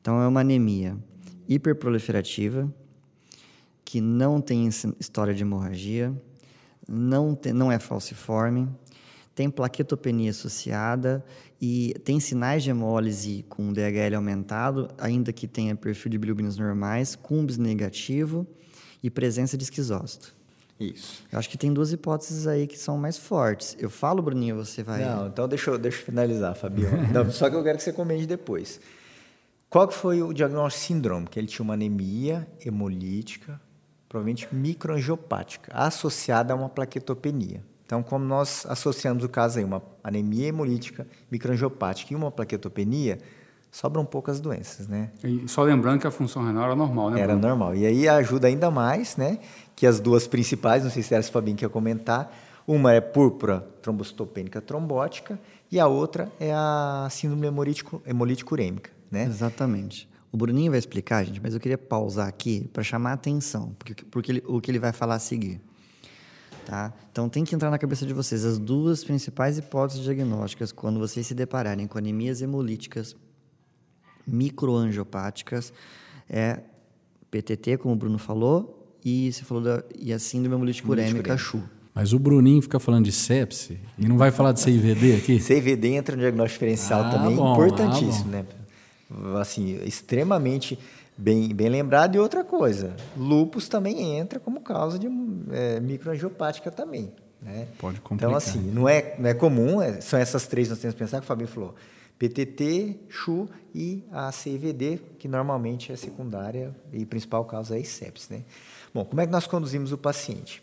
Então 0.00 0.22
é 0.22 0.28
uma 0.28 0.40
anemia 0.40 0.96
hiperproliferativa, 1.48 2.72
que 3.84 4.00
não 4.00 4.40
tem 4.40 4.68
história 4.98 5.34
de 5.34 5.42
hemorragia, 5.42 6.14
não, 6.88 7.34
tem, 7.34 7.52
não 7.52 7.70
é 7.70 7.78
falciforme, 7.78 8.68
tem 9.34 9.50
plaquetopenia 9.50 10.30
associada 10.30 11.24
e 11.60 11.94
tem 12.04 12.20
sinais 12.20 12.62
de 12.62 12.70
hemólise 12.70 13.44
com 13.48 13.72
DHL 13.72 14.16
aumentado, 14.16 14.88
ainda 14.98 15.32
que 15.32 15.48
tenha 15.48 15.74
perfil 15.74 16.10
de 16.10 16.18
bilirrubinas 16.18 16.56
normais, 16.56 17.16
cumbis 17.16 17.58
negativo 17.58 18.46
e 19.02 19.10
presença 19.10 19.56
de 19.56 19.64
esquizócito. 19.64 20.34
Isso. 20.78 21.24
Eu 21.32 21.38
acho 21.38 21.50
que 21.50 21.58
tem 21.58 21.72
duas 21.72 21.92
hipóteses 21.92 22.46
aí 22.46 22.66
que 22.66 22.78
são 22.78 22.96
mais 22.96 23.18
fortes. 23.18 23.76
Eu 23.80 23.90
falo, 23.90 24.22
Bruninho, 24.22 24.56
você 24.56 24.82
vai... 24.82 25.04
Não, 25.04 25.26
então 25.26 25.48
deixa 25.48 25.70
eu, 25.70 25.78
deixa 25.78 26.00
eu 26.00 26.04
finalizar, 26.04 26.54
Fabiano. 26.54 27.08
Não, 27.12 27.30
só 27.32 27.50
que 27.50 27.56
eu 27.56 27.64
quero 27.64 27.78
que 27.78 27.84
você 27.84 27.92
comente 27.92 28.26
depois. 28.26 28.80
Qual 29.68 29.88
que 29.88 29.94
foi 29.94 30.22
o 30.22 30.32
diagnóstico 30.32 30.86
síndrome? 30.86 31.26
Que 31.26 31.38
ele 31.38 31.48
tinha 31.48 31.64
uma 31.64 31.74
anemia 31.74 32.46
hemolítica, 32.64 33.60
provavelmente 34.08 34.48
microangiopática, 34.54 35.72
associada 35.74 36.52
a 36.54 36.56
uma 36.56 36.68
plaquetopenia. 36.68 37.62
Então, 37.84 38.02
como 38.02 38.24
nós 38.24 38.64
associamos 38.68 39.24
o 39.24 39.28
caso 39.28 39.58
aí, 39.58 39.64
uma 39.64 39.82
anemia 40.04 40.46
hemolítica 40.46 41.06
microangiopática 41.30 42.12
e 42.12 42.16
uma 42.16 42.30
plaquetopenia, 42.30 43.18
sobram 43.70 44.04
poucas 44.04 44.40
doenças, 44.40 44.88
né? 44.88 45.10
E 45.22 45.48
só 45.48 45.62
lembrando 45.62 46.00
que 46.00 46.06
a 46.06 46.10
função 46.10 46.44
renal 46.44 46.64
era 46.64 46.76
normal, 46.76 47.10
né? 47.10 47.20
Era 47.20 47.34
Bruno? 47.34 47.48
normal. 47.48 47.74
E 47.74 47.86
aí 47.86 48.08
ajuda 48.08 48.48
ainda 48.48 48.70
mais, 48.70 49.16
né? 49.16 49.38
Que 49.76 49.86
as 49.86 50.00
duas 50.00 50.26
principais, 50.26 50.84
não 50.84 50.90
sei 50.90 51.02
se 51.02 51.14
era 51.14 51.22
se 51.22 51.30
o 51.30 51.32
Fabinho 51.32 51.56
quer 51.56 51.68
comentar, 51.68 52.32
uma 52.66 52.92
é 52.92 53.00
púrpura 53.00 53.66
trombocitopênica 53.80 54.60
trombótica 54.60 55.38
e 55.70 55.78
a 55.78 55.86
outra 55.86 56.30
é 56.38 56.52
a 56.52 57.08
síndrome 57.10 57.46
hemolítico, 57.46 58.02
hemolítico 58.06 58.54
urêmica, 58.54 58.90
né? 59.10 59.24
Exatamente. 59.24 60.08
O 60.30 60.36
Bruninho 60.36 60.70
vai 60.70 60.78
explicar, 60.78 61.24
gente, 61.24 61.40
mas 61.40 61.54
eu 61.54 61.60
queria 61.60 61.78
pausar 61.78 62.28
aqui 62.28 62.68
para 62.72 62.82
chamar 62.82 63.10
a 63.10 63.14
atenção, 63.14 63.74
porque, 63.78 64.04
porque 64.04 64.32
ele, 64.32 64.44
o 64.46 64.60
que 64.60 64.70
ele 64.70 64.78
vai 64.78 64.92
falar 64.92 65.14
a 65.14 65.18
seguir. 65.18 65.60
Tá? 66.66 66.92
Então 67.10 67.30
tem 67.30 67.44
que 67.44 67.54
entrar 67.54 67.70
na 67.70 67.78
cabeça 67.78 68.04
de 68.04 68.12
vocês 68.12 68.44
as 68.44 68.58
duas 68.58 69.02
principais 69.02 69.56
hipóteses 69.56 70.02
diagnósticas 70.02 70.70
quando 70.70 70.98
vocês 70.98 71.26
se 71.26 71.34
depararem 71.34 71.86
com 71.86 71.96
anemias 71.96 72.42
hemolíticas 72.42 73.16
microangiopáticas 74.28 75.72
é 76.28 76.60
PTT, 77.30 77.78
como 77.78 77.94
o 77.94 77.96
Bruno 77.96 78.18
falou, 78.18 78.96
e 79.04 79.32
você 79.32 79.42
falou 79.44 79.62
da 79.62 79.82
e 79.98 80.12
a 80.12 80.18
síndrome 80.18 80.56
hemolítica 80.56 80.90
urêmica 80.90 81.36
CHU. 81.36 81.62
Mas 81.94 82.12
o 82.12 82.18
Bruninho 82.18 82.62
fica 82.62 82.78
falando 82.78 83.06
de 83.06 83.12
sepse 83.12 83.80
e 83.98 84.06
não 84.06 84.16
vai 84.16 84.30
falar 84.30 84.52
de 84.52 84.60
CIVD 84.60 85.16
aqui? 85.16 85.40
CIVD 85.40 85.94
entra 85.94 86.14
no 86.14 86.22
diagnóstico 86.22 86.54
diferencial 86.54 87.02
ah, 87.02 87.10
também, 87.10 87.34
bom, 87.34 87.52
importantíssimo, 87.52 88.28
ah, 88.28 88.36
né? 88.36 88.46
Assim, 89.40 89.80
extremamente 89.84 90.78
Bem, 91.20 91.52
bem 91.52 91.68
lembrado. 91.68 92.14
E 92.14 92.18
outra 92.20 92.44
coisa, 92.44 92.94
lupus 93.16 93.68
também 93.68 94.16
entra 94.16 94.38
como 94.38 94.60
causa 94.60 95.00
de 95.00 95.08
é, 95.50 95.80
microangiopática 95.80 96.70
também. 96.70 97.12
Né? 97.42 97.66
Pode 97.76 98.00
complicar. 98.00 98.28
Então, 98.28 98.36
assim, 98.36 98.60
não 98.70 98.88
é, 98.88 99.16
não 99.18 99.28
é 99.28 99.34
comum, 99.34 99.82
é, 99.82 100.00
são 100.00 100.16
essas 100.16 100.46
três 100.46 100.68
que 100.68 100.74
nós 100.74 100.80
temos 100.80 100.94
que 100.94 100.98
pensar, 101.00 101.18
que 101.18 101.24
o 101.24 101.26
Fabinho 101.26 101.48
falou. 101.48 101.74
PTT, 102.18 103.00
CHU 103.08 103.48
e 103.74 104.04
a 104.10 104.30
CVD, 104.30 105.00
que 105.18 105.28
normalmente 105.28 105.92
é 105.92 105.96
secundária 105.96 106.74
e 106.92 107.06
principal 107.06 107.44
causa 107.44 107.78
é 107.78 107.82
sepsis. 107.82 108.28
Né? 108.28 108.42
Bom, 108.92 109.04
como 109.04 109.20
é 109.20 109.26
que 109.26 109.32
nós 109.32 109.46
conduzimos 109.46 109.92
o 109.92 109.98
paciente? 109.98 110.62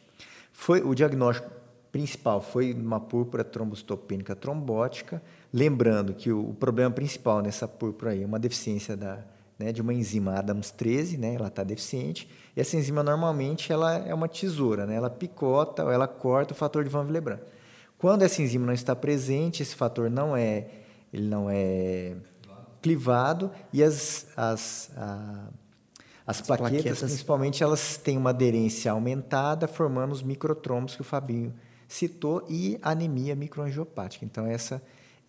Foi 0.51 0.81
O 0.81 0.93
diagnóstico 0.93 1.49
principal 1.91 2.41
foi 2.41 2.73
uma 2.73 2.99
púrpura 2.99 3.41
trombocitopênica 3.41 4.35
trombótica, 4.35 5.23
lembrando 5.53 6.13
que 6.13 6.29
o, 6.29 6.49
o 6.49 6.53
problema 6.53 6.91
principal 6.91 7.41
nessa 7.41 7.69
púrpura 7.69 8.11
aí 8.11 8.21
é 8.21 8.25
uma 8.25 8.37
deficiência 8.37 8.97
da, 8.97 9.19
né, 9.57 9.71
de 9.71 9.81
uma 9.81 9.93
enzima 9.93 10.33
Adams 10.33 10.71
13, 10.71 11.17
né, 11.17 11.35
ela 11.35 11.47
está 11.47 11.63
deficiente, 11.63 12.29
e 12.55 12.59
essa 12.59 12.75
enzima 12.75 13.01
normalmente 13.01 13.71
ela 13.71 13.95
é 13.97 14.13
uma 14.13 14.27
tesoura, 14.27 14.85
né, 14.85 14.95
ela 14.95 15.09
picota 15.09 15.85
ou 15.85 15.91
ela 15.91 16.07
corta 16.07 16.53
o 16.53 16.55
fator 16.55 16.83
de 16.83 16.89
Van 16.89 17.05
Willebrand. 17.05 17.39
Quando 17.97 18.23
essa 18.23 18.41
enzima 18.41 18.65
não 18.65 18.73
está 18.73 18.95
presente, 18.95 19.63
esse 19.63 19.73
fator 19.73 20.09
não 20.09 20.35
é, 20.35 20.67
ele 21.15 21.27
não 21.27 21.49
é 21.49 22.13
clivado 22.81 23.49
e 23.71 23.81
as, 23.81 24.27
as, 24.35 24.91
a, 24.97 25.47
as, 26.27 26.39
as 26.39 26.41
plaquetas, 26.41 26.71
plaquetas, 26.71 26.99
principalmente, 26.99 27.63
elas 27.63 27.97
têm 27.97 28.17
uma 28.17 28.31
aderência 28.31 28.91
aumentada, 28.91 29.67
formando 29.67 30.11
os 30.11 30.21
microtrombos 30.21 30.93
que 30.93 31.01
o 31.01 31.05
Fabinho 31.05 31.53
citou 31.87 32.45
e 32.49 32.77
anemia 32.81 33.33
microangiopática. 33.33 34.25
Então, 34.25 34.45
essa 34.45 34.81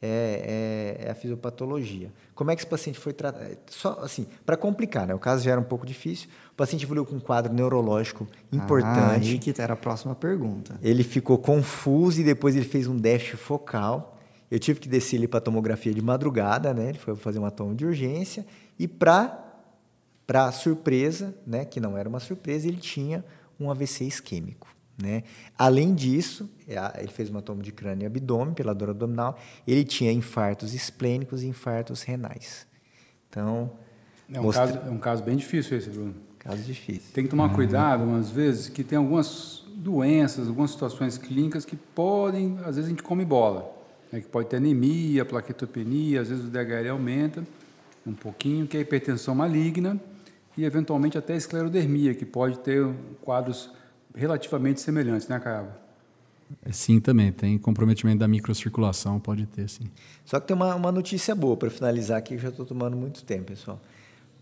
é, 0.02 0.98
é, 0.98 1.06
é, 1.06 1.10
a 1.10 1.14
fisiopatologia. 1.14 2.12
Como 2.34 2.50
é 2.50 2.56
que 2.56 2.62
esse 2.62 2.68
paciente 2.68 2.98
foi 2.98 3.12
tratado? 3.12 3.56
Só 3.68 4.00
assim, 4.02 4.26
para 4.44 4.56
complicar, 4.56 5.06
né? 5.06 5.14
O 5.14 5.18
caso 5.18 5.44
já 5.44 5.52
era 5.52 5.60
um 5.60 5.64
pouco 5.64 5.86
difícil. 5.86 6.28
O 6.52 6.56
paciente 6.56 6.84
evoluiu 6.84 7.06
com 7.06 7.14
um 7.14 7.20
quadro 7.20 7.52
neurológico 7.52 8.26
importante. 8.52 9.28
Ah, 9.28 9.32
aí 9.32 9.38
que 9.38 9.54
era 9.58 9.74
a 9.74 9.76
próxima 9.76 10.14
pergunta. 10.14 10.78
Ele 10.82 11.04
ficou 11.04 11.38
confuso 11.38 12.20
e 12.20 12.24
depois 12.24 12.56
ele 12.56 12.66
fez 12.66 12.86
um 12.86 12.96
déficit 12.96 13.36
focal. 13.36 14.15
Eu 14.50 14.58
tive 14.58 14.80
que 14.80 14.88
descer 14.88 15.16
ele 15.16 15.28
para 15.28 15.40
tomografia 15.40 15.92
de 15.92 16.00
madrugada, 16.00 16.72
né? 16.72 16.90
Ele 16.90 16.98
foi 16.98 17.16
fazer 17.16 17.38
uma 17.38 17.50
toma 17.50 17.74
de 17.74 17.84
urgência 17.84 18.46
e 18.78 18.86
para 18.86 19.42
para 20.26 20.50
surpresa, 20.50 21.34
né, 21.46 21.64
que 21.64 21.78
não 21.78 21.96
era 21.96 22.08
uma 22.08 22.18
surpresa, 22.18 22.66
ele 22.66 22.78
tinha 22.78 23.24
um 23.60 23.70
AVC 23.70 24.04
isquêmico. 24.04 24.66
Né? 25.00 25.22
Além 25.56 25.94
disso, 25.94 26.50
ele 26.66 27.12
fez 27.12 27.30
uma 27.30 27.42
toma 27.42 27.62
de 27.62 27.70
crânio 27.70 28.04
e 28.04 28.06
abdômen 28.06 28.54
pela 28.54 28.74
dor 28.74 28.90
abdominal, 28.90 29.38
ele 29.66 29.84
tinha 29.84 30.10
infartos 30.10 30.74
esplênicos 30.74 31.42
e 31.42 31.46
infartos 31.46 32.02
renais. 32.02 32.66
Então, 33.28 33.70
é 34.32 34.40
um, 34.40 34.44
mostra... 34.44 34.66
caso, 34.66 34.78
é 34.78 34.90
um 34.90 34.98
caso 34.98 35.22
bem 35.22 35.36
difícil 35.36 35.76
esse, 35.76 35.90
Bruno. 35.90 36.14
Caso 36.38 36.62
difícil. 36.62 37.12
Tem 37.12 37.24
que 37.24 37.30
tomar 37.30 37.54
cuidado, 37.54 38.02
umas 38.02 38.30
vezes, 38.30 38.68
que 38.68 38.82
tem 38.82 38.96
algumas 38.96 39.64
doenças, 39.76 40.48
algumas 40.48 40.70
situações 40.70 41.18
clínicas 41.18 41.64
que 41.64 41.76
podem, 41.76 42.58
às 42.60 42.76
vezes 42.76 42.86
a 42.86 42.88
gente 42.88 43.02
come 43.02 43.24
bola, 43.24 43.75
né? 44.16 44.22
que 44.22 44.28
pode 44.28 44.48
ter 44.48 44.56
anemia, 44.56 45.24
plaquetopenia, 45.24 46.20
às 46.20 46.28
vezes 46.28 46.44
o 46.44 46.48
DHL 46.48 46.90
aumenta 46.90 47.44
um 48.06 48.12
pouquinho, 48.12 48.66
que 48.66 48.76
é 48.76 48.80
hipertensão 48.80 49.34
maligna 49.34 50.00
e 50.56 50.64
eventualmente 50.64 51.18
até 51.18 51.36
esclerodermia, 51.36 52.14
que 52.14 52.24
pode 52.24 52.58
ter 52.60 52.86
quadros 53.20 53.70
relativamente 54.14 54.80
semelhantes, 54.80 55.28
né, 55.28 55.38
Caiaba? 55.38 55.86
É, 56.64 56.72
sim, 56.72 57.00
também. 57.00 57.32
Tem 57.32 57.58
comprometimento 57.58 58.20
da 58.20 58.28
microcirculação, 58.28 59.18
pode 59.18 59.46
ter, 59.46 59.68
sim. 59.68 59.90
Só 60.24 60.38
que 60.40 60.46
tem 60.46 60.56
uma, 60.56 60.74
uma 60.74 60.92
notícia 60.92 61.34
boa 61.34 61.56
para 61.56 61.68
finalizar 61.68 62.18
aqui, 62.18 62.30
que 62.30 62.34
eu 62.34 62.38
já 62.40 62.48
estou 62.48 62.64
tomando 62.64 62.96
muito 62.96 63.24
tempo, 63.24 63.46
pessoal. 63.46 63.80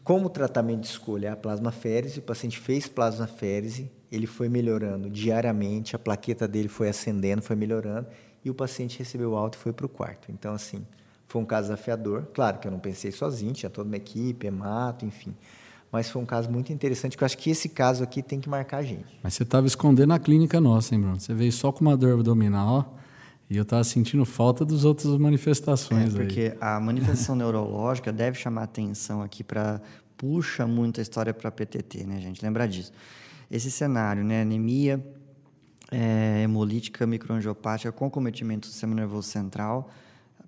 Como 0.05 0.29
tratamento 0.29 0.83
de 0.83 0.89
escolha 0.89 1.29
é 1.29 1.31
a 1.31 1.37
plasmaférese, 1.37 2.19
o 2.19 2.23
paciente 2.23 2.59
fez 2.59 2.87
plasmaférese, 2.87 3.91
ele 4.13 4.27
foi 4.27 4.51
melhorando 4.51 5.09
diariamente, 5.09 5.97
a 5.97 5.99
plaqueta 5.99 6.47
dele 6.47 6.69
foi 6.69 6.91
ascendendo, 6.91 7.41
foi 7.41 7.57
melhorando, 7.57 8.07
e 8.45 8.51
o 8.51 8.55
paciente 8.55 8.99
recebeu 8.99 9.37
alta 9.37 9.57
e 9.57 9.61
foi 9.61 9.73
para 9.73 9.87
o 9.87 9.89
quarto. 9.89 10.31
Então, 10.31 10.55
assim, 10.55 10.87
foi 11.27 11.41
um 11.41 11.45
caso 11.45 11.69
desafiador. 11.69 12.27
Claro 12.35 12.59
que 12.59 12.67
eu 12.69 12.73
não 12.73 12.79
pensei 12.79 13.11
sozinho, 13.11 13.53
tinha 13.53 13.71
toda 13.71 13.89
uma 13.89 13.97
equipe, 13.97 14.47
hemato, 14.47 15.05
enfim 15.05 15.35
mas 15.95 16.11
foi 16.11 16.21
um 16.21 16.27
caso 16.27 16.51
muito 16.51 16.73
interessante, 16.73 17.17
que 17.17 17.23
eu 17.23 17.27
acho 17.27 17.39
que 17.39 17.49
esse 17.51 17.69
caso 17.69 18.03
aqui 18.03 18.21
tem 18.21 18.41
que 18.41 18.49
marcar 18.49 18.79
a 18.79 18.83
gente. 18.83 19.17
Mas 19.23 19.35
você 19.35 19.45
estava 19.45 19.69
escondendo 19.69 20.13
a 20.13 20.19
clínica 20.19 20.61
nossa, 20.61 20.93
hein, 20.93 21.01
Bruno? 21.01 21.21
Você 21.21 21.33
veio 21.33 21.53
só 21.53 21.71
com 21.71 21.83
uma 21.83 21.97
dor 21.97 22.15
abdominal 22.15 22.99
e 23.49 23.57
eu 23.57 23.63
estava 23.63 23.85
sentindo 23.85 24.25
falta 24.25 24.65
das 24.65 24.85
outras 24.85 25.17
manifestações. 25.17 26.13
É, 26.13 26.19
porque 26.19 26.41
aí. 26.41 26.59
a 26.61 26.81
manifestação 26.81 27.37
neurológica 27.39 28.13
deve 28.13 28.37
chamar 28.37 28.65
atenção 28.65 29.23
aqui 29.23 29.45
para 29.45 29.81
puxa 30.17 30.67
muito 30.67 30.99
a 30.99 31.03
história 31.03 31.33
para 31.33 31.49
PTT, 31.49 32.05
né, 32.05 32.21
gente? 32.21 32.45
Lembrar 32.45 32.67
disso. 32.67 32.91
Esse 33.49 33.71
cenário, 33.71 34.25
né, 34.25 34.43
anemia 34.43 35.01
é, 35.91 36.43
hemolítica 36.43 37.07
microangiopática 37.07 37.93
com 37.93 38.11
cometimento 38.11 38.69
do 38.69 38.73
sistema 38.73 38.95
nervoso 38.95 39.29
central, 39.29 39.91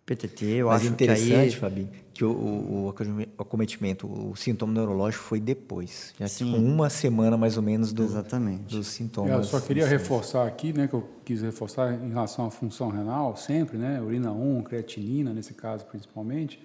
PTT, 0.06 0.44
eu 0.46 0.68
Mas 0.68 0.82
acho 0.82 0.92
interessante, 0.92 1.28
que 1.28 1.34
aí... 1.34 1.50
Fabi, 1.50 1.88
que 2.14 2.24
o, 2.24 2.30
o, 2.30 2.86
o, 2.86 3.42
acometimento, 3.42 4.06
o 4.06 4.36
sintoma 4.36 4.72
neurológico 4.72 5.24
foi 5.24 5.40
depois, 5.40 6.14
já 6.18 6.28
Sim. 6.28 6.44
tipo 6.44 6.56
uma 6.58 6.88
semana 6.88 7.36
mais 7.36 7.56
ou 7.56 7.62
menos 7.62 7.92
do, 7.92 8.04
Exatamente. 8.04 8.76
dos 8.76 8.86
sintomas. 8.86 9.32
Eu 9.32 9.42
só 9.42 9.60
queria 9.60 9.84
reforçar 9.84 10.46
aqui, 10.46 10.72
né, 10.72 10.86
que 10.86 10.94
eu 10.94 11.08
quis 11.24 11.42
reforçar 11.42 11.92
em 11.92 12.10
relação 12.10 12.46
à 12.46 12.50
função 12.52 12.88
renal, 12.88 13.36
sempre, 13.36 13.76
né, 13.76 14.00
urina 14.00 14.30
1, 14.30 14.62
creatinina, 14.62 15.32
nesse 15.32 15.54
caso 15.54 15.84
principalmente, 15.86 16.64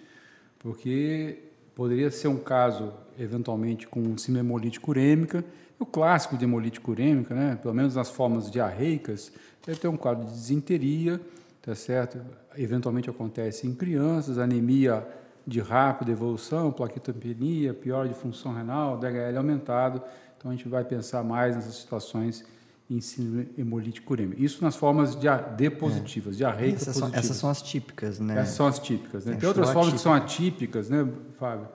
porque 0.60 1.40
poderia 1.74 2.12
ser 2.12 2.28
um 2.28 2.38
caso, 2.38 2.94
eventualmente, 3.18 3.88
com 3.88 4.16
síndrome 4.20 4.48
hemolítica 4.48 4.88
urêmica, 4.88 5.44
o 5.84 5.86
clássico 5.86 6.38
de 6.38 6.46
hemolítica 6.46 6.90
urêmica, 6.92 7.34
né, 7.34 7.58
pelo 7.62 7.74
menos 7.74 7.96
nas 7.96 8.10
formas 8.10 8.50
diarreicas, 8.50 9.32
é 9.68 9.74
ter 9.74 9.88
um 9.88 9.98
quadro 9.98 10.26
de 10.26 10.32
desinteria, 10.32 11.20
tá 11.62 11.76
certo? 11.76 12.20
Eventualmente 12.58 13.10
acontece 13.10 13.68
em 13.68 13.74
crianças, 13.74 14.38
anemia 14.38 15.08
de 15.46 15.60
rápida 15.60 16.12
evolução, 16.12 16.72
plaquetopenia, 16.72 17.74
pior 17.74 18.08
de 18.08 18.14
função 18.14 18.54
renal, 18.54 18.98
DHL 18.98 19.38
aumentado. 19.38 20.02
Então 20.38 20.52
a 20.52 20.56
gente 20.56 20.68
vai 20.68 20.84
pensar 20.84 21.24
mais 21.24 21.56
nessas 21.56 21.76
situações 21.76 22.44
em 22.90 23.00
síndrome 23.00 23.50
hemolítico 23.58 24.14
urêmica. 24.14 24.42
Isso 24.42 24.64
nas 24.64 24.76
formas 24.76 25.16
de 25.16 25.28
D 25.56 25.70
positivas, 25.70 26.36
é. 26.36 26.38
diarreica 26.40 26.76
essas 26.76 26.88
positivas. 26.88 27.12
São, 27.12 27.20
essas 27.20 27.38
são 27.38 27.50
as 27.50 27.62
típicas, 27.62 28.20
né? 28.20 28.40
Essas 28.40 28.56
são 28.56 28.68
as 28.68 28.80
típicas. 28.80 29.26
Né? 29.26 29.34
É, 29.34 29.36
Tem 29.38 29.48
outras 29.48 29.72
formas 29.72 29.94
que 29.94 30.00
são 30.00 30.14
atípicas, 30.14 30.90
né, 30.90 31.08
Fábio? 31.40 31.68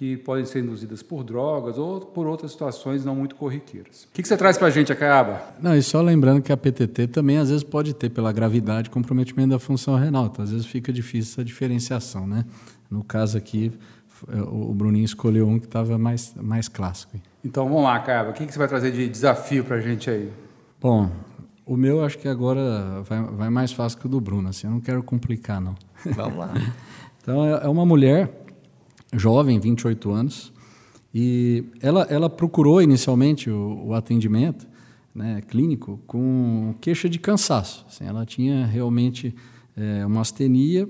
Que 0.00 0.16
podem 0.16 0.46
ser 0.46 0.60
induzidas 0.60 1.02
por 1.02 1.22
drogas 1.22 1.76
ou 1.76 2.00
por 2.00 2.26
outras 2.26 2.52
situações 2.52 3.04
não 3.04 3.14
muito 3.14 3.34
corriqueiras. 3.34 4.04
O 4.04 4.14
que, 4.14 4.22
que 4.22 4.28
você 4.28 4.34
traz 4.34 4.56
para 4.56 4.68
a 4.68 4.70
gente, 4.70 4.90
Acaiaba? 4.90 5.42
Não, 5.60 5.76
e 5.76 5.82
só 5.82 6.00
lembrando 6.00 6.40
que 6.40 6.50
a 6.50 6.56
PTT 6.56 7.08
também 7.08 7.36
às 7.36 7.50
vezes 7.50 7.62
pode 7.62 7.92
ter, 7.92 8.08
pela 8.08 8.32
gravidade, 8.32 8.88
comprometimento 8.88 9.50
da 9.50 9.58
função 9.58 9.96
renal. 9.96 10.30
Então, 10.32 10.42
às 10.42 10.52
vezes 10.52 10.64
fica 10.64 10.90
difícil 10.90 11.32
essa 11.34 11.44
diferenciação, 11.44 12.26
né? 12.26 12.46
No 12.90 13.04
caso 13.04 13.36
aqui, 13.36 13.72
o 14.26 14.72
Bruninho 14.72 15.04
escolheu 15.04 15.46
um 15.46 15.58
que 15.58 15.66
estava 15.66 15.98
mais, 15.98 16.34
mais 16.34 16.66
clássico. 16.66 17.18
Então, 17.44 17.68
vamos 17.68 17.82
lá, 17.82 17.96
Acaiaba. 17.96 18.30
O 18.30 18.32
que, 18.32 18.46
que 18.46 18.52
você 18.54 18.58
vai 18.58 18.68
trazer 18.68 18.92
de 18.92 19.06
desafio 19.06 19.64
para 19.64 19.76
a 19.76 19.80
gente 19.82 20.08
aí? 20.08 20.32
Bom, 20.80 21.10
o 21.66 21.76
meu 21.76 22.02
acho 22.02 22.16
que 22.16 22.26
agora 22.26 23.02
vai, 23.02 23.22
vai 23.22 23.50
mais 23.50 23.70
fácil 23.70 23.98
que 23.98 24.06
o 24.06 24.08
do 24.08 24.18
Bruno, 24.18 24.48
assim, 24.48 24.66
eu 24.66 24.70
não 24.70 24.80
quero 24.80 25.02
complicar, 25.02 25.60
não. 25.60 25.74
Vamos 26.16 26.38
lá. 26.38 26.54
então, 27.20 27.44
é, 27.44 27.66
é 27.66 27.68
uma 27.68 27.84
mulher 27.84 28.40
jovem, 29.14 29.58
28 29.58 30.10
anos, 30.10 30.52
e 31.14 31.64
ela, 31.80 32.02
ela 32.04 32.30
procurou 32.30 32.80
inicialmente 32.80 33.50
o, 33.50 33.86
o 33.86 33.94
atendimento 33.94 34.66
né, 35.14 35.42
clínico 35.48 36.00
com 36.06 36.74
queixa 36.80 37.08
de 37.08 37.18
cansaço. 37.18 37.84
Assim, 37.88 38.04
ela 38.04 38.24
tinha 38.24 38.64
realmente 38.66 39.34
é, 39.76 40.06
uma 40.06 40.20
astenia 40.20 40.88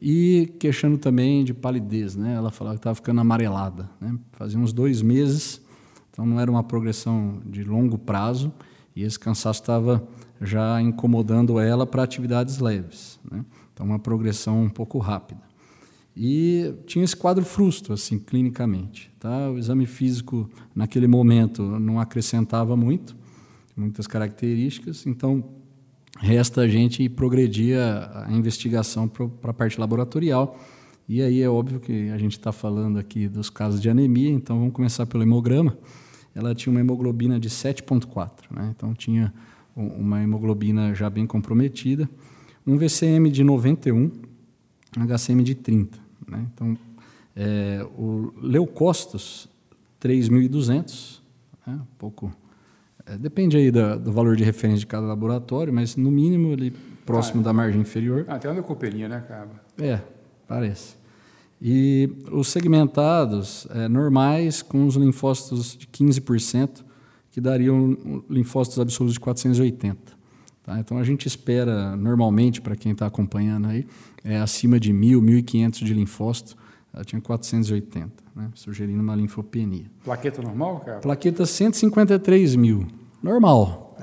e 0.00 0.52
queixando 0.58 0.98
também 0.98 1.44
de 1.44 1.54
palidez. 1.54 2.16
Né? 2.16 2.34
Ela 2.34 2.50
falava 2.50 2.76
que 2.76 2.80
estava 2.80 2.94
ficando 2.94 3.20
amarelada. 3.20 3.88
Né? 4.00 4.14
Fazia 4.32 4.58
uns 4.58 4.72
dois 4.72 5.00
meses, 5.00 5.60
então 6.10 6.26
não 6.26 6.38
era 6.38 6.50
uma 6.50 6.62
progressão 6.62 7.40
de 7.46 7.64
longo 7.64 7.96
prazo 7.96 8.52
e 8.94 9.02
esse 9.02 9.18
cansaço 9.18 9.60
estava 9.60 10.06
já 10.40 10.82
incomodando 10.82 11.58
ela 11.58 11.86
para 11.86 12.02
atividades 12.02 12.58
leves. 12.58 13.18
Né? 13.30 13.44
Então, 13.72 13.86
uma 13.86 13.98
progressão 13.98 14.62
um 14.62 14.68
pouco 14.68 14.98
rápida. 14.98 15.40
E 16.16 16.74
tinha 16.86 17.04
esse 17.04 17.16
quadro 17.16 17.44
frustro, 17.44 17.94
assim, 17.94 18.18
clinicamente. 18.18 19.10
Tá? 19.18 19.50
O 19.50 19.58
exame 19.58 19.86
físico, 19.86 20.48
naquele 20.74 21.06
momento, 21.06 21.62
não 21.62 21.98
acrescentava 21.98 22.76
muito, 22.76 23.16
muitas 23.76 24.06
características, 24.06 25.06
então 25.06 25.44
resta 26.18 26.60
a 26.60 26.68
gente 26.68 27.08
progredir 27.08 27.78
a, 27.78 28.28
investigação 28.30 29.08
para 29.08 29.50
a 29.50 29.54
parte 29.54 29.80
laboratorial. 29.80 30.58
E 31.08 31.22
aí 31.22 31.40
é 31.40 31.48
óbvio 31.48 31.80
que 31.80 32.10
a 32.10 32.18
gente 32.18 32.32
está 32.32 32.52
falando 32.52 32.98
aqui 32.98 33.26
dos 33.26 33.50
casos 33.50 33.80
de 33.80 33.88
anemia, 33.88 34.30
então 34.30 34.58
vamos 34.58 34.74
começar 34.74 35.06
pelo 35.06 35.22
hemograma. 35.22 35.76
Ela 36.34 36.54
tinha 36.54 36.70
uma 36.70 36.80
hemoglobina 36.80 37.40
de 37.40 37.48
7,4, 37.48 38.30
né? 38.50 38.72
então 38.74 38.94
tinha 38.94 39.32
uma 39.74 40.22
hemoglobina 40.22 40.94
já 40.94 41.08
bem 41.08 41.26
comprometida, 41.26 42.08
um 42.66 42.76
VCM 42.76 43.30
de 43.30 43.42
91, 43.42 44.10
HCM 44.96 45.42
de 45.42 45.54
30. 45.54 46.01
Né? 46.32 46.46
Então, 46.52 46.76
é, 47.36 47.86
o 47.96 48.32
leucócitos 48.40 49.48
3.200, 50.00 51.20
né? 51.66 51.74
um 51.74 51.96
pouco. 51.98 52.32
É, 53.06 53.16
depende 53.16 53.56
aí 53.56 53.70
da, 53.70 53.96
do 53.96 54.12
valor 54.12 54.36
de 54.36 54.44
referência 54.44 54.80
de 54.80 54.86
cada 54.86 55.06
laboratório, 55.06 55.72
mas 55.72 55.96
no 55.96 56.10
mínimo 56.10 56.52
ele 56.52 56.72
próximo 57.04 57.40
ah, 57.40 57.44
da 57.44 57.52
margem 57.52 57.80
inferior. 57.80 58.24
Ah, 58.28 58.38
tem 58.38 58.50
uma 58.50 58.54
leucopenia, 58.54 59.08
né, 59.08 59.24
Caba? 59.26 59.60
É, 59.78 60.00
parece. 60.46 60.96
E 61.60 62.10
os 62.30 62.48
segmentados 62.48 63.66
é, 63.70 63.88
normais 63.88 64.62
com 64.62 64.86
os 64.86 64.96
linfócitos 64.96 65.76
de 65.76 65.86
15%, 65.86 66.84
que 67.30 67.40
dariam 67.40 67.96
linfócitos 68.28 68.78
absolutos 68.78 69.14
de 69.14 69.20
480. 69.20 70.21
Tá? 70.72 70.80
Então 70.80 70.98
a 70.98 71.04
gente 71.04 71.26
espera 71.26 71.94
normalmente, 71.96 72.60
para 72.60 72.74
quem 72.74 72.92
está 72.92 73.06
acompanhando 73.06 73.68
aí, 73.68 73.86
é 74.24 74.38
acima 74.38 74.80
de 74.80 74.92
1.000, 74.92 75.20
1.500 75.20 75.84
de 75.84 75.94
linfócito. 75.94 76.56
Ela 76.94 77.04
tinha 77.04 77.20
480, 77.20 78.10
né? 78.34 78.50
sugerindo 78.54 79.02
uma 79.02 79.14
linfopenia. 79.14 79.84
Plaqueta 80.04 80.42
normal, 80.42 80.80
cara? 80.80 80.98
Plaqueta 81.00 81.46
153 81.46 82.54
mil. 82.56 82.86
Normal. 83.22 83.96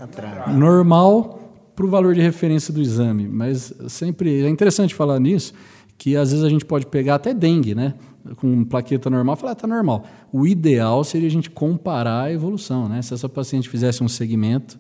Normal 0.54 1.54
para 1.76 1.86
o 1.86 1.90
valor 1.90 2.14
de 2.14 2.22
referência 2.22 2.74
do 2.74 2.82
exame. 2.82 3.28
Mas 3.28 3.74
sempre 3.88 4.44
é 4.44 4.50
interessante 4.50 4.96
falar 4.96 5.20
nisso, 5.20 5.54
que 5.98 6.16
às 6.16 6.32
vezes 6.32 6.44
a 6.44 6.50
gente 6.50 6.66
pode 6.66 6.88
pegar 6.88 7.16
até 7.16 7.34
dengue, 7.34 7.76
né? 7.76 7.94
Com 8.38 8.64
plaqueta 8.66 9.10
normal, 9.10 9.36
falar, 9.36 9.54
está 9.54 9.66
ah, 9.66 9.70
normal. 9.70 10.04
O 10.32 10.48
ideal 10.48 11.04
seria 11.04 11.28
a 11.28 11.32
gente 11.32 11.50
comparar 11.50 12.24
a 12.24 12.34
evolução, 12.34 12.90
né? 12.90 13.02
Se 13.02 13.14
essa 13.14 13.30
paciente 13.30 13.70
fizesse 13.70 14.04
um 14.04 14.08
segmento 14.08 14.80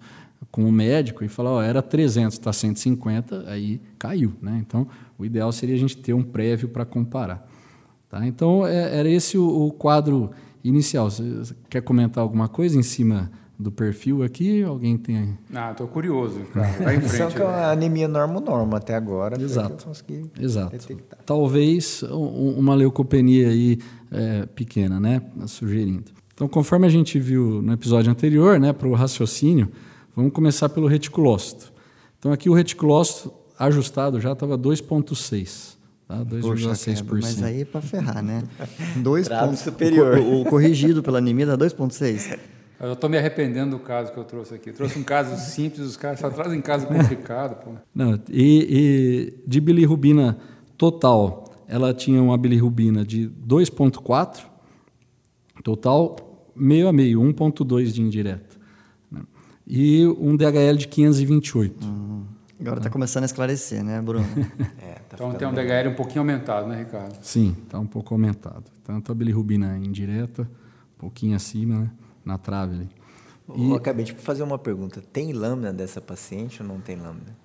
com 0.51 0.63
o 0.63 0.71
médico 0.71 1.23
e 1.23 1.27
falar, 1.27 1.51
ó, 1.51 1.61
era 1.61 1.81
300, 1.81 2.33
está 2.33 2.51
150, 2.51 3.45
aí 3.47 3.81
caiu, 3.97 4.33
né? 4.41 4.57
Então, 4.65 4.87
o 5.17 5.25
ideal 5.25 5.51
seria 5.51 5.75
a 5.75 5.77
gente 5.77 5.97
ter 5.97 6.13
um 6.13 6.23
prévio 6.23 6.69
para 6.69 6.85
comparar. 6.85 7.47
Tá? 8.09 8.25
Então, 8.25 8.65
é, 8.65 8.97
era 8.97 9.07
esse 9.07 9.37
o, 9.37 9.45
o, 9.47 9.71
quadro 9.71 10.31
inicial. 10.63 11.09
Você 11.09 11.53
quer 11.69 11.81
comentar 11.81 12.23
alguma 12.23 12.47
coisa 12.47 12.77
em 12.77 12.81
cima 12.81 13.31
do 13.57 13.71
perfil 13.71 14.23
aqui? 14.23 14.63
Alguém 14.63 14.97
tem. 14.97 15.37
Ah, 15.53 15.71
estou 15.71 15.87
curioso, 15.87 16.39
cara. 16.51 16.71
Vai 16.83 16.95
em 16.95 17.01
frente. 17.07 17.17
Só 17.17 17.29
que 17.29 17.41
a 17.41 17.71
anemia 17.71 18.07
normo-norma 18.07 18.77
até 18.77 18.95
agora. 18.95 19.39
Exato. 19.39 19.87
Exato. 20.39 20.71
Detectar. 20.71 21.19
Talvez 21.23 22.01
uma 22.01 22.73
leucopenia 22.73 23.49
aí 23.49 23.77
é, 24.11 24.47
pequena, 24.47 24.99
né? 24.99 25.21
Sugerindo. 25.45 26.11
Então, 26.33 26.47
conforme 26.47 26.87
a 26.87 26.89
gente 26.89 27.19
viu 27.19 27.61
no 27.61 27.73
episódio 27.73 28.09
anterior, 28.09 28.57
né, 28.59 28.71
para 28.71 28.87
o 28.87 28.93
raciocínio, 28.93 29.69
vamos 30.19 30.33
começar 30.33 30.67
pelo 30.67 30.85
reticulócito. 30.85 31.71
Então, 32.17 32.33
aqui 32.33 32.49
o 32.49 32.53
reticulócito 32.53 33.33
ajustado 33.57 34.19
já 34.19 34.33
estava 34.33 34.57
2,6. 34.57 35.77
Tá? 36.05 36.25
2,6%. 36.25 37.05
Mas 37.21 37.41
aí 37.41 37.61
é 37.61 37.65
para 37.65 37.81
ferrar, 37.81 38.21
né? 38.21 38.43
2 38.97 39.29
pontos 39.29 39.59
superior. 39.59 40.17
O, 40.17 40.41
o, 40.41 40.45
corrigido 40.45 41.01
pela 41.01 41.19
anemia 41.19 41.45
dá 41.45 41.57
2,6. 41.57 42.37
Eu 42.81 42.93
estou 42.93 43.09
me 43.09 43.17
arrependendo 43.17 43.77
do 43.77 43.83
caso 43.83 44.13
que 44.13 44.17
eu 44.17 44.23
trouxe 44.23 44.55
aqui. 44.55 44.69
Eu 44.69 44.73
trouxe 44.73 44.97
um 44.97 45.03
caso 45.03 45.35
simples, 45.51 45.85
os 45.85 45.97
caras 45.97 46.17
só 46.21 46.29
trazem 46.29 46.61
caso 46.61 46.87
complicado. 46.87 47.61
Pô. 47.61 47.71
Não, 47.93 48.17
e, 48.29 49.33
e 49.43 49.43
de 49.45 49.59
bilirrubina 49.59 50.37
total, 50.77 51.53
ela 51.67 51.93
tinha 51.93 52.23
uma 52.23 52.37
bilirrubina 52.37 53.03
de 53.03 53.29
2,4, 53.45 54.45
total 55.61 56.15
meio 56.55 56.87
a 56.87 56.93
meio, 56.93 57.19
1,2 57.19 57.91
de 57.91 58.01
indireta. 58.01 58.48
E 59.69 60.05
um 60.07 60.35
DHL 60.35 60.77
de 60.77 60.87
528. 60.87 61.85
Uhum. 61.85 62.23
Agora 62.59 62.79
está 62.79 62.89
começando 62.89 63.23
a 63.23 63.25
esclarecer, 63.27 63.83
né, 63.83 64.01
Bruno? 64.01 64.25
é, 64.81 64.95
tá 65.07 65.13
então 65.13 65.33
tem 65.33 65.47
um 65.47 65.53
DHL 65.53 65.89
um 65.91 65.95
pouquinho 65.95 66.21
aumentado, 66.21 66.67
né, 66.67 66.79
Ricardo? 66.79 67.17
Sim, 67.21 67.55
está 67.63 67.79
um 67.79 67.85
pouco 67.85 68.13
aumentado. 68.13 68.65
Tanto 68.83 69.11
a 69.11 69.15
bilirrubina 69.15 69.77
indireta, 69.77 70.41
um 70.41 70.99
pouquinho 70.99 71.35
acima, 71.35 71.81
né? 71.81 71.91
na 72.25 72.37
trave 72.37 72.75
ali. 72.75 72.89
E... 73.55 73.69
Eu 73.69 73.75
acabei 73.75 74.05
de 74.05 74.13
fazer 74.13 74.43
uma 74.43 74.57
pergunta. 74.57 75.01
Tem 75.13 75.31
lâmina 75.31 75.71
dessa 75.71 76.01
paciente 76.01 76.61
ou 76.61 76.67
não 76.67 76.79
tem 76.79 76.95
lâmina? 76.95 77.37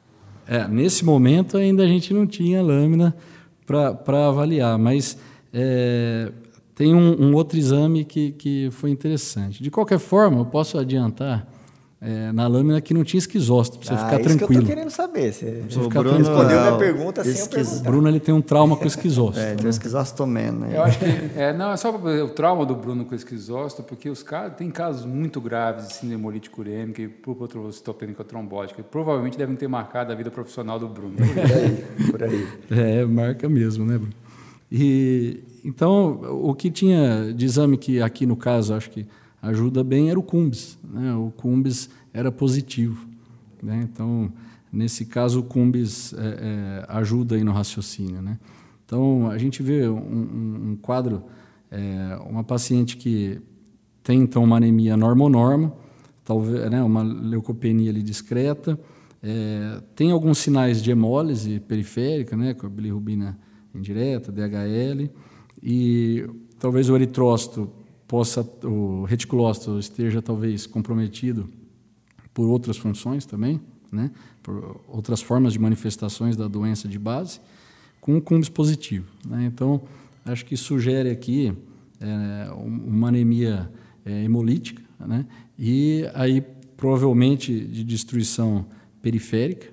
É, 0.46 0.66
nesse 0.66 1.04
momento 1.04 1.56
ainda 1.56 1.82
a 1.82 1.87
gente 1.87 2.12
não 2.12 2.26
tinha 2.26 2.62
lâmina 2.62 3.14
para 3.66 4.28
avaliar, 4.28 4.78
mas 4.78 5.16
é, 5.52 6.32
tem 6.74 6.94
um, 6.94 7.28
um, 7.28 7.34
outro 7.34 7.58
exame 7.58 8.04
que, 8.04 8.32
que 8.32 8.68
foi 8.72 8.90
interessante. 8.90 9.62
De 9.62 9.70
qualquer 9.70 9.98
forma, 9.98 10.38
eu 10.40 10.46
posso 10.46 10.78
adiantar 10.78 11.46
é, 12.00 12.33
na 12.33 12.46
lâmina 12.46 12.80
que 12.80 12.92
não 12.92 13.02
tinha 13.02 13.18
esquizóstomo, 13.18 13.80
para 13.80 13.88
você 13.88 13.94
ah, 13.94 14.04
ficar 14.04 14.20
isso 14.20 14.37
tranquilo. 14.37 14.48
Que 14.48 14.57
eu 14.57 14.61
tô 14.61 14.66
querendo 14.66 14.90
saber. 14.90 15.33
Você, 15.33 15.62
você 15.68 15.80
ficar 15.80 16.00
Bruno 16.00 16.18
respondeu 16.18 16.61
minha 16.61 16.76
pergunta 16.76 17.24
sem 17.24 17.33
esquiz... 17.33 17.80
Bruno 17.80 18.09
ele 18.09 18.20
tem 18.20 18.35
um 18.35 18.42
trauma 18.42 18.76
com 18.76 18.87
esquizóstomo. 18.87 19.44
é, 19.44 19.54
tem 19.54 19.66
um 19.66 19.70
esquizostomeno. 19.70 20.61
Né? 20.61 20.76
Eu 20.76 20.83
acho 20.83 20.98
que 20.98 21.04
é, 21.37 21.52
não, 21.52 21.72
é 21.72 21.76
só 21.76 21.94
o 21.94 22.28
trauma 22.28 22.66
do 22.66 22.74
Bruno 22.74 23.04
com 23.04 23.14
esquizóstomo, 23.14 23.88
porque 23.88 24.11
os 24.11 24.22
caras 24.22 24.54
tem 24.54 24.70
casos 24.70 25.07
muito 25.07 25.40
graves 25.40 25.88
de 25.88 25.94
síndrome 25.94 26.14
hemolítica 26.14 26.61
urêmica 26.61 27.00
e 27.00 27.09
pulpotrombótica 27.09 28.24
trombótica, 28.24 28.83
que 28.83 28.88
provavelmente 28.88 29.38
devem 29.38 29.57
ter 29.57 29.68
marcado 29.68 30.12
a 30.12 30.14
vida 30.14 30.30
profissional 30.30 30.78
do 30.78 30.88
Bruno. 30.88 31.16
Por 31.16 31.52
aí, 31.52 32.11
por 32.11 32.22
aí. 32.22 32.48
É, 32.85 33.04
marca 33.04 33.48
mesmo, 33.48 33.85
né, 33.85 33.96
Bruno? 33.96 34.12
E 34.70 35.42
então, 35.64 36.20
o 36.42 36.54
que 36.54 36.70
tinha 36.70 37.33
de 37.33 37.44
exame 37.44 37.78
que 37.78 38.02
aqui 38.02 38.26
no 38.26 38.37
caso 38.37 38.74
acho 38.74 38.90
que 38.90 39.07
ajuda 39.44 39.85
bem 39.85 40.11
era 40.11 40.18
o 40.18 40.22
Cumbis, 40.22 40.78
né? 40.83 41.14
O 41.14 41.30
Cumbis 41.30 41.90
era 42.12 42.33
positivo. 42.33 43.07
Né? 43.62 43.88
Então, 43.90 44.33
nesse 44.72 45.07
caso, 45.07 45.40
o 45.40 45.42
Cumbis 45.42 46.12
é, 46.14 46.18
é, 46.18 46.85
ajuda 46.88 47.35
aí 47.37 47.44
no 47.44 47.52
raciocínio. 47.52 48.20
Né? 48.20 48.38
Então, 48.85 49.30
a 49.30 49.38
gente 49.38 49.62
vê 49.62 49.88
um, 49.88 50.70
um, 50.70 50.78
quadro, 50.80 51.24
é, 51.70 52.18
uma 52.28 52.44
paciente 52.44 52.96
que 52.96 53.40
tem 54.02 54.20
então 54.20 54.44
uma 54.44 54.57
anemia 54.57 54.96
normonorma, 54.96 55.72
talvez 56.24 56.70
né, 56.70 56.83
uma 56.83 57.02
leucopenia 57.02 57.90
ali 57.90 58.02
discreta, 58.02 58.78
é, 59.22 59.80
tem 59.96 60.11
alguns 60.11 60.38
sinais 60.38 60.83
de 60.83 60.90
hemólise 60.90 61.59
periférica, 61.61 62.37
né, 62.37 62.52
com 62.52 62.66
a 62.66 62.70
bilirrubina 62.70 63.38
indireta, 63.74 64.30
DHL, 64.30 65.11
e 65.62 66.28
talvez 66.59 66.90
o 66.90 66.94
eritrócito 66.94 67.70
possa, 68.06 68.42
o 68.62 69.04
reticulócito 69.04 69.78
esteja 69.78 70.20
talvez 70.20 70.66
comprometido 70.66 71.48
por 72.32 72.46
outras 72.46 72.76
funções 72.76 73.24
também, 73.24 73.60
né? 73.90 74.10
por 74.42 74.80
outras 74.88 75.22
formas 75.22 75.52
de 75.52 75.58
manifestações 75.58 76.36
da 76.36 76.48
doença 76.48 76.88
de 76.88 76.98
base, 76.98 77.40
com 78.00 78.20
cumbis 78.20 78.48
positivo. 78.48 79.06
Né? 79.26 79.46
Então, 79.46 79.82
acho 80.24 80.44
que 80.44 80.56
sugere 80.56 81.10
aqui 81.10 81.56
é, 82.00 82.50
uma 82.52 83.08
anemia 83.08 83.70
é, 84.04 84.24
hemolítica, 84.24 84.82
né? 85.00 85.24
e 85.58 86.04
aí 86.14 86.40
provavelmente 86.76 87.58
de 87.58 87.84
destruição 87.84 88.66
periférica, 89.00 89.72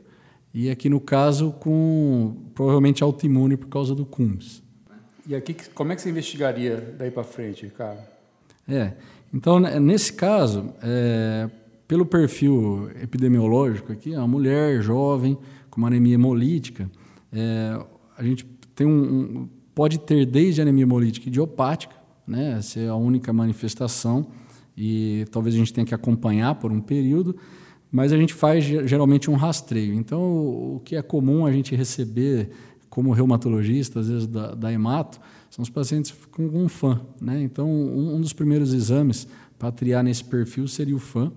e 0.54 0.70
aqui 0.70 0.89
no 0.89 1.00
caso 1.00 1.52
com 1.54 2.36
provavelmente 2.54 3.02
autoimune 3.02 3.58
por 3.58 3.67
causa 3.67 3.96
do 3.96 4.06
cumbis. 4.06 4.62
E 5.26 5.36
aqui, 5.36 5.56
como 5.74 5.91
é 5.91 5.96
que 5.96 6.02
você 6.02 6.10
investigaria 6.10 6.96
daí 6.98 7.10
para 7.10 7.24
frente, 7.24 7.65
Ricardo? 7.65 8.11
É, 8.72 8.94
então 9.34 9.60
nesse 9.60 10.14
caso, 10.14 10.74
é, 10.82 11.50
pelo 11.88 12.06
perfil 12.06 12.90
epidemiológico 13.02 13.92
aqui, 13.92 14.16
a 14.16 14.26
mulher 14.26 14.82
jovem 14.82 15.38
com 15.70 15.82
uma 15.82 15.88
anemia 15.88 16.16
hemolítica, 16.16 16.90
é, 17.34 17.78
a 18.18 18.24
gente 18.24 18.46
tem 18.74 18.88
um, 18.88 19.02
um, 19.02 19.50
pode 19.76 20.00
ter 20.00 20.26
desde 20.26 20.62
anemia 20.62 20.84
hemolítica 20.84 21.28
idiopática, 21.28 21.96
né, 22.26 22.56
essa 22.60 22.80
é 22.80 22.88
a 22.88 22.96
única 22.96 23.34
manifestação 23.34 24.28
e 24.78 25.26
talvez 25.32 25.54
a 25.54 25.58
gente 25.58 25.74
tenha 25.74 25.86
que 25.86 25.94
acompanhar 25.94 26.56
por 26.56 26.72
um 26.72 26.80
período, 26.80 27.36
mas 27.92 28.14
a 28.14 28.18
gente 28.18 28.34
faz 28.34 28.64
geralmente 28.64 29.30
um 29.30 29.36
rastreio. 29.36 29.94
Então, 29.94 30.22
o, 30.22 30.82
que 30.86 30.96
é 30.96 31.02
comum 31.02 31.46
a 31.46 31.52
gente 31.52 31.76
receber 31.76 32.52
como 32.90 33.12
reumatologista, 33.12 34.00
às 34.00 34.08
vezes 34.08 34.28
da, 34.28 34.56
da 34.56 34.72
hemato, 34.72 35.20
são 35.52 35.62
os 35.62 35.70
pacientes 35.70 36.12
com 36.32 36.44
um 36.44 36.70
FAM. 36.70 37.02
Né? 37.22 37.42
Então, 37.44 37.70
um, 37.70 38.16
um 38.16 38.22
dos 38.22 38.32
primeiros 38.32 38.74
exames 38.74 39.28
para 39.60 39.72
triar 39.72 40.02
nesse 40.04 40.24
perfil 40.24 40.68
seria 40.68 40.96
o 40.96 41.00
FAM. 41.00 41.32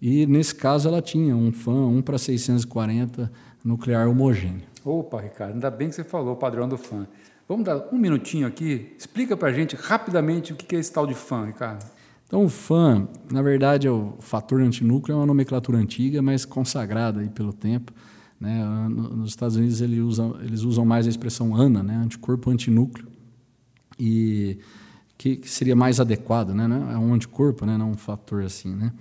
E 0.00 0.26
nesse 0.26 0.54
caso 0.54 0.86
ela 0.86 1.00
tinha 1.00 1.34
um 1.34 1.50
FAM 1.50 1.86
1 1.86 2.02
para 2.02 2.18
640 2.18 3.32
nuclear 3.64 4.08
homogêneo. 4.08 4.62
Opa, 4.84 5.20
Ricardo, 5.20 5.54
ainda 5.54 5.70
bem 5.70 5.88
que 5.88 5.94
você 5.94 6.04
falou 6.04 6.34
o 6.34 6.36
padrão 6.36 6.68
do 6.68 6.76
FAM. 6.76 7.08
Vamos 7.48 7.64
dar 7.64 7.88
um 7.92 7.98
minutinho 7.98 8.46
aqui, 8.46 8.94
explica 8.98 9.36
para 9.36 9.48
a 9.48 9.52
gente 9.52 9.74
rapidamente 9.74 10.52
o 10.52 10.56
que 10.56 10.76
é 10.76 10.78
esse 10.78 10.92
tal 10.92 11.06
de 11.06 11.14
FAM, 11.14 11.46
Ricardo. 11.46 11.84
Então, 12.26 12.44
o 12.44 12.48
FAM, 12.48 13.08
na 13.30 13.40
verdade, 13.40 13.86
é 13.86 13.90
o 13.90 14.16
fator 14.18 14.60
antinúcleo, 14.60 15.14
é 15.14 15.16
uma 15.16 15.26
nomenclatura 15.26 15.78
antiga, 15.78 16.20
mas 16.20 16.44
consagrada 16.44 17.20
aí 17.20 17.30
pelo 17.30 17.52
tempo. 17.52 17.92
Né? 18.38 18.64
Nos 18.88 19.30
Estados 19.30 19.56
Unidos 19.56 19.80
eles 19.80 20.00
usam, 20.00 20.36
eles 20.42 20.62
usam 20.62 20.84
mais 20.84 21.06
a 21.06 21.08
expressão 21.08 21.56
ANA, 21.56 21.82
né? 21.82 21.96
anticorpo 22.04 22.50
antinúcleo, 22.50 23.15
e 23.98 24.58
que, 25.16 25.36
que 25.36 25.50
seria 25.50 25.74
mais 25.74 25.98
adequado, 25.98 26.50
né? 26.50 26.64
é 26.92 26.98
um 26.98 27.14
anticorpo, 27.14 27.64
né? 27.64 27.76
não 27.76 27.92
um 27.92 27.96
fator 27.96 28.42
assim. 28.42 28.74
Né? 28.74 28.92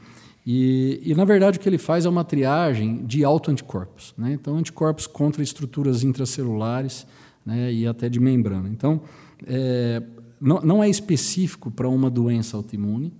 E, 0.45 1.01
e, 1.03 1.15
na 1.15 1.25
verdade, 1.25 1.57
o 1.57 1.61
que 1.61 1.67
ele 1.67 1.77
faz 1.77 2.05
é 2.05 2.09
uma 2.09 2.23
triagem 2.23 3.05
de 3.05 3.23
autoanticorpos. 3.23 4.13
Né? 4.17 4.33
Então, 4.33 4.57
anticorpos 4.57 5.07
contra 5.07 5.43
estruturas 5.43 6.03
intracelulares 6.03 7.05
né? 7.45 7.73
e 7.73 7.85
até 7.85 8.07
de 8.07 8.19
membrana. 8.19 8.69
Então, 8.69 9.01
é, 9.45 10.01
não, 10.39 10.61
não 10.61 10.83
é 10.83 10.89
específico 10.89 11.69
para 11.71 11.89
uma 11.89 12.09
doença 12.09 12.55
autoimune. 12.55 13.11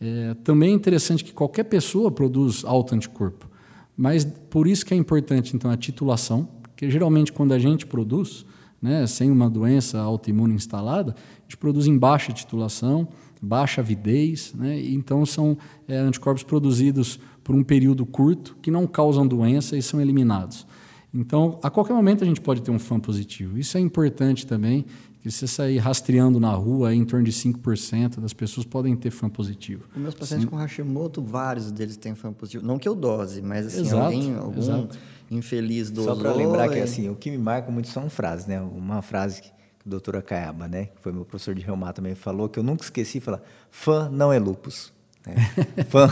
É, 0.00 0.34
também 0.42 0.72
é 0.72 0.74
interessante 0.74 1.22
que 1.22 1.32
qualquer 1.32 1.64
pessoa 1.64 2.10
produz 2.10 2.64
autoanticorpo, 2.64 3.48
mas 3.96 4.24
por 4.24 4.66
isso 4.66 4.84
que 4.84 4.92
é 4.92 4.96
importante 4.96 5.54
então 5.54 5.70
a 5.70 5.76
titulação, 5.76 6.48
porque 6.60 6.90
geralmente 6.90 7.32
quando 7.32 7.52
a 7.52 7.58
gente 7.58 7.86
produz, 7.86 8.44
né, 8.82 9.06
sem 9.06 9.30
uma 9.30 9.48
doença 9.48 10.00
autoimune 10.00 10.54
instalada, 10.54 11.12
a 11.12 11.42
gente 11.42 11.56
produz 11.56 11.86
em 11.86 11.96
baixa 11.96 12.32
titulação, 12.32 13.06
baixa 13.40 13.80
avidez, 13.80 14.52
né, 14.54 14.78
então 14.80 15.24
são 15.24 15.56
é, 15.86 15.96
anticorpos 15.96 16.42
produzidos 16.42 17.20
por 17.44 17.54
um 17.54 17.62
período 17.62 18.04
curto 18.04 18.56
que 18.60 18.70
não 18.70 18.86
causam 18.86 19.26
doença 19.26 19.76
e 19.76 19.82
são 19.82 20.00
eliminados. 20.00 20.66
Então, 21.14 21.58
a 21.62 21.70
qualquer 21.70 21.92
momento 21.92 22.24
a 22.24 22.26
gente 22.26 22.40
pode 22.40 22.62
ter 22.62 22.70
um 22.70 22.78
fã 22.78 22.98
positivo. 22.98 23.58
Isso 23.58 23.76
é 23.76 23.80
importante 23.80 24.46
também, 24.46 24.86
que 25.22 25.30
você 25.30 25.46
sair 25.46 25.78
rastreando 25.78 26.40
na 26.40 26.50
rua, 26.50 26.92
em 26.92 27.04
torno 27.04 27.24
de 27.24 27.32
5% 27.32 28.18
das 28.18 28.32
pessoas 28.32 28.66
podem 28.66 28.96
ter 28.96 29.10
fã 29.10 29.28
positivo. 29.28 29.84
Os 29.94 30.02
meus 30.02 30.14
pacientes 30.14 30.44
Sim. 30.44 30.50
com 30.50 30.56
Hashimoto, 30.56 31.22
vários 31.22 31.70
deles 31.70 31.96
têm 31.96 32.14
fã 32.14 32.32
positivo. 32.32 32.66
Não 32.66 32.76
que 32.76 32.88
eu 32.88 32.94
dose, 32.94 33.40
mas 33.40 33.66
assim, 33.66 33.82
exato, 33.82 34.04
alguém, 34.04 34.34
algum 34.34 34.58
exato. 34.58 34.98
Infeliz 35.34 35.90
dosou. 35.90 36.14
Só 36.14 36.20
para 36.20 36.32
lembrar 36.32 36.68
que 36.68 36.78
assim, 36.78 37.08
o 37.08 37.16
que 37.16 37.30
me 37.30 37.38
marca 37.38 37.70
muito 37.70 37.88
são 37.88 38.08
frases, 38.10 38.46
né? 38.46 38.60
Uma 38.60 39.02
frase 39.02 39.42
que 39.42 39.48
a 39.86 39.90
doutora 39.90 40.22
Caiaba, 40.22 40.68
né, 40.68 40.86
que 40.86 41.00
foi 41.00 41.12
meu 41.12 41.24
professor 41.24 41.54
de 41.54 41.62
reumato 41.62 42.00
também 42.00 42.14
falou, 42.14 42.48
que 42.48 42.58
eu 42.58 42.62
nunca 42.62 42.84
esqueci, 42.84 43.20
falar, 43.20 43.42
fã 43.70 44.08
não 44.08 44.32
é 44.32 44.38
lupus. 44.38 44.92
É. 45.76 45.84
fã, 45.84 46.08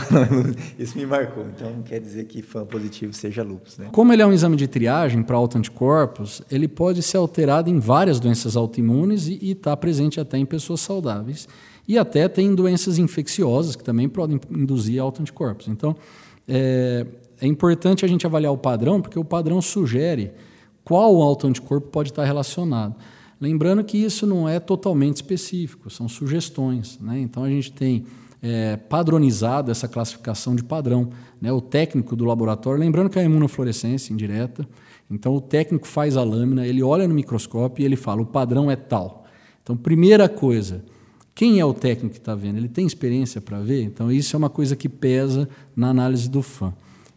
isso 0.79 0.97
me 0.97 1.05
marcou. 1.05 1.45
Então, 1.45 1.81
quer 1.83 1.99
dizer 1.99 2.23
que 2.23 2.41
fã 2.41 2.65
positivo 2.65 3.11
seja 3.11 3.43
lúpus. 3.43 3.77
Né? 3.77 3.89
Como 3.91 4.13
ele 4.13 4.21
é 4.21 4.25
um 4.25 4.31
exame 4.31 4.55
de 4.55 4.69
triagem 4.69 5.21
para 5.21 5.35
autoanticorpos, 5.35 6.41
ele 6.49 6.65
pode 6.65 7.03
ser 7.03 7.17
alterado 7.17 7.69
em 7.69 7.77
várias 7.77 8.21
doenças 8.21 8.55
autoimunes 8.55 9.27
e 9.27 9.51
está 9.51 9.75
presente 9.75 10.17
até 10.17 10.37
em 10.37 10.45
pessoas 10.45 10.79
saudáveis. 10.79 11.45
E 11.85 11.97
até 11.97 12.29
tem 12.29 12.55
doenças 12.55 12.97
infecciosas 12.97 13.75
que 13.75 13.83
também 13.83 14.07
podem 14.07 14.39
induzir 14.49 15.01
autoanticorpos. 15.01 15.67
Então, 15.67 15.93
é, 16.47 17.05
é 17.41 17.47
importante 17.47 18.05
a 18.05 18.07
gente 18.07 18.25
avaliar 18.25 18.53
o 18.53 18.57
padrão, 18.57 19.01
porque 19.01 19.17
o 19.17 19.25
padrão 19.25 19.61
sugere 19.61 20.31
qual 20.83 21.21
autoanticorpo 21.21 21.87
pode 21.87 22.11
estar 22.11 22.23
relacionado. 22.23 22.95
Lembrando 23.39 23.83
que 23.83 23.97
isso 23.97 24.27
não 24.27 24.47
é 24.47 24.59
totalmente 24.59 25.15
específico, 25.15 25.89
são 25.89 26.07
sugestões. 26.07 26.99
Né? 27.01 27.19
Então, 27.19 27.43
a 27.43 27.49
gente 27.49 27.71
tem 27.71 28.05
é, 28.43 28.75
padronizada 28.75 29.71
essa 29.71 29.87
classificação 29.87 30.55
de 30.55 30.63
padrão. 30.63 31.09
Né? 31.41 31.51
O 31.51 31.59
técnico 31.59 32.15
do 32.15 32.25
laboratório, 32.25 32.79
lembrando 32.79 33.09
que 33.09 33.17
é 33.17 33.23
a 33.23 33.25
imunofluorescência 33.25 34.13
indireta, 34.13 34.67
então 35.09 35.35
o 35.35 35.41
técnico 35.41 35.87
faz 35.87 36.15
a 36.15 36.23
lâmina, 36.23 36.65
ele 36.65 36.83
olha 36.83 37.07
no 37.07 37.13
microscópio 37.13 37.81
e 37.81 37.85
ele 37.85 37.95
fala: 37.95 38.21
o 38.21 38.25
padrão 38.25 38.69
é 38.69 38.75
tal. 38.75 39.25
Então, 39.63 39.75
primeira 39.75 40.29
coisa, 40.29 40.85
quem 41.33 41.59
é 41.59 41.65
o 41.65 41.73
técnico 41.73 42.13
que 42.13 42.19
está 42.19 42.35
vendo? 42.35 42.57
Ele 42.57 42.69
tem 42.69 42.85
experiência 42.85 43.41
para 43.41 43.59
ver? 43.59 43.83
Então, 43.83 44.11
isso 44.11 44.35
é 44.35 44.37
uma 44.37 44.49
coisa 44.49 44.75
que 44.75 44.87
pesa 44.87 45.49
na 45.75 45.89
análise 45.89 46.29
do 46.29 46.41
fã. 46.41 46.73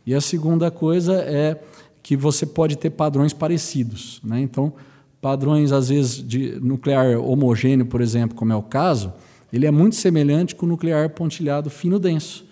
E 0.06 0.14
a 0.14 0.20
segunda 0.20 0.70
coisa 0.70 1.14
é 1.14 1.60
que 2.02 2.16
você 2.16 2.44
pode 2.44 2.76
ter 2.76 2.90
padrões 2.90 3.32
parecidos. 3.32 4.20
Né? 4.22 4.40
Então, 4.40 4.72
padrões, 5.20 5.72
às 5.72 5.88
vezes, 5.88 6.22
de 6.22 6.60
nuclear 6.60 7.18
homogêneo, 7.18 7.86
por 7.86 8.00
exemplo, 8.02 8.36
como 8.36 8.52
é 8.52 8.56
o 8.56 8.62
caso, 8.62 9.12
ele 9.50 9.66
é 9.66 9.70
muito 9.70 9.96
semelhante 9.96 10.54
com 10.54 10.66
o 10.66 10.68
nuclear 10.68 11.08
pontilhado 11.10 11.70
fino 11.70 11.98
denso, 11.98 12.44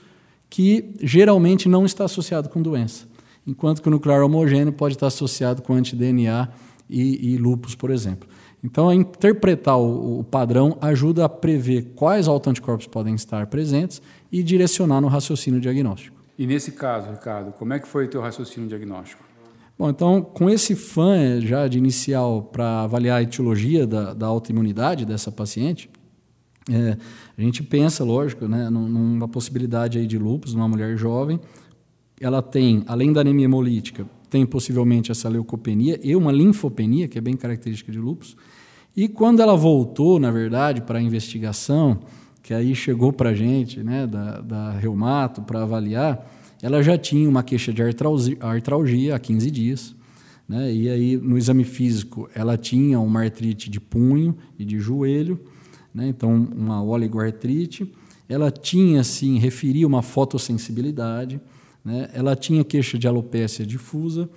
que 0.48 0.94
geralmente 1.02 1.68
não 1.68 1.84
está 1.84 2.04
associado 2.04 2.48
com 2.48 2.62
doença, 2.62 3.06
enquanto 3.46 3.82
que 3.82 3.88
o 3.88 3.90
nuclear 3.90 4.22
homogêneo 4.22 4.72
pode 4.72 4.94
estar 4.94 5.08
associado 5.08 5.60
com 5.60 5.74
anti-DNA 5.74 6.48
e, 6.88 7.34
e 7.34 7.36
lupus, 7.36 7.74
por 7.74 7.90
exemplo. 7.90 8.28
Então, 8.64 8.92
interpretar 8.92 9.76
o, 9.76 10.20
o, 10.20 10.24
padrão 10.24 10.78
ajuda 10.80 11.24
a 11.24 11.28
prever 11.28 11.92
quais 11.96 12.28
autoanticorpos 12.28 12.86
podem 12.86 13.14
estar 13.14 13.48
presentes 13.48 14.00
e 14.30 14.42
direcionar 14.42 15.00
no 15.00 15.08
raciocínio 15.08 15.60
diagnóstico. 15.60 16.21
E 16.42 16.46
nesse 16.46 16.72
caso, 16.72 17.08
Ricardo, 17.08 17.52
como 17.52 17.72
é 17.72 17.78
que 17.78 17.86
foi 17.86 18.06
o 18.06 18.08
teu 18.08 18.20
raciocínio 18.20 18.68
diagnóstico? 18.68 19.22
Bom, 19.78 19.88
então, 19.88 20.20
com 20.20 20.50
esse 20.50 20.74
fã 20.74 21.40
já 21.40 21.68
de 21.68 21.78
inicial 21.78 22.42
para 22.42 22.80
avaliar 22.82 23.20
a 23.20 23.22
etiologia 23.22 23.86
da, 23.86 24.12
da 24.12 24.26
autoimunidade 24.26 25.06
dessa 25.06 25.30
paciente, 25.30 25.88
é, 26.68 26.96
a 27.38 27.40
gente 27.40 27.62
pensa, 27.62 28.02
lógico, 28.02 28.48
né, 28.48 28.68
numa 28.68 29.28
possibilidade 29.28 30.00
aí 30.00 30.06
de 30.06 30.18
lúpus 30.18 30.52
numa 30.52 30.66
mulher 30.66 30.96
jovem. 30.96 31.38
Ela 32.20 32.42
tem, 32.42 32.82
além 32.88 33.12
da 33.12 33.20
anemia 33.20 33.44
hemolítica, 33.44 34.04
tem 34.28 34.44
possivelmente 34.44 35.12
essa 35.12 35.28
leucopenia 35.28 36.00
e 36.02 36.16
uma 36.16 36.32
linfopenia, 36.32 37.06
que 37.06 37.18
é 37.18 37.20
bem 37.20 37.36
característica 37.36 37.92
de 37.92 38.00
lúpus. 38.00 38.36
E 38.96 39.06
quando 39.06 39.38
ela 39.38 39.54
voltou, 39.54 40.18
na 40.18 40.32
verdade, 40.32 40.80
para 40.80 40.98
a 40.98 41.02
investigação, 41.02 42.00
que 42.42 42.52
aí 42.52 42.74
chegou 42.74 43.12
para 43.12 43.30
a 43.30 43.34
gente, 43.34 43.82
né, 43.82 44.06
da, 44.06 44.40
da 44.40 44.70
reumato, 44.72 45.42
para 45.42 45.62
avaliar, 45.62 46.28
ela 46.60 46.82
já 46.82 46.98
tinha 46.98 47.28
uma 47.28 47.42
queixa 47.42 47.72
de 47.72 47.82
artralgia, 47.82 49.14
há 49.14 49.18
15 49.18 49.50
dias. 49.50 49.94
Né, 50.48 50.72
e 50.74 50.88
aí, 50.88 51.16
no 51.16 51.38
exame 51.38 51.64
físico, 51.64 52.28
ela 52.34 52.56
tinha 52.56 52.98
uma 53.00 53.22
artrite 53.22 53.70
de 53.70 53.80
punho 53.80 54.36
e 54.58 54.64
de 54.64 54.78
joelho 54.78 55.40
né? 55.94 56.08
então 56.08 56.48
uma 56.56 56.82
oligoartrite. 56.82 57.92
Ela 58.28 58.50
tinha, 58.50 59.04
sim, 59.04 59.38
referia 59.38 59.86
uma 59.86 60.00
fotossensibilidade, 60.00 61.40
né? 61.84 62.08
ela 62.14 62.34
tinha 62.34 62.64
queixa 62.64 62.98
de 62.98 63.06
alopécia 63.06 63.66
difusa 63.66 64.28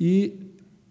e, 0.00 0.32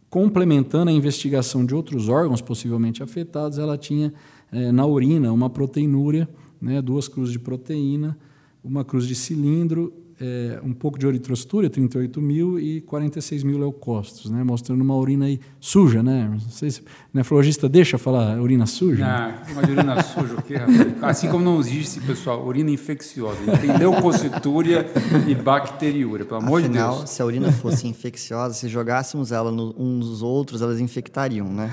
complementando 0.09 0.89
a 0.89 0.93
investigação 0.93 1.65
de 1.65 1.75
outros 1.75 2.07
órgãos 2.07 2.41
possivelmente 2.41 3.03
afetados, 3.03 3.57
ela 3.57 3.77
tinha 3.77 4.13
é, 4.51 4.71
na 4.71 4.85
urina 4.85 5.33
uma 5.33 5.49
proteinúria, 5.49 6.29
né? 6.63 6.81
duas 6.81 7.09
cruzes 7.09 7.33
de 7.33 7.39
proteína, 7.39 8.17
uma 8.63 8.85
cruz 8.85 9.05
de 9.05 9.13
cilindro 9.13 9.93
é, 10.21 10.59
um 10.63 10.73
pouco 10.73 10.97
de 10.97 11.07
eritrocitúria, 11.07 11.69
38 11.69 12.21
mil, 12.21 12.59
e 12.59 12.81
46 12.81 13.43
mil 13.43 13.57
leucócitos, 13.57 14.29
né? 14.29 14.43
mostrando 14.43 14.81
uma 14.81 14.95
urina 14.95 15.25
aí 15.25 15.39
suja, 15.59 16.01
né? 16.01 16.29
Não 16.31 16.39
sei 16.39 16.71
se 16.71 16.81
o 16.81 16.83
nefrologista 17.13 17.67
deixa 17.67 17.97
falar 17.97 18.39
urina 18.39 18.65
suja. 18.65 19.05
Não, 19.05 19.53
uma 19.53 19.61
urina 19.69 20.03
suja 20.03 20.35
o 20.35 20.41
quê, 20.41 20.55
rapaz? 20.55 21.03
Assim 21.03 21.29
como 21.29 21.43
não 21.43 21.59
existe, 21.59 21.99
pessoal, 22.01 22.45
urina 22.45 22.71
infecciosa. 22.71 23.39
Tem 23.59 23.77
leucocitúria 23.77 24.85
e 25.27 25.35
bacteriúria, 25.35 26.25
pelo 26.25 26.41
amor 26.41 26.61
Afinal, 26.61 26.91
de 26.91 26.97
Deus. 26.99 27.09
se 27.09 27.21
a 27.21 27.25
urina 27.25 27.51
fosse 27.51 27.87
infecciosa, 27.87 28.53
se 28.53 28.67
jogássemos 28.67 29.31
ela 29.31 29.51
no, 29.51 29.75
uns 29.77 30.13
nos 30.13 30.21
outros, 30.21 30.61
elas 30.61 30.79
infectariam, 30.79 31.47
né? 31.47 31.71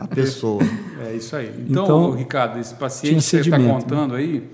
A 0.00 0.06
pessoa. 0.06 0.62
É 1.04 1.14
isso 1.14 1.36
aí. 1.36 1.52
Então, 1.68 1.84
então 1.84 2.10
Ricardo, 2.12 2.58
esse 2.58 2.74
paciente 2.74 3.16
que 3.16 3.22
você 3.22 3.40
está 3.40 3.58
né? 3.58 3.68
contando 3.68 4.14
né? 4.14 4.18
aí, 4.18 4.50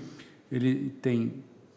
ele 0.51 0.93
tem 1.01 1.31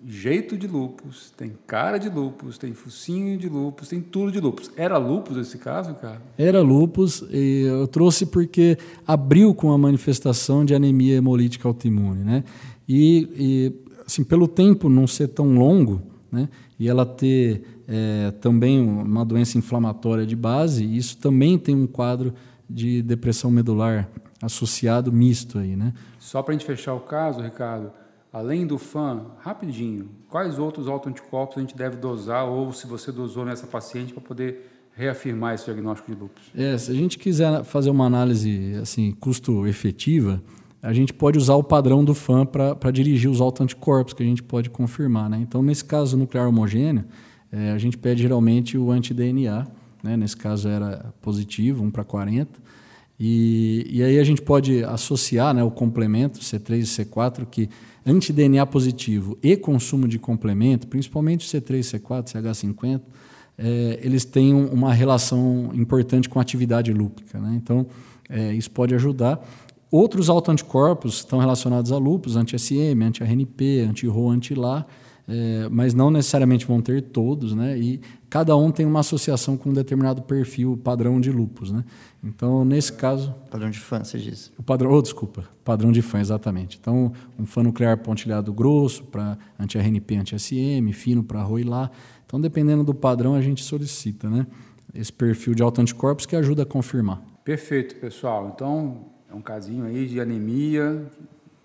jeito 0.06 0.56
de 0.56 0.66
lupus, 0.66 1.32
tem 1.36 1.52
cara 1.66 1.98
de 1.98 2.08
lupus, 2.08 2.58
tem 2.58 2.74
focinho 2.74 3.38
de 3.38 3.48
lupus, 3.48 3.88
tem 3.88 4.00
tudo 4.00 4.32
de 4.32 4.40
lupus. 4.40 4.70
Era 4.76 4.98
lupus 4.98 5.36
esse 5.36 5.58
caso, 5.58 5.94
cara? 5.94 6.20
Era 6.36 6.60
lupus 6.60 7.24
e 7.30 7.62
eu 7.62 7.86
trouxe 7.86 8.26
porque 8.26 8.76
abriu 9.06 9.54
com 9.54 9.72
a 9.72 9.78
manifestação 9.78 10.64
de 10.64 10.74
anemia 10.74 11.16
hemolítica 11.16 11.68
autoimune, 11.68 12.24
né? 12.24 12.44
E, 12.88 13.28
e 13.36 13.72
assim, 14.04 14.24
pelo 14.24 14.48
tempo 14.48 14.88
não 14.88 15.06
ser 15.06 15.28
tão 15.28 15.54
longo, 15.54 16.02
né? 16.30 16.48
E 16.78 16.88
ela 16.88 17.06
ter 17.06 17.62
é, 17.86 18.32
também 18.40 18.80
uma 18.80 19.24
doença 19.24 19.56
inflamatória 19.56 20.26
de 20.26 20.34
base, 20.34 20.84
isso 20.84 21.16
também 21.18 21.58
tem 21.58 21.76
um 21.76 21.86
quadro 21.86 22.34
de 22.68 23.02
depressão 23.02 23.50
medular 23.50 24.08
associado 24.42 25.12
misto 25.12 25.58
aí, 25.58 25.76
né? 25.76 25.92
Só 26.18 26.42
para 26.42 26.54
a 26.54 26.58
gente 26.58 26.66
fechar 26.66 26.94
o 26.94 27.00
caso, 27.00 27.40
Ricardo, 27.40 27.92
Além 28.32 28.66
do 28.66 28.78
FAM, 28.78 29.26
rapidinho, 29.40 30.08
quais 30.28 30.58
outros 30.58 30.88
autoanticorpos 30.88 31.58
a 31.58 31.60
gente 31.60 31.76
deve 31.76 31.96
dosar 31.98 32.46
ou 32.48 32.72
se 32.72 32.86
você 32.86 33.12
dosou 33.12 33.44
nessa 33.44 33.66
paciente 33.66 34.14
para 34.14 34.22
poder 34.22 34.70
reafirmar 34.94 35.54
esse 35.54 35.66
diagnóstico 35.66 36.10
de 36.10 36.18
lúpus? 36.18 36.42
É, 36.54 36.78
se 36.78 36.90
a 36.90 36.94
gente 36.94 37.18
quiser 37.18 37.62
fazer 37.62 37.90
uma 37.90 38.06
análise 38.06 38.74
assim 38.80 39.12
custo 39.12 39.66
efetiva, 39.66 40.42
a 40.82 40.94
gente 40.94 41.12
pode 41.12 41.36
usar 41.36 41.56
o 41.56 41.62
padrão 41.62 42.02
do 42.02 42.14
FAM 42.14 42.46
para 42.46 42.90
dirigir 42.90 43.30
os 43.30 43.38
autoanticorpos 43.38 44.14
que 44.14 44.22
a 44.22 44.26
gente 44.26 44.42
pode 44.42 44.70
confirmar. 44.70 45.28
Né? 45.28 45.38
Então, 45.42 45.62
nesse 45.62 45.84
caso 45.84 46.16
nuclear 46.16 46.48
homogêneo, 46.48 47.04
é, 47.52 47.70
a 47.72 47.78
gente 47.78 47.98
pede 47.98 48.22
geralmente 48.22 48.78
o 48.78 48.90
anti-DNA, 48.90 49.66
né? 50.02 50.16
nesse 50.16 50.38
caso 50.38 50.68
era 50.68 51.14
positivo, 51.20 51.84
1 51.84 51.90
para 51.90 52.02
40. 52.02 52.61
E, 53.18 53.86
e 53.90 54.02
aí 54.02 54.18
a 54.18 54.24
gente 54.24 54.42
pode 54.42 54.82
associar 54.84 55.54
né, 55.54 55.62
o 55.62 55.70
complemento 55.70 56.40
C3 56.40 56.78
e 56.78 57.04
C4, 57.04 57.46
que 57.46 57.68
anti-DNA 58.04 58.64
positivo 58.66 59.38
e 59.42 59.56
consumo 59.56 60.08
de 60.08 60.18
complemento, 60.18 60.88
principalmente 60.88 61.46
C3, 61.46 62.00
C4, 62.00 62.32
CH50, 62.32 63.00
é, 63.56 64.00
eles 64.02 64.24
têm 64.24 64.54
uma 64.54 64.92
relação 64.92 65.70
importante 65.74 66.28
com 66.28 66.38
a 66.38 66.42
atividade 66.42 66.92
lúpica. 66.92 67.38
Né? 67.38 67.54
Então, 67.62 67.86
é, 68.28 68.52
isso 68.52 68.70
pode 68.70 68.94
ajudar. 68.94 69.40
Outros 69.90 70.30
autoanticorpos 70.30 71.16
estão 71.16 71.38
relacionados 71.38 71.92
a 71.92 71.98
lúpus, 71.98 72.34
anti-SM, 72.34 73.02
anti-RNP, 73.04 73.80
anti-RO, 73.80 74.30
anti-LA, 74.30 74.86
é, 75.28 75.68
mas 75.70 75.94
não 75.94 76.10
necessariamente 76.10 76.66
vão 76.66 76.80
ter 76.80 77.00
todos, 77.02 77.54
né? 77.54 77.78
E 77.78 78.00
cada 78.28 78.56
um 78.56 78.70
tem 78.70 78.84
uma 78.84 79.00
associação 79.00 79.56
com 79.56 79.70
um 79.70 79.72
determinado 79.72 80.22
perfil 80.22 80.76
padrão 80.76 81.20
de 81.20 81.30
lupus, 81.30 81.70
né? 81.70 81.84
Então, 82.22 82.64
nesse 82.64 82.92
caso... 82.92 83.34
Padrão 83.50 83.70
de 83.70 83.78
fã, 83.78 84.02
você 84.02 84.18
disse. 84.18 84.50
O 84.58 84.62
padrão, 84.62 84.90
oh, 84.92 85.02
desculpa, 85.02 85.44
padrão 85.64 85.92
de 85.92 86.02
fã, 86.02 86.20
exatamente. 86.20 86.78
Então, 86.80 87.12
um 87.38 87.46
fã 87.46 87.62
nuclear 87.62 87.98
pontilhado 87.98 88.52
grosso 88.52 89.04
para 89.04 89.38
anti-RNP, 89.58 90.16
anti-SM, 90.16 90.92
fino 90.92 91.22
para 91.22 91.42
roilar. 91.42 91.90
Então, 92.26 92.40
dependendo 92.40 92.82
do 92.82 92.94
padrão, 92.94 93.34
a 93.34 93.42
gente 93.42 93.62
solicita, 93.62 94.28
né? 94.28 94.46
Esse 94.94 95.12
perfil 95.12 95.54
de 95.54 95.62
autoanticorpos 95.62 96.26
que 96.26 96.36
ajuda 96.36 96.62
a 96.62 96.66
confirmar. 96.66 97.22
Perfeito, 97.44 97.96
pessoal. 97.96 98.52
Então, 98.54 99.06
é 99.30 99.34
um 99.34 99.40
casinho 99.40 99.84
aí 99.84 100.06
de 100.06 100.20
anemia 100.20 101.06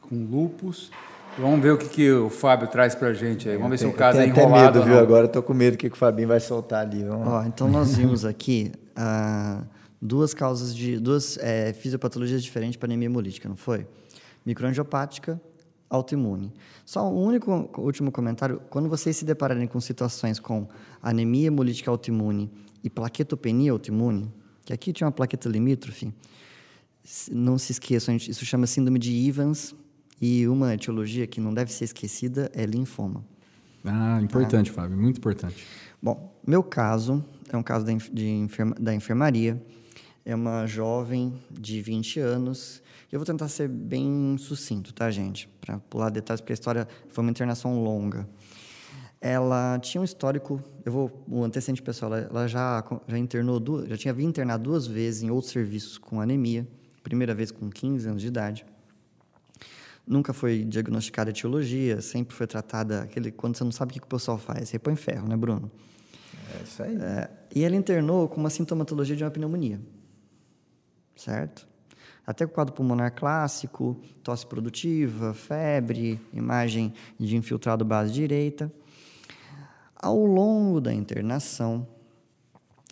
com 0.01 0.26
lupus. 0.26 0.91
Vamos 1.38 1.61
ver 1.61 1.71
o 1.71 1.77
que, 1.77 1.88
que 1.88 2.11
o 2.11 2.29
Fábio 2.29 2.67
traz 2.67 2.95
para 2.95 3.09
a 3.09 3.13
gente 3.13 3.47
aí. 3.47 3.55
Vamos 3.55 3.71
ver 3.71 3.77
se 3.77 3.85
o 3.85 3.93
caso 3.93 4.19
é 4.19 4.25
enrolado. 4.25 4.49
Eu 4.49 4.55
até 4.55 4.79
medo, 4.79 4.83
viu? 4.83 4.99
Agora 4.99 5.27
estou 5.27 5.43
com 5.43 5.53
medo 5.53 5.77
que 5.77 5.88
o 5.88 5.95
Fabinho 5.95 6.27
vai 6.27 6.39
soltar 6.39 6.81
ali. 6.81 7.03
Vamos 7.03 7.27
Ó, 7.27 7.43
então 7.43 7.69
nós 7.69 7.95
vimos 7.95 8.25
aqui 8.25 8.71
ah, 8.95 9.61
duas 10.01 10.33
causas 10.33 10.75
de 10.75 10.99
duas 10.99 11.38
é, 11.38 11.73
fisiopatologias 11.73 12.43
diferentes 12.43 12.77
para 12.77 12.88
anemia 12.88 13.05
hemolítica, 13.05 13.47
não 13.47 13.55
foi? 13.55 13.85
Microangiopática, 14.43 15.39
autoimune. 15.88 16.51
Só 16.83 17.07
um 17.07 17.23
único 17.23 17.69
último 17.77 18.11
comentário: 18.11 18.59
quando 18.71 18.89
vocês 18.89 19.15
se 19.15 19.23
depararem 19.23 19.67
com 19.67 19.79
situações 19.79 20.39
com 20.39 20.67
anemia 21.03 21.47
hemolítica 21.47 21.91
autoimune 21.91 22.51
e 22.83 22.89
plaquetopenia 22.89 23.71
autoimune, 23.71 24.33
que 24.65 24.73
aqui 24.73 24.91
tinha 24.91 25.05
uma 25.05 25.11
plaqueta 25.11 25.47
limítrofe, 25.47 26.11
não 27.31 27.59
se 27.59 27.73
esqueçam, 27.73 28.15
isso 28.15 28.43
chama 28.43 28.65
síndrome 28.65 28.97
de 28.97 29.27
Evans 29.27 29.75
e 30.22 30.47
uma 30.47 30.74
etiologia 30.74 31.28
que 31.28 31.39
não 31.39 31.53
deve 31.53 31.72
ser 31.72 31.86
esquecida 31.86 32.51
é 32.53 32.65
linfoma. 32.65 33.24
Ah, 33.86 34.20
importante, 34.22 34.72
tá? 34.72 34.82
Fábio, 34.82 34.97
muito 34.97 35.18
importante. 35.18 35.65
Bom, 36.01 36.36
meu 36.45 36.63
caso 36.63 37.24
é 37.49 37.55
um 37.55 37.63
caso 37.63 37.86
da, 37.86 37.93
de 37.93 38.28
enferma, 38.28 38.76
da 38.80 38.93
enfermaria. 38.93 39.61
É 40.26 40.36
uma 40.36 40.65
jovem 40.65 41.34
de 41.49 41.82
20 41.82 42.20
anos. 42.20 42.82
Eu 43.11 43.20
vou 43.20 43.26
tentar 43.26 43.47
ser 43.47 43.70
bem 43.70 44.36
sucinto, 44.38 44.93
tá, 44.93 45.09
gente? 45.09 45.47
Para 45.61 45.80
pular 45.80 46.09
detalhes, 46.09 46.41
porque 46.41 46.51
a 46.51 46.55
história 46.55 46.88
foi 47.09 47.24
uma 47.24 47.32
internação 47.32 47.82
longa. 47.82 48.28
Ela 49.22 49.80
tinha 49.80 50.01
um 50.01 50.03
histórico, 50.03 50.61
eu 50.86 50.91
vou, 50.91 51.24
o 51.28 51.43
antecedente 51.43 51.82
pessoal, 51.82 52.13
ela, 52.13 52.28
ela 52.30 52.47
já, 52.47 52.84
já 53.07 53.18
internou, 53.18 53.59
duas, 53.59 53.88
já 53.88 53.97
tinha 53.97 54.13
vindo 54.13 54.30
internar 54.30 54.57
duas 54.57 54.86
vezes 54.86 55.24
em 55.24 55.32
outros 55.32 55.51
serviços 55.51 55.97
com 55.97 56.20
anemia. 56.20 56.68
Primeira 57.01 57.34
vez 57.34 57.51
com 57.51 57.70
15 57.70 58.09
anos 58.09 58.22
de 58.22 58.28
idade 58.28 58.65
nunca 60.08 60.34
foi 60.34 60.64
diagnosticada 60.64 61.30
etiologia, 61.30 62.01
sempre 62.01 62.34
foi 62.34 62.47
tratada 62.47 63.01
aquele 63.01 63.32
quando 63.32 63.58
você 63.58 63.64
não 63.64 63.72
sabe 63.72 63.91
o 63.91 63.93
que, 63.93 64.05
o 64.05 64.08
pessoal 64.08 64.38
faz, 64.38 64.70
você 64.70 64.80
põe 64.80 64.95
ferro, 64.95 65.28
né, 65.28 65.36
Bruno? 65.36 65.70
É 66.58 66.64
isso 66.64 66.82
aí. 66.82 66.95
É, 66.95 67.30
e 67.53 67.64
ela 67.64 67.76
internou 67.76 68.28
com 68.28 68.39
uma 68.39 68.49
sintomatologia 68.49 69.16
de 69.16 69.24
uma 69.24 69.32
pneumonia, 69.32 69.82
certo? 71.16 71.68
Até 72.26 72.45
o 72.45 72.49
quadro 72.49 72.74
pulmonar 72.74 73.14
clássico, 73.14 73.99
tosse 74.24 74.45
produtiva, 74.45 75.34
febre, 75.34 76.20
imagem 76.34 76.93
de 77.20 77.36
infiltrado 77.36 77.86
base 77.86 78.12
direita. 78.12 78.72
Ao 79.95 80.26
longo 80.26 80.82
da 80.82 80.93
internação, 80.93 81.88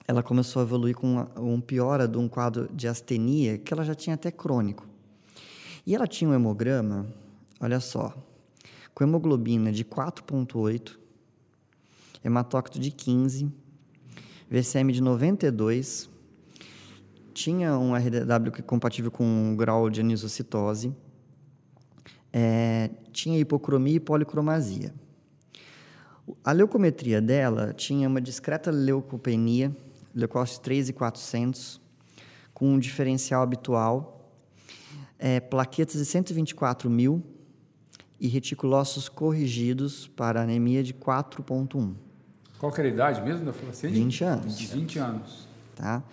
ela 0.08 0.24
começou 0.24 0.62
a 0.62 0.64
evoluir 0.64 0.96
com 0.96 1.14
uma, 1.14 1.32
um 1.38 1.60
piora 1.60 2.08
de 2.08 2.18
um 2.18 2.30
quadro 2.30 2.70
de 2.74 2.88
astenia 2.88 3.58
que 3.58 3.74
ela 3.74 3.84
já 3.84 3.94
tinha 3.94 4.14
até 4.14 4.32
crônico. 4.32 4.88
E 5.86 5.94
ela 5.94 6.08
tinha 6.08 6.30
um 6.30 6.34
hemograma, 6.34 7.06
olha 7.60 7.80
só, 7.80 8.12
com 8.96 9.04
hemoglobina 9.04 9.72
de 9.72 9.86
4,8, 9.86 10.98
hematócrito 12.24 12.80
de 12.80 12.90
15, 12.90 13.52
VCM 14.50 14.92
de 14.92 15.02
92, 15.02 16.10
tinha 17.36 17.78
um 17.78 17.94
RDW 17.94 18.52
é 18.58 18.62
compatível 18.64 19.12
com 19.12 19.24
um 19.24 19.56
grau 19.56 19.88
de 19.90 20.02
anisocitose, 20.02 20.96
é, 22.34 22.90
tinha 23.12 23.38
hipocromia 23.38 23.98
e 23.98 24.00
policromasia. 24.00 24.92
A 26.44 26.52
leucometria 26.52 27.22
dela 27.22 27.74
tinha 27.74 28.08
uma 28.08 28.20
discreta 28.20 28.72
leucopenia, 28.72 29.76
leucócitos 30.16 30.60
3 30.60 30.90
e 30.90 30.94
400, 30.94 31.80
com 32.56 32.74
um 32.74 32.80
diferencial 32.80 33.44
habitual 33.44 34.15
é, 35.18 35.40
plaquetas 35.40 35.96
de 35.96 36.06
124 36.06 36.90
mil 36.90 37.24
e 38.20 38.28
reticulócitos 38.28 39.10
corrigidos 39.10 40.08
para 40.08 40.42
anemia 40.42 40.84
de 40.84 40.94
4,1. 40.94 41.96
Qual 42.58 42.72
que 42.72 42.80
era 42.80 42.90
a 42.90 42.92
idade 42.92 43.22
mesmo 43.22 43.46
da 43.46 43.54
paciente? 43.54 43.94
20 43.94 44.24
anos. 44.24 44.60
20 44.60 45.00
anos. 45.00 45.48
Tá? 45.76 46.04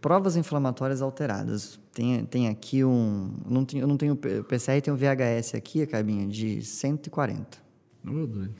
Provas 0.00 0.36
inflamatórias 0.36 1.02
alteradas. 1.02 1.78
Tem, 1.92 2.24
tem 2.24 2.48
aqui 2.48 2.84
um. 2.84 3.34
Não 3.46 3.64
tenho, 3.64 3.82
eu 3.82 3.86
não 3.86 3.96
tenho 3.96 4.16
PCR, 4.16 4.80
tem 4.80 4.94
um 4.94 4.96
VHS 4.96 5.54
aqui, 5.56 5.82
a 5.82 5.86
cabinha, 5.86 6.26
de 6.26 6.62
140. 6.62 7.58
Oh, 8.06 8.26
doido. 8.26 8.54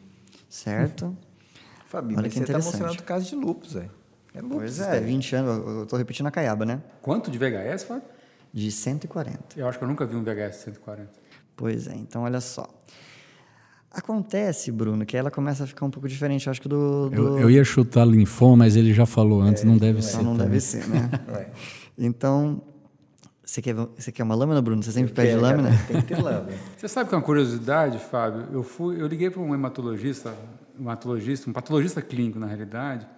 Certo? 0.49 1.16
Fabinho, 1.86 2.18
Olha 2.18 2.28
que 2.28 2.34
você 2.34 2.43
está 2.43 2.59
mostrando 2.59 3.01
o 3.01 3.03
caso 3.03 3.26
de 3.26 3.34
lupus, 3.36 3.72
velho. 3.72 3.91
É 4.34 4.41
lupus. 4.41 4.59
Pois 4.59 4.80
é, 4.80 5.01
20 5.01 5.36
anos. 5.36 5.66
Eu 5.66 5.82
estou 5.84 5.99
repetindo 5.99 6.26
a 6.26 6.30
caiaba, 6.30 6.66
né? 6.66 6.82
Quanto 7.01 7.30
de 7.30 7.38
VHS, 7.38 7.84
Fábio? 7.84 8.03
De 8.53 8.70
140. 8.70 9.38
Eu 9.57 9.68
acho 9.68 9.78
que 9.78 9.84
eu 9.84 9.88
nunca 9.88 10.05
vi 10.07 10.16
um 10.16 10.22
VHS 10.22 10.51
de 10.51 10.62
140. 10.64 11.11
Pois 11.57 11.86
é, 11.86 11.94
então 11.94 12.22
olha 12.22 12.40
só. 12.40 12.68
Acontece, 13.92 14.70
Bruno, 14.70 15.05
que 15.05 15.16
ela 15.16 15.30
começa 15.30 15.64
a 15.64 15.66
ficar 15.66 15.84
um 15.84 15.90
pouco 15.90 16.09
diferente, 16.09 16.48
acho 16.48 16.62
que 16.62 16.68
do. 16.68 17.11
do... 17.11 17.16
Eu, 17.16 17.40
eu, 17.40 17.51
ia 17.51 17.64
chutar 17.64 18.07
linfoma, 18.07 18.59
mas 18.59 18.76
ele 18.76 18.94
já 18.94 19.05
falou 19.05 19.40
antes, 19.40 19.64
é, 19.64 19.66
não 19.66 19.76
deve 19.76 19.98
então 19.98 20.11
ser. 20.11 20.22
Não 20.22 20.36
deve 20.36 20.61
ser, 20.61 20.86
né? 20.88 21.11
então, 21.98 22.62
você 23.44 23.61
quer, 23.61 23.74
você 23.74 24.12
quer 24.12 24.22
uma 24.22 24.36
lâmina, 24.36 24.62
Bruno? 24.62 24.80
Você 24.80 24.92
sempre 24.92 25.11
eu 25.11 25.14
pede 25.16 25.28
quero, 25.30 25.40
lâmina? 25.40 25.70
Tem 25.88 26.01
que 26.01 26.07
ter 26.07 26.22
lâmina. 26.22 26.57
Você 26.78 26.86
sabe 26.86 27.09
que 27.09 27.14
é 27.16 27.18
uma 27.18 27.24
curiosidade, 27.24 27.98
Fábio? 27.98 28.46
Eu, 28.53 28.62
fui, 28.62 29.03
eu 29.03 29.09
liguei 29.09 29.28
para 29.28 29.42
um 29.42 29.53
hematologista, 29.53 30.32
um 30.78 30.84
hematologista, 30.84 31.51
um 31.51 31.53
patologista 31.53 32.01
clínico, 32.01 32.38
na 32.38 32.46
realidade, 32.46 33.09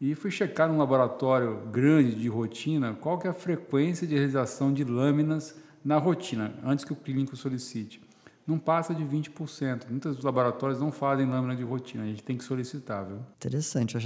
e 0.00 0.14
fui 0.14 0.30
checar 0.30 0.68
num 0.68 0.78
laboratório 0.78 1.62
grande 1.72 2.14
de 2.14 2.28
rotina 2.28 2.96
qual 3.00 3.18
que 3.18 3.26
é 3.26 3.30
a 3.30 3.34
frequência 3.34 4.06
de 4.06 4.14
realização 4.14 4.72
de 4.72 4.84
lâminas 4.84 5.56
na 5.84 5.98
rotina, 5.98 6.54
antes 6.64 6.84
que 6.84 6.92
o 6.92 6.96
clínico 6.96 7.36
solicite. 7.36 8.00
Não 8.46 8.58
passa 8.58 8.94
de 8.94 9.04
20%. 9.04 9.90
Muitos 9.90 10.22
laboratórios 10.24 10.80
não 10.80 10.90
fazem 10.90 11.26
lâmina 11.26 11.54
de 11.54 11.62
rotina, 11.62 12.04
a 12.04 12.06
gente 12.06 12.22
tem 12.22 12.36
que 12.36 12.44
solicitar, 12.44 13.04
viu? 13.04 13.18
Interessante. 13.36 13.96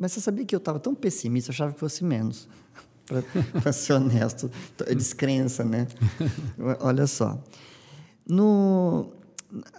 Mas 0.00 0.12
você 0.12 0.20
sabia 0.20 0.44
que 0.44 0.54
eu 0.54 0.58
estava 0.58 0.80
tão 0.80 0.94
pessimista, 0.94 1.50
eu 1.50 1.52
achava 1.52 1.72
que 1.72 1.78
fosse 1.78 2.04
menos. 2.04 2.48
Para 3.62 3.72
ser 3.72 3.92
honesto, 3.92 4.50
é 4.84 4.94
descrença, 4.94 5.64
né? 5.64 5.86
Olha 6.80 7.06
só. 7.06 7.40
No, 8.28 9.12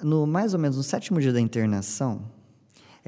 no 0.02 0.26
mais 0.26 0.54
ou 0.54 0.60
menos 0.60 0.78
no 0.78 0.84
sétimo 0.84 1.20
dia 1.20 1.34
da 1.34 1.42
internação, 1.42 2.32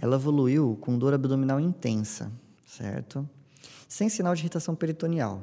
ela 0.01 0.15
evoluiu 0.15 0.77
com 0.79 0.97
dor 0.97 1.13
abdominal 1.13 1.59
intensa, 1.59 2.31
certo? 2.65 3.27
Sem 3.87 4.07
sinal 4.07 4.33
de 4.33 4.41
irritação 4.41 4.75
peritoneal. 4.75 5.41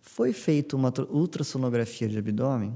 Foi 0.00 0.32
feita 0.32 0.74
uma 0.74 0.92
ultrassonografia 1.10 2.08
de 2.08 2.18
abdômen 2.18 2.72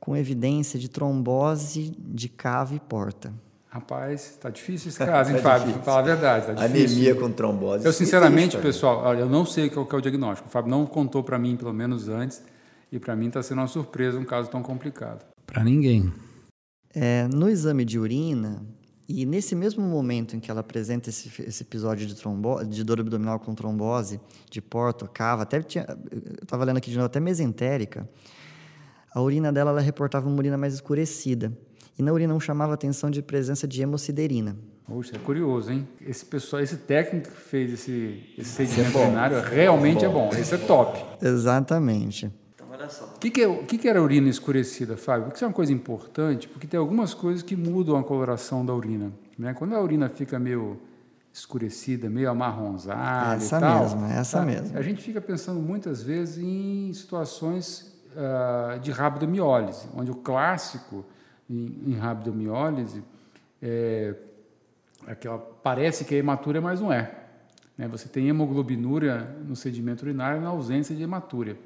com 0.00 0.16
evidência 0.16 0.78
de 0.78 0.88
trombose 0.88 1.94
de 1.98 2.28
cava 2.28 2.74
e 2.74 2.80
porta. 2.80 3.32
Rapaz, 3.68 4.30
está 4.30 4.48
difícil 4.48 4.88
esse 4.88 4.98
caso, 5.04 5.30
hein, 5.30 5.36
tá 5.36 5.42
Fábio? 5.42 5.66
Difícil. 5.66 5.82
Fala 5.82 5.98
a 5.98 6.02
verdade, 6.02 6.46
tá 6.46 6.52
difícil. 6.54 6.86
Anemia 6.86 7.14
com 7.14 7.30
trombose. 7.30 7.84
Eu, 7.84 7.92
sinceramente, 7.92 8.56
pessoal, 8.56 9.14
eu 9.14 9.28
não 9.28 9.44
sei 9.44 9.68
qual 9.68 9.86
é 9.90 9.96
o 9.96 10.00
diagnóstico. 10.00 10.48
O 10.48 10.50
Fábio 10.50 10.70
não 10.70 10.86
contou 10.86 11.22
para 11.22 11.38
mim, 11.38 11.56
pelo 11.56 11.74
menos 11.74 12.08
antes, 12.08 12.42
e 12.90 12.98
para 12.98 13.14
mim 13.14 13.26
está 13.26 13.42
sendo 13.42 13.58
uma 13.58 13.66
surpresa 13.66 14.18
um 14.18 14.24
caso 14.24 14.48
tão 14.48 14.62
complicado. 14.62 15.24
Para 15.46 15.62
ninguém. 15.62 16.10
É, 16.94 17.28
no 17.28 17.50
exame 17.50 17.84
de 17.84 17.98
urina, 17.98 18.62
e 19.08 19.24
nesse 19.24 19.54
mesmo 19.54 19.82
momento 19.82 20.36
em 20.36 20.40
que 20.40 20.50
ela 20.50 20.60
apresenta 20.60 21.10
esse, 21.10 21.30
esse 21.42 21.62
episódio 21.62 22.06
de, 22.06 22.14
trombo, 22.14 22.64
de 22.64 22.82
dor 22.82 23.00
abdominal 23.00 23.38
com 23.38 23.54
trombose, 23.54 24.20
de 24.50 24.60
porto, 24.60 25.08
cava, 25.12 25.42
até 25.42 25.62
tinha, 25.62 25.86
eu 26.10 26.42
estava 26.42 26.64
lendo 26.64 26.78
aqui 26.78 26.90
de 26.90 26.96
novo, 26.96 27.06
até 27.06 27.20
mesentérica, 27.20 28.08
a 29.14 29.22
urina 29.22 29.52
dela 29.52 29.70
ela 29.70 29.80
reportava 29.80 30.28
uma 30.28 30.36
urina 30.36 30.58
mais 30.58 30.74
escurecida. 30.74 31.56
E 31.98 32.02
na 32.02 32.12
urina 32.12 32.32
não 32.32 32.40
chamava 32.40 32.74
atenção 32.74 33.10
de 33.10 33.22
presença 33.22 33.66
de 33.66 33.80
hemociderina. 33.80 34.54
Poxa, 34.84 35.16
é 35.16 35.18
curioso, 35.18 35.72
hein? 35.72 35.88
Esse 36.00 36.24
pessoal, 36.24 36.62
esse 36.62 36.76
técnico 36.76 37.30
que 37.30 37.40
fez 37.40 37.72
esse, 37.72 38.22
esse 38.36 38.50
sedimento 38.50 38.98
é 38.98 39.48
realmente 39.48 40.04
é 40.04 40.08
bom. 40.08 40.26
é 40.26 40.30
bom. 40.30 40.36
Esse 40.38 40.54
é 40.54 40.58
top. 40.58 41.02
Exatamente. 41.24 42.30
O 42.86 43.18
que, 43.18 43.30
que, 43.30 43.42
é, 43.42 43.62
que, 43.64 43.78
que 43.78 43.88
era 43.88 43.98
a 43.98 44.02
urina 44.02 44.28
escurecida, 44.28 44.96
Fábio? 44.96 45.24
Porque 45.24 45.36
isso 45.36 45.44
é 45.44 45.48
uma 45.48 45.54
coisa 45.54 45.72
importante, 45.72 46.48
porque 46.48 46.66
tem 46.66 46.78
algumas 46.78 47.14
coisas 47.14 47.42
que 47.42 47.56
mudam 47.56 47.96
a 47.96 48.02
coloração 48.02 48.64
da 48.64 48.74
urina. 48.74 49.12
Né? 49.38 49.54
Quando 49.54 49.74
a 49.74 49.80
urina 49.80 50.08
fica 50.08 50.38
meio 50.38 50.78
escurecida, 51.32 52.08
meio 52.08 52.30
amarronzada 52.30 53.34
essa 53.34 53.58
e 53.58 53.60
tal, 53.60 53.82
mesmo, 53.82 54.06
essa 54.06 54.38
tá? 54.38 54.44
mesmo. 54.46 54.78
a 54.78 54.80
gente 54.80 55.02
fica 55.02 55.20
pensando 55.20 55.60
muitas 55.60 56.02
vezes 56.02 56.38
em 56.38 56.90
situações 56.94 57.94
uh, 58.12 58.78
de 58.80 58.90
rabdomiólise, 58.90 59.86
onde 59.94 60.10
o 60.10 60.14
clássico 60.14 61.04
em, 61.48 61.82
em 61.88 61.94
rabdomiólise 61.94 63.02
é 63.60 64.14
aquela 65.06 65.38
parece 65.38 66.04
que 66.04 66.14
é 66.14 66.18
hematúria, 66.18 66.60
mas 66.60 66.80
não 66.80 66.92
é. 66.92 67.12
Né? 67.76 67.86
Você 67.88 68.08
tem 68.08 68.28
hemoglobinúria 68.28 69.36
no 69.46 69.54
sedimento 69.54 70.02
urinário 70.02 70.40
na 70.40 70.48
ausência 70.48 70.94
de 70.94 71.02
hematúria. 71.02 71.56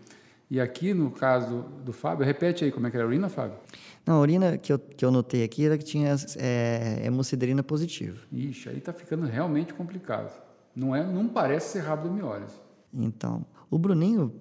E 0.50 0.60
aqui, 0.60 0.92
no 0.92 1.12
caso 1.12 1.64
do 1.84 1.92
Fábio, 1.92 2.26
repete 2.26 2.64
aí 2.64 2.72
como 2.72 2.86
é 2.86 2.90
que 2.90 2.96
era 2.96 3.04
a 3.04 3.08
urina, 3.08 3.28
Fábio? 3.28 3.56
Não, 4.04 4.16
a 4.16 4.20
urina 4.20 4.58
que 4.58 4.72
eu, 4.72 4.78
que 4.80 5.04
eu 5.04 5.12
notei 5.12 5.44
aqui 5.44 5.64
era 5.64 5.78
que 5.78 5.84
tinha 5.84 6.16
é, 6.36 7.02
hemociderina 7.04 7.62
positiva. 7.62 8.18
Ixi, 8.32 8.68
aí 8.68 8.78
está 8.78 8.92
ficando 8.92 9.26
realmente 9.26 9.72
complicado. 9.72 10.32
Não, 10.74 10.94
é, 10.94 11.04
não 11.04 11.28
parece 11.28 11.74
ser 11.74 11.80
rabdomiólise. 11.80 12.54
Então, 12.92 13.46
o 13.70 13.78
Bruninho, 13.78 14.34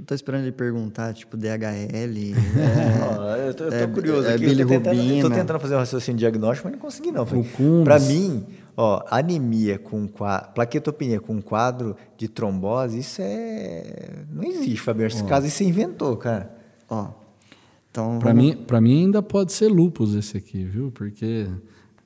estou 0.00 0.14
esperando 0.16 0.42
ele 0.42 0.50
perguntar, 0.50 1.14
tipo, 1.14 1.36
DHL. 1.36 1.46
é, 3.38 3.48
eu 3.48 3.54
tô, 3.54 3.64
eu 3.64 3.70
tô 3.70 3.76
é, 3.76 3.86
curioso 3.86 4.26
é, 4.26 4.34
aqui. 4.34 4.46
É, 4.46 4.52
eu 4.52 4.58
tô, 4.58 4.66
tentando, 4.66 5.00
eu 5.00 5.28
tô 5.28 5.30
tentando 5.30 5.60
fazer 5.60 5.74
um 5.76 5.78
raciocínio 5.78 6.18
diagnóstico, 6.18 6.66
mas 6.66 6.72
não 6.72 6.80
consegui, 6.80 7.12
não. 7.12 7.24
Para 7.84 8.00
mim, 8.00 8.44
ó, 8.76 9.02
anemia 9.10 9.78
com 9.78 10.06
plaquetopenia 10.06 11.20
com 11.20 11.40
quadro 11.40 11.96
de 12.16 12.28
trombose, 12.28 12.98
isso 12.98 13.20
é. 13.22 14.24
Não 14.30 14.44
existe, 14.44 14.80
Fabiano. 14.80 15.12
Esse 15.12 15.24
caso 15.24 15.48
você 15.48 15.64
inventou, 15.64 16.16
cara. 16.16 16.54
Ó. 16.88 17.08
Então, 17.90 18.18
para 18.18 18.32
vamos... 18.32 18.56
mim, 18.56 18.66
mim 18.80 19.04
ainda 19.04 19.22
pode 19.22 19.52
ser 19.52 19.68
lupus 19.68 20.14
esse 20.14 20.36
aqui, 20.36 20.64
viu? 20.64 20.90
Porque 20.90 21.46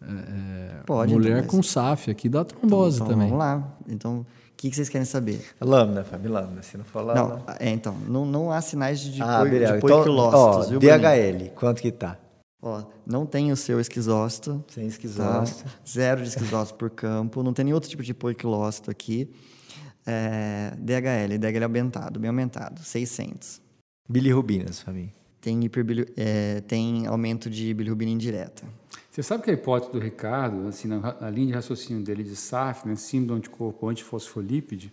é, 0.02 0.80
pode, 0.84 1.12
mulher 1.12 1.38
então, 1.38 1.42
mas... 1.42 1.50
com 1.50 1.62
SAF 1.62 2.10
aqui 2.10 2.28
dá 2.28 2.44
trombose 2.44 2.96
então, 2.96 3.08
também. 3.08 3.28
Vamos 3.28 3.38
lá. 3.38 3.76
Então, 3.88 4.20
o 4.20 4.26
que, 4.56 4.68
que 4.68 4.76
vocês 4.76 4.88
querem 4.88 5.04
saber? 5.04 5.40
Lâmina, 5.60 6.02
Fábio, 6.02 6.32
lâmina. 6.32 6.62
Se 6.62 6.76
não 6.76 6.84
for 6.84 7.02
lâmina... 7.02 7.36
Não, 7.46 7.54
é, 7.60 7.70
então, 7.70 7.94
não, 8.08 8.26
não 8.26 8.50
há 8.50 8.60
sinais 8.60 9.00
de, 9.00 9.22
ah, 9.22 9.44
de 9.44 9.56
então, 9.56 10.16
ó, 10.16 10.64
DHL, 10.64 11.50
quanto 11.54 11.80
que 11.80 11.92
tá? 11.92 12.18
Ó, 12.60 12.84
não 13.06 13.26
tem 13.26 13.52
o 13.52 13.56
seu 13.56 13.78
esquizócito. 13.78 14.64
Sem 14.68 14.86
esquizócito. 14.86 15.64
Tá? 15.64 15.70
Zero 15.86 16.22
de 16.22 16.28
esquizócito 16.28 16.78
por 16.78 16.90
campo. 16.90 17.42
Não 17.42 17.52
tem 17.52 17.64
nenhum 17.64 17.74
outro 17.74 17.90
tipo 17.90 18.02
de 18.02 18.14
poiquilócito 18.14 18.90
aqui. 18.90 19.30
É, 20.06 20.72
DHL, 20.78 21.36
DHL 21.38 21.64
aumentado, 21.64 22.20
bem 22.20 22.28
aumentado, 22.28 22.80
600. 22.82 23.60
Bilirrubinas, 24.08 24.80
Fabinho. 24.80 25.10
Tem, 25.40 25.60
é, 26.16 26.60
tem 26.62 27.06
aumento 27.06 27.50
de 27.50 27.74
bilirrubina 27.74 28.10
indireta. 28.10 28.64
Você 29.10 29.22
sabe 29.22 29.42
que 29.44 29.50
a 29.50 29.54
hipótese 29.54 29.92
do 29.92 29.98
Ricardo, 29.98 30.68
assim, 30.68 30.88
na, 30.88 30.98
na 31.20 31.30
linha 31.30 31.48
de 31.48 31.52
raciocínio 31.54 32.04
dele 32.04 32.22
de 32.22 32.36
SAF, 32.36 32.86
né, 32.86 32.94
símbolo 32.96 33.28
do 33.28 33.34
anticorpo 33.38 33.88
antifosfolípide, 33.88 34.92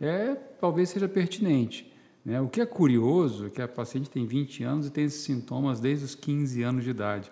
é, 0.00 0.34
talvez 0.60 0.90
seja 0.90 1.08
pertinente. 1.08 1.92
Né? 2.26 2.40
O 2.40 2.48
que 2.48 2.60
é 2.60 2.66
curioso 2.66 3.46
é 3.46 3.50
que 3.50 3.62
a 3.62 3.68
paciente 3.68 4.10
tem 4.10 4.26
20 4.26 4.64
anos 4.64 4.86
e 4.88 4.90
tem 4.90 5.04
esses 5.04 5.22
sintomas 5.22 5.78
desde 5.78 6.04
os 6.04 6.16
15 6.16 6.60
anos 6.64 6.82
de 6.82 6.90
idade. 6.90 7.30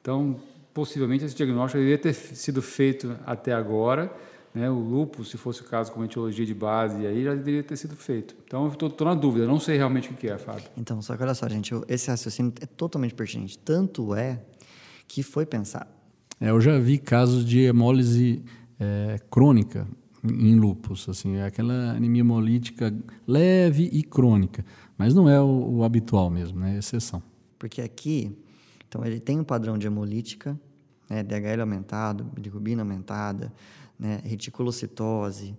Então, 0.00 0.40
possivelmente 0.72 1.22
esse 1.22 1.36
diagnóstico 1.36 1.78
deveria 1.78 1.98
ter 1.98 2.14
sido 2.14 2.62
feito 2.62 3.14
até 3.26 3.52
agora. 3.52 4.10
Né? 4.54 4.70
O 4.70 4.78
lúpus, 4.78 5.30
se 5.30 5.36
fosse 5.36 5.60
o 5.60 5.64
caso 5.64 5.92
com 5.92 6.02
etiologia 6.02 6.46
de 6.46 6.54
base, 6.54 7.06
aí 7.06 7.22
já 7.24 7.34
deveria 7.34 7.62
ter 7.62 7.76
sido 7.76 7.94
feito. 7.94 8.34
Então, 8.46 8.64
eu 8.64 8.88
estou 8.88 9.06
na 9.06 9.14
dúvida, 9.14 9.46
não 9.46 9.60
sei 9.60 9.76
realmente 9.76 10.10
o 10.10 10.14
que 10.14 10.28
é, 10.28 10.38
Fábio. 10.38 10.64
Então, 10.78 11.02
só 11.02 11.14
que 11.14 11.22
olha 11.22 11.34
só, 11.34 11.46
gente, 11.46 11.74
esse 11.86 12.08
raciocínio 12.08 12.54
é 12.58 12.64
totalmente 12.64 13.14
pertinente. 13.14 13.58
Tanto 13.58 14.14
é 14.14 14.40
que 15.06 15.22
foi 15.22 15.44
pensado. 15.44 15.90
É, 16.40 16.48
eu 16.48 16.60
já 16.60 16.78
vi 16.78 16.96
casos 16.96 17.44
de 17.44 17.60
hemólise 17.60 18.42
é, 18.80 19.20
crônica 19.30 19.86
em 20.24 20.54
lúpus, 20.54 21.08
assim, 21.08 21.36
é 21.36 21.44
aquela 21.44 21.92
anemia 21.92 22.20
hemolítica 22.20 22.94
leve 23.26 23.88
e 23.92 24.02
crônica, 24.02 24.64
mas 24.96 25.14
não 25.14 25.28
é 25.28 25.40
o, 25.40 25.78
o 25.78 25.84
habitual 25.84 26.30
mesmo, 26.30 26.60
né? 26.60 26.76
é 26.76 26.78
exceção. 26.78 27.22
Porque 27.58 27.80
aqui, 27.80 28.36
então 28.88 29.04
ele 29.04 29.18
tem 29.18 29.40
um 29.40 29.44
padrão 29.44 29.76
de 29.76 29.86
hemolítica, 29.86 30.58
né, 31.08 31.22
DHL 31.22 31.60
aumentado, 31.60 32.24
bilirrubina 32.24 32.82
aumentada, 32.82 33.52
né, 33.98 34.20
reticulocitose, 34.24 35.56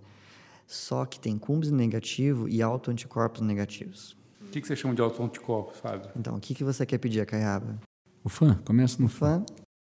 só 0.66 1.04
que 1.04 1.20
tem 1.20 1.36
cumbis 1.36 1.70
negativo 1.70 2.48
e 2.48 2.62
autoanticorpos 2.62 3.42
negativos. 3.42 4.16
O 4.40 4.50
que, 4.50 4.60
que 4.60 4.66
você 4.66 4.76
chama 4.76 4.94
de 4.94 5.02
autoanticorpos, 5.02 5.78
Fábio? 5.78 6.10
Então, 6.16 6.36
o 6.36 6.40
que, 6.40 6.54
que 6.54 6.64
você 6.64 6.86
quer 6.86 6.98
pedir, 6.98 7.24
Caiaba? 7.26 7.78
O 8.22 8.28
fã, 8.28 8.54
começa 8.64 9.02
no 9.02 9.08
fã. 9.08 9.44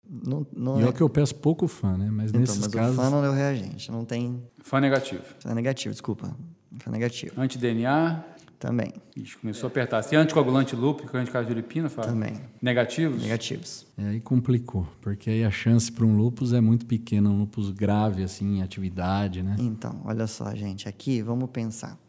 Não, 0.09 0.45
não 0.55 0.79
e 0.79 0.83
é... 0.83 0.87
é 0.87 0.91
que 0.91 1.01
eu 1.01 1.09
peço 1.09 1.35
pouco 1.35 1.67
fã, 1.67 1.97
né? 1.97 2.09
Mas 2.11 2.29
então, 2.29 2.41
nesses 2.41 2.59
mas 2.59 2.67
casos... 2.67 2.97
o 2.97 3.01
fã 3.01 3.09
não 3.09 3.23
é 3.23 3.29
o 3.29 3.33
reagente, 3.33 3.91
não 3.91 4.05
tem... 4.05 4.41
Fã 4.59 4.79
negativo. 4.79 5.23
Fã 5.39 5.53
negativo, 5.53 5.91
desculpa. 5.93 6.35
Fã 6.79 6.91
negativo. 6.91 7.39
Anti-DNA? 7.39 8.23
Também. 8.59 8.93
Ixi, 9.15 9.37
começou 9.37 9.67
a 9.67 9.69
apertar. 9.69 10.01
Se 10.01 10.15
anticoagulante 10.15 10.75
lúpico, 10.75 11.15
anticardiolipina, 11.17 11.89
Fábio? 11.89 12.11
Também. 12.11 12.39
Negativos? 12.61 13.21
Negativos. 13.21 13.85
É, 13.97 14.07
aí 14.07 14.21
complicou, 14.21 14.87
porque 15.01 15.29
aí 15.29 15.43
a 15.43 15.51
chance 15.51 15.91
para 15.91 16.05
um 16.05 16.15
lúpus 16.15 16.53
é 16.53 16.61
muito 16.61 16.85
pequena, 16.85 17.29
um 17.29 17.39
lúpus 17.39 17.69
grave, 17.69 18.23
assim, 18.23 18.57
em 18.57 18.61
atividade, 18.63 19.43
né? 19.43 19.57
Então, 19.59 20.01
olha 20.05 20.25
só, 20.25 20.55
gente, 20.55 20.87
aqui 20.87 21.21
vamos 21.21 21.49
pensar. 21.49 21.99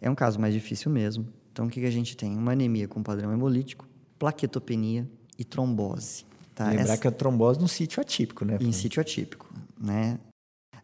É 0.00 0.10
um 0.10 0.14
caso 0.14 0.38
mais 0.38 0.52
difícil 0.52 0.90
mesmo. 0.90 1.26
Então, 1.50 1.66
o 1.66 1.68
que, 1.70 1.80
que 1.80 1.86
a 1.86 1.90
gente 1.90 2.16
tem? 2.16 2.36
Uma 2.36 2.52
anemia 2.52 2.86
com 2.86 3.02
padrão 3.02 3.32
hemolítico, 3.32 3.88
plaquetopenia, 4.18 5.08
e 5.40 5.44
trombose. 5.44 6.26
Tá? 6.60 6.68
Lembrar 6.68 6.82
Essa... 6.82 6.98
que 6.98 7.08
a 7.08 7.10
trombose 7.10 7.58
no 7.58 7.66
sítio 7.66 8.02
atípico, 8.02 8.44
né? 8.44 8.58
Em 8.60 8.70
sítio 8.70 9.00
atípico, 9.00 9.50
né? 9.80 10.18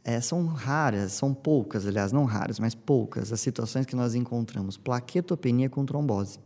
É, 0.03 0.18
são 0.22 0.47
raras, 0.47 1.12
são 1.12 1.35
poucas, 1.35 1.87
aliás, 1.87 2.12
não 2.12 2.24
raras, 2.24 2.59
mas 2.59 2.74
poucas 2.74 3.31
as 3.31 3.41
situações 3.41 3.85
que 3.85 3.95
nós 3.95 4.14
encontramos 4.14 4.79
plaquetopenia 4.79 5.68
com 5.68 5.85
trombose. 5.85 6.39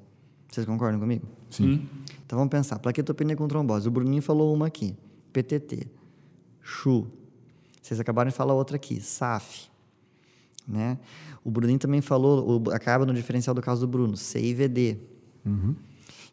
Vocês 0.51 0.67
concordam 0.67 0.99
comigo? 0.99 1.29
Sim. 1.49 1.89
Então 2.27 2.37
vamos 2.37 2.51
pensar, 2.51 2.81
plaquetopenia 2.81 3.37
com 3.37 3.47
trombose. 3.47 3.87
O 3.87 3.91
Bruninho 3.93 4.21
falou 4.21 4.53
uma 4.53 4.67
aqui, 4.67 4.97
PTT, 5.33 5.87
CHU. 6.61 7.07
Vocês 7.81 8.01
acabaram 8.01 8.31
de 8.31 8.37
falar 8.37 8.55
outra 8.55 8.75
aqui, 8.75 9.01
SAF. 9.01 9.69
Né? 10.67 10.99
O 11.45 11.53
Bruninho 11.53 11.79
também 11.79 12.01
falou, 12.01 12.65
acaba 12.73 13.07
no 13.07 13.15
diferencial 13.15 13.55
do 13.55 13.63
caso 13.63 13.83
do 13.83 13.87
Bruno, 13.87 14.17
CIVD. 14.17 14.99
Uhum. 15.47 15.77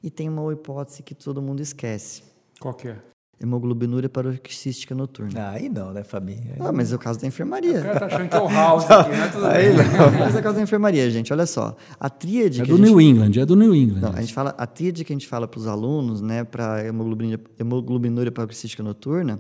E 0.02 0.10
tem 0.10 0.28
uma 0.28 0.52
hipótese 0.52 1.04
que 1.04 1.14
todo 1.14 1.44
mundo 1.44 1.62
esquece. 1.62 2.37
Qual 2.60 2.74
que 2.74 2.88
é? 2.88 2.98
Hemoglobinúria 3.40 4.10
paroxística 4.10 4.96
noturna. 4.96 5.40
Ah, 5.40 5.52
aí 5.52 5.70
não, 5.70 5.94
né, 5.94 6.04
Fabi? 6.04 6.42
Ah, 6.60 6.72
mas 6.72 6.92
é 6.92 6.96
o 6.96 6.98
caso 6.98 7.22
da 7.22 7.28
enfermaria. 7.28 7.82
O 7.82 7.84
cara 7.84 8.00
tá 8.00 8.06
achando 8.08 8.30
que 8.30 8.36
é 8.36 8.40
o 8.40 8.48
house 8.50 8.90
aqui, 8.90 9.12
né? 9.12 9.28
Tudo 9.28 9.46
aí 9.46 9.76
bem. 9.76 9.76
Não. 9.78 10.20
Mas 10.20 10.36
é 10.36 10.40
o 10.40 10.44
caso 10.44 10.56
da 10.56 10.64
enfermaria, 10.64 11.12
gente. 11.12 11.32
Olha 11.32 11.46
só. 11.46 11.76
A 12.00 12.10
tríade... 12.10 12.62
É 12.62 12.66
do 12.66 12.80
New 12.80 13.00
gente... 13.00 13.04
England, 13.04 13.40
é 13.40 13.46
do 13.46 13.56
New 13.56 13.76
England. 13.76 14.00
Não, 14.00 14.10
a 14.10 14.22
gente 14.22 14.34
fala... 14.34 14.56
A 14.58 14.66
tríade 14.66 15.06
que 15.06 15.14
a 15.14 15.16
gente 15.16 15.28
fala 15.28 15.48
para 15.48 15.60
os 15.60 15.68
alunos, 15.68 16.20
né, 16.20 16.44
para 16.44 16.84
hemoglobinúria, 16.84 17.40
hemoglobinúria 17.60 18.32
paroxística 18.32 18.82
noturna, 18.82 19.40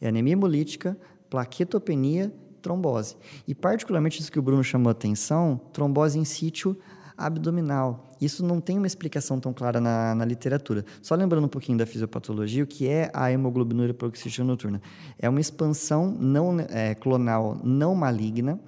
é 0.00 0.08
anemia 0.08 0.32
hemolítica, 0.32 0.98
plaquetopenia, 1.30 2.34
trombose. 2.60 3.16
E 3.46 3.54
particularmente 3.54 4.20
isso 4.20 4.32
que 4.32 4.40
o 4.40 4.42
Bruno 4.42 4.64
chamou 4.64 4.88
a 4.88 4.92
atenção, 4.92 5.60
trombose 5.72 6.18
em 6.18 6.24
sítio 6.24 6.76
abdominal. 7.16 8.05
Isso 8.20 8.44
não 8.44 8.60
tem 8.60 8.78
uma 8.78 8.86
explicação 8.86 9.38
tão 9.38 9.52
clara 9.52 9.80
na, 9.80 10.14
na 10.14 10.24
literatura. 10.24 10.84
Só 11.02 11.14
lembrando 11.14 11.44
um 11.44 11.48
pouquinho 11.48 11.78
da 11.78 11.86
fisiopatologia, 11.86 12.64
o 12.64 12.66
que 12.66 12.88
é 12.88 13.10
a 13.12 13.30
hemoglobinúria 13.30 13.94
paroxística 13.94 14.44
noturna? 14.44 14.80
É 15.18 15.28
uma 15.28 15.40
expansão 15.40 16.10
não, 16.10 16.58
é, 16.60 16.94
clonal 16.94 17.60
não 17.62 17.94
maligna 17.94 18.58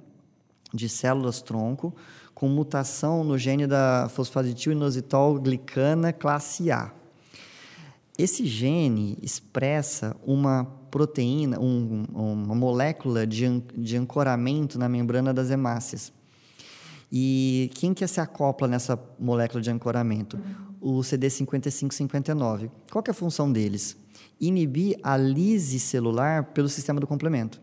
de 0.73 0.87
células 0.87 1.41
tronco 1.41 1.95
com 2.33 2.47
mutação 2.47 3.23
no 3.23 3.37
gene 3.37 3.67
da 3.67 4.07
fosfatidilinositol 4.09 5.39
glicana 5.39 6.13
classe 6.13 6.71
A. 6.71 6.91
Esse 8.17 8.45
gene 8.45 9.17
expressa 9.21 10.15
uma 10.25 10.65
proteína, 10.91 11.59
um, 11.59 12.05
uma 12.13 12.55
molécula 12.55 13.25
de, 13.25 13.61
de 13.75 13.97
ancoramento 13.97 14.77
na 14.77 14.89
membrana 14.89 15.33
das 15.33 15.49
hemácias. 15.49 16.11
E 17.11 17.71
quem 17.73 17.93
que 17.93 18.05
se 18.07 18.21
acopla 18.21 18.67
nessa 18.67 18.99
molécula 19.19 19.61
de 19.61 19.71
ancoramento? 19.71 20.39
O 20.79 20.99
CD5559. 20.99 22.69
Qual 22.91 23.03
é 23.07 23.11
a 23.11 23.13
função 23.13 23.51
deles? 23.51 23.97
Inibir 24.39 24.97
a 25.03 25.17
lise 25.17 25.79
celular 25.79 26.45
pelo 26.45 26.69
sistema 26.69 26.99
do 26.99 27.07
complemento. 27.07 27.61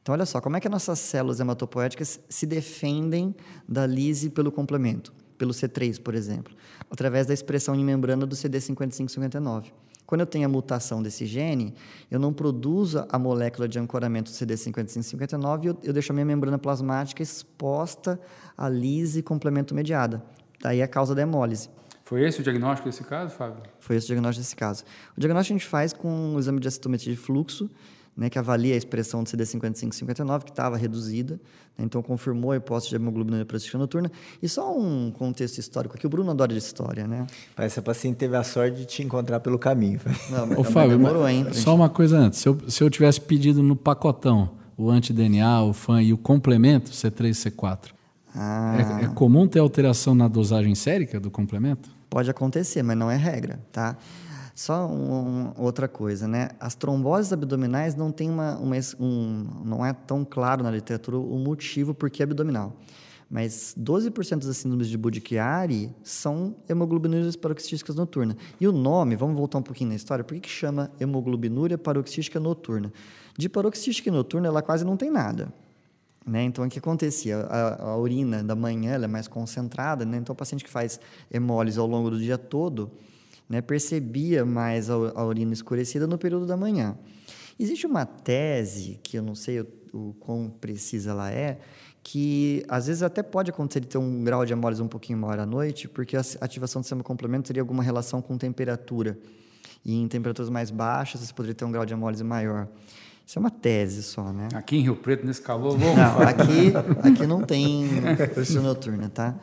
Então, 0.00 0.12
olha 0.12 0.24
só, 0.24 0.40
como 0.40 0.56
é 0.56 0.60
que 0.60 0.68
as 0.68 0.72
nossas 0.72 0.98
células 1.00 1.40
hematopoéticas 1.40 2.20
se 2.28 2.46
defendem 2.46 3.34
da 3.68 3.86
lise 3.86 4.30
pelo 4.30 4.52
complemento? 4.52 5.12
Pelo 5.36 5.52
C3, 5.52 6.00
por 6.00 6.14
exemplo, 6.14 6.54
através 6.90 7.26
da 7.26 7.34
expressão 7.34 7.74
em 7.74 7.84
membrana 7.84 8.24
do 8.24 8.34
CD5559. 8.34 9.72
Quando 10.06 10.20
eu 10.20 10.26
tenho 10.26 10.46
a 10.46 10.48
mutação 10.48 11.02
desse 11.02 11.26
gene, 11.26 11.74
eu 12.10 12.18
não 12.20 12.32
produzo 12.32 13.04
a 13.08 13.18
molécula 13.18 13.66
de 13.66 13.78
ancoramento 13.78 14.30
CD5559 14.30 15.64
e 15.64 15.66
eu, 15.66 15.78
eu 15.82 15.92
deixo 15.92 16.12
a 16.12 16.14
minha 16.14 16.24
membrana 16.24 16.58
plasmática 16.58 17.22
exposta 17.22 18.20
à 18.56 18.68
lise 18.68 19.22
complemento 19.22 19.74
mediada. 19.74 20.22
Daí 20.62 20.80
a 20.80 20.88
causa 20.88 21.14
da 21.14 21.22
hemólise. 21.22 21.68
Foi 22.04 22.22
esse 22.22 22.40
o 22.40 22.42
diagnóstico 22.44 22.88
desse 22.88 23.02
caso, 23.02 23.34
Fábio? 23.34 23.64
Foi 23.80 23.96
esse 23.96 24.06
o 24.06 24.08
diagnóstico 24.08 24.44
desse 24.44 24.54
caso. 24.54 24.84
O 25.16 25.20
diagnóstico 25.20 25.54
a 25.54 25.58
gente 25.58 25.68
faz 25.68 25.92
com 25.92 26.08
um 26.08 26.38
exame 26.38 26.60
de 26.60 26.68
acitometria 26.68 27.12
de 27.12 27.18
fluxo, 27.18 27.68
né, 28.16 28.30
que 28.30 28.38
avalia 28.38 28.74
a 28.74 28.76
expressão 28.76 29.22
de 29.22 29.30
CD55-59, 29.30 30.44
que 30.44 30.50
estava 30.50 30.76
reduzida, 30.76 31.34
né, 31.76 31.84
então 31.84 32.02
confirmou 32.02 32.52
a 32.52 32.56
hipótese 32.56 32.88
de 32.90 32.96
hemoglobina 32.96 33.36
neoprostística 33.36 33.76
noturna. 33.78 34.10
E 34.42 34.48
só 34.48 34.76
um 34.76 35.10
contexto 35.10 35.58
histórico, 35.58 35.98
que 35.98 36.06
o 36.06 36.08
Bruno 36.10 36.30
adora 36.30 36.52
de 36.52 36.58
história, 36.58 37.06
né? 37.06 37.26
Parece 37.54 37.74
que 37.74 37.80
a 37.80 37.82
paciente 37.82 38.16
teve 38.16 38.36
a 38.36 38.42
sorte 38.42 38.78
de 38.78 38.84
te 38.86 39.02
encontrar 39.02 39.40
pelo 39.40 39.58
caminho. 39.58 40.00
Não, 40.30 40.46
mas 40.46 40.58
Ô, 40.58 40.64
Fábio, 40.64 40.96
demorou, 40.96 41.28
hein? 41.28 41.46
só 41.52 41.74
uma 41.74 41.88
coisa 41.88 42.18
antes. 42.18 42.38
Se 42.38 42.48
eu, 42.48 42.58
se 42.68 42.82
eu 42.82 42.88
tivesse 42.88 43.20
pedido 43.20 43.62
no 43.62 43.76
pacotão 43.76 44.50
o 44.76 44.90
anti-DNA, 44.90 45.62
o 45.62 45.72
FAN 45.72 46.02
e 46.02 46.12
o 46.12 46.18
complemento, 46.18 46.90
C3 46.90 47.30
C4, 47.30 47.88
Ah, 48.34 49.00
é, 49.00 49.04
é 49.04 49.08
comum 49.08 49.46
ter 49.46 49.58
alteração 49.58 50.14
na 50.14 50.28
dosagem 50.28 50.74
sérica 50.74 51.18
do 51.18 51.30
complemento? 51.30 51.88
Pode 52.10 52.30
acontecer, 52.30 52.82
mas 52.82 52.96
não 52.96 53.10
é 53.10 53.16
regra, 53.16 53.58
tá? 53.72 53.96
Só 54.56 54.86
um- 54.86 55.52
outra 55.54 55.86
coisa, 55.86 56.26
né? 56.26 56.48
As 56.58 56.74
tromboses 56.74 57.30
abdominais 57.30 57.94
não 57.94 58.10
tem 58.10 58.30
uma, 58.30 58.56
uma 58.56 58.74
um, 58.98 59.46
não 59.62 59.84
é 59.84 59.92
tão 59.92 60.24
claro 60.24 60.62
na 60.62 60.70
literatura 60.70 61.18
o 61.18 61.38
motivo 61.38 61.92
por 61.92 62.08
que 62.08 62.22
abdominal. 62.22 62.72
Mas 63.28 63.74
12% 63.78 64.46
das 64.46 64.56
síndromes 64.56 64.88
de 64.88 64.96
Budd-Chiari 64.96 65.94
são 66.02 66.56
hemoglobinuras 66.66 67.36
paroxísticas 67.36 67.96
noturnas. 67.96 68.34
E 68.58 68.66
o 68.66 68.72
nome, 68.72 69.14
vamos 69.14 69.36
voltar 69.36 69.58
um 69.58 69.62
pouquinho 69.62 69.90
na 69.90 69.96
história, 69.96 70.24
por 70.24 70.32
que, 70.32 70.40
que 70.40 70.48
chama 70.48 70.90
hemoglobinúria 70.98 71.76
paroxística 71.76 72.40
noturna? 72.40 72.90
De 73.36 73.50
paroxística 73.50 74.10
noturna, 74.10 74.46
ela 74.48 74.62
quase 74.62 74.86
não 74.86 74.96
tem 74.96 75.10
nada. 75.10 75.52
Né? 76.26 76.44
Então, 76.44 76.64
o 76.64 76.68
que 76.70 76.78
acontecia? 76.78 77.40
A, 77.40 77.90
a 77.90 77.96
urina 77.98 78.42
da 78.42 78.56
manhã 78.56 78.94
é 78.94 79.06
mais 79.06 79.28
concentrada, 79.28 80.06
né? 80.06 80.16
então 80.16 80.32
o 80.32 80.36
paciente 80.36 80.64
que 80.64 80.70
faz 80.70 80.98
hemólise 81.30 81.78
ao 81.78 81.86
longo 81.86 82.08
do 82.08 82.18
dia 82.18 82.38
todo 82.38 82.90
né, 83.48 83.60
percebia 83.60 84.44
mais 84.44 84.90
a, 84.90 85.24
urina 85.24 85.52
escurecida 85.52 86.06
no 86.06 86.18
período 86.18 86.46
da 86.46 86.56
manhã. 86.56 86.96
Existe 87.58 87.86
uma 87.86 88.04
tese, 88.04 89.00
que 89.02 89.16
eu 89.16 89.22
não 89.22 89.34
sei 89.34 89.60
o, 89.60 89.66
o 89.92 90.14
quão 90.20 90.50
precisa 90.50 91.12
ela 91.12 91.30
é, 91.30 91.58
que 92.02 92.64
às 92.68 92.86
vezes 92.86 93.02
até 93.02 93.22
pode 93.22 93.50
acontecer 93.50 93.80
de 93.80 93.88
ter 93.88 93.98
um 93.98 94.22
grau 94.22 94.44
de 94.44 94.52
hemólise 94.52 94.82
um 94.82 94.88
pouquinho 94.88 95.18
maior 95.18 95.40
à 95.40 95.46
noite, 95.46 95.88
porque 95.88 96.16
a 96.16 96.22
ativação 96.40 96.80
do 96.80 96.84
sistema 96.84 97.02
complemento 97.02 97.48
teria 97.48 97.62
alguma 97.62 97.82
relação 97.82 98.22
com 98.22 98.36
temperatura. 98.38 99.18
E 99.84 99.94
em 99.94 100.06
temperaturas 100.06 100.50
mais 100.50 100.70
baixas, 100.70 101.20
você 101.20 101.32
poderia 101.32 101.54
ter 101.54 101.64
um 101.64 101.72
grau 101.72 101.84
de 101.86 101.92
hemólise 101.92 102.22
maior. 102.22 102.68
Isso 103.26 103.38
é 103.38 103.40
uma 103.40 103.50
tese 103.50 104.04
só, 104.04 104.32
né? 104.32 104.48
Aqui 104.54 104.76
em 104.76 104.82
Rio 104.82 104.94
Preto, 104.94 105.26
nesse 105.26 105.42
calor 105.42 105.76
louco. 105.76 105.96
Não, 105.96 106.20
aqui, 106.20 106.72
aqui 107.02 107.26
não 107.26 107.42
tem 107.42 107.88
prescrição 108.16 108.62
noturna, 108.62 109.08
tá? 109.08 109.34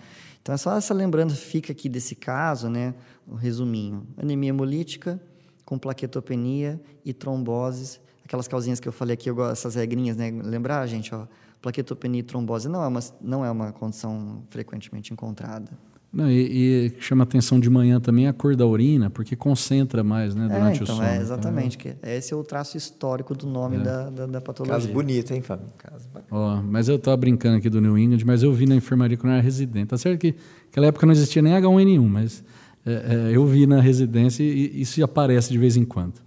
Então 0.44 0.54
é 0.54 0.58
só 0.58 0.76
essa 0.76 0.94
lembrança 0.94 1.36
fica 1.36 1.72
aqui 1.72 1.88
desse 1.88 2.16
caso, 2.16 2.70
né? 2.70 2.94
O 3.26 3.34
resuminho: 3.34 4.06
anemia 4.18 4.50
hemolítica 4.50 5.20
com 5.64 5.80
plaquetopenia 5.80 6.80
e 7.06 7.14
tromboses. 7.14 8.00
Aquelas 8.26 8.48
causinhas 8.48 8.80
que 8.80 8.88
eu 8.88 8.92
falei 8.92 9.14
aqui, 9.14 9.30
essas 9.50 9.76
regrinhas, 9.76 10.18
né? 10.18 10.32
Lembrar, 10.44 10.86
gente, 10.86 11.16
ó, 11.16 11.28
plaquetopenia 11.62 12.20
e 12.20 12.24
trombose 12.24 12.68
não 12.68 12.84
é 12.84 12.88
uma, 12.88 13.00
não 13.22 13.46
é 13.46 13.50
uma 13.50 13.72
condição 13.72 14.44
frequentemente 14.50 15.14
encontrada. 15.14 15.72
Não, 16.14 16.30
e, 16.30 16.92
e 16.92 17.02
chama 17.02 17.24
atenção 17.24 17.60
de 17.60 17.68
manhã 17.72 18.00
também 18.00 18.28
a 18.28 18.34
cor 18.34 18.56
da 18.56 18.68
urina, 18.68 19.10
porque 19.10 19.36
concentra 19.36 20.04
mais 20.04 20.36
né, 20.36 20.48
durante 20.48 20.80
é, 20.80 20.84
então, 20.84 20.96
o 20.96 20.98
sono. 21.00 21.08
É, 21.08 21.18
exatamente. 21.18 21.76
que 21.76 21.96
esse 22.04 22.32
é 22.32 22.38
o 22.38 22.44
traço 22.44 22.78
histórico 22.78 23.34
do 23.34 23.48
nome 23.48 23.80
da, 23.80 24.12
da, 24.12 24.28
da 24.28 24.40
patologia. 24.40 24.76
Caso 24.76 24.94
bonito, 24.94 25.34
hein, 25.34 25.42
Fábio? 25.42 25.66
Caso 25.76 26.08
bacana. 26.14 26.28
Ó, 26.30 26.62
mas 26.62 26.88
eu 26.88 26.98
estava 26.98 27.18
brincando 27.18 27.58
aqui 27.58 27.68
do 27.68 27.82
New 27.82 27.98
England, 27.98 28.20
mas 28.28 28.44
eu 28.44 28.54
vi 28.54 28.68
na 28.68 28.76
enfermaria 28.76 29.18
quando 29.18 29.32
eu 29.32 29.38
era 29.38 29.44
residente. 29.44 29.88
Tá 29.88 29.98
certo 29.98 30.20
que 30.20 30.36
naquela 30.66 30.86
época 30.86 31.04
não 31.08 31.14
existia 31.14 31.42
nem 31.42 31.54
H1N1, 31.54 32.08
mas 32.08 32.44
é, 32.86 32.92
é, 32.92 33.36
eu 33.36 33.44
vi 33.48 33.66
na 33.66 33.82
residência 33.82 34.44
e 34.44 34.82
isso 34.82 35.04
aparece 35.04 35.52
de 35.52 35.58
vez 35.58 35.76
em 35.76 35.84
quando. 35.84 36.22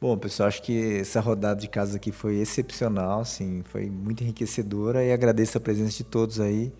Bom, 0.00 0.16
pessoal, 0.16 0.48
acho 0.48 0.62
que 0.62 1.00
essa 1.00 1.20
rodada 1.20 1.60
de 1.60 1.68
casos 1.68 1.94
aqui 1.94 2.10
foi 2.10 2.36
excepcional, 2.36 3.20
assim, 3.20 3.62
foi 3.66 3.90
muito 3.90 4.22
enriquecedora 4.22 5.04
e 5.04 5.12
agradeço 5.12 5.58
a 5.58 5.60
presença 5.60 5.98
de 5.98 6.04
todos 6.04 6.40
aí. 6.40 6.72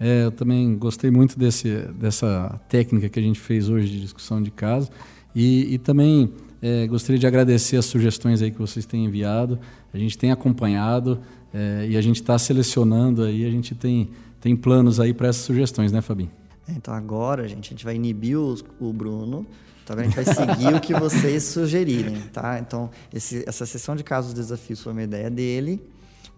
É, 0.00 0.24
eu 0.24 0.32
também 0.32 0.76
gostei 0.76 1.10
muito 1.10 1.38
desse, 1.38 1.70
dessa 1.92 2.60
técnica 2.68 3.08
que 3.08 3.18
a 3.18 3.22
gente 3.22 3.38
fez 3.38 3.68
hoje 3.68 3.88
de 3.88 4.00
discussão 4.00 4.42
de 4.42 4.50
casos 4.50 4.90
e, 5.34 5.74
e 5.74 5.78
também 5.78 6.32
é, 6.60 6.86
gostaria 6.86 7.18
de 7.18 7.26
agradecer 7.26 7.76
as 7.76 7.86
sugestões 7.86 8.40
aí 8.42 8.50
que 8.50 8.58
vocês 8.58 8.86
têm 8.86 9.04
enviado. 9.04 9.58
A 9.92 9.98
gente 9.98 10.16
tem 10.16 10.30
acompanhado 10.30 11.20
é, 11.52 11.86
e 11.88 11.96
a 11.96 12.00
gente 12.00 12.20
está 12.20 12.38
selecionando 12.38 13.22
aí, 13.24 13.44
a 13.44 13.50
gente 13.50 13.74
tem, 13.74 14.10
tem 14.40 14.54
planos 14.56 15.00
aí 15.00 15.12
para 15.12 15.28
essas 15.28 15.42
sugestões, 15.42 15.90
né, 15.92 16.00
Fabinho? 16.00 16.30
Então 16.68 16.94
agora, 16.94 17.46
gente, 17.48 17.66
a 17.66 17.70
gente 17.70 17.84
vai 17.84 17.96
inibir 17.96 18.38
os, 18.38 18.64
o 18.80 18.92
Bruno. 18.92 19.46
Então 19.82 19.94
agora 19.94 20.06
a 20.06 20.10
gente 20.10 20.24
vai 20.24 20.34
seguir 20.34 20.74
o 20.74 20.80
que 20.80 20.94
vocês 20.94 21.42
sugerirem, 21.42 22.20
tá? 22.32 22.58
Então 22.60 22.88
esse, 23.12 23.44
essa 23.46 23.66
sessão 23.66 23.96
de 23.96 24.04
casos 24.04 24.32
desafios 24.32 24.80
foi 24.80 24.92
uma 24.92 25.02
ideia 25.02 25.28
dele, 25.28 25.82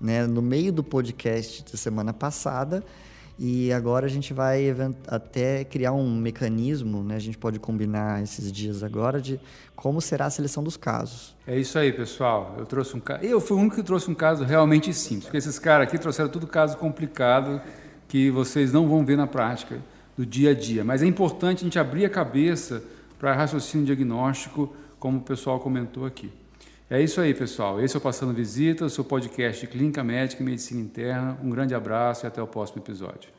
né? 0.00 0.26
No 0.26 0.40
meio 0.40 0.72
do 0.72 0.82
podcast 0.82 1.64
da 1.70 1.76
semana 1.76 2.12
passada. 2.12 2.82
E 3.39 3.72
agora 3.72 4.07
a 4.07 4.09
gente 4.09 4.32
vai 4.32 4.74
até 5.09 5.64
criar 5.64 5.93
um 5.93 6.14
mecanismo, 6.14 7.03
né? 7.03 7.16
A 7.16 7.20
gente 7.20 7.37
pode 7.37 7.59
combinar 7.59 8.22
esses 8.22 8.53
dias 8.53 8.82
agora 8.85 9.20
de 9.20 9.41
como 9.74 10.01
será 10.01 10.26
a 10.26 10.30
seleção 10.30 10.62
dos 10.62 10.76
casos. 10.76 11.35
É 11.47 11.59
isso 11.59 11.76
aí, 11.76 11.93
pessoal. 11.93 12.55
Eu 12.59 12.64
trouxe 12.64 12.97
um 12.97 13.01
caso. 13.01 13.24
Eu 13.24 13.41
fui 13.41 13.57
o 13.57 13.61
único 13.61 13.76
que 13.76 13.82
trouxe 13.82 14.09
um 14.09 14.14
caso 14.14 14.45
realmente 14.45 14.95
simples, 14.95 15.24
porque 15.24 15.39
esses 15.39 15.59
caras 15.59 15.89
aqui 15.89 15.99
trouxeram 15.99 16.30
tudo 16.30 16.47
caso 16.47 16.76
complicado 16.76 17.61
que 18.07 18.30
vocês 18.30 18.72
não 18.72 18.89
vão 18.89 19.05
ver 19.05 19.16
na 19.16 19.26
prática 19.26 19.80
do 20.16 20.24
dia 20.24 20.51
a 20.51 20.55
dia. 20.55 20.85
Mas 20.85 21.03
é 21.03 21.07
importante 21.07 21.59
a 21.59 21.64
gente 21.64 21.78
abrir 21.78 22.05
a 22.05 22.11
cabeça 22.11 22.85
para 23.18 23.35
raciocínio 23.35 23.87
diagnóstico, 23.87 24.72
como 25.01 25.18
o 25.18 25.22
pessoal 25.22 25.59
comentou 25.59 26.07
aqui. 26.07 26.30
É 26.95 27.03
isso 27.03 27.20
aí, 27.20 27.34
pessoal. 27.34 27.80
Esse 27.80 27.97
é 27.97 27.99
o 27.99 28.01
Passando 28.01 28.32
Visita, 28.32 28.84
o 28.84 28.88
seu 28.88 29.05
podcast 29.05 29.66
de 29.66 29.72
Clínica 29.72 30.05
Médica 30.05 30.40
e 30.40 30.47
Medicina 30.47 30.80
Interna. 30.80 31.36
Um 31.42 31.51
grande 31.51 31.74
abraço 31.74 32.24
e 32.24 32.28
até 32.28 32.40
o 32.40 32.47
próximo 32.47 32.80
episódio. 32.80 33.32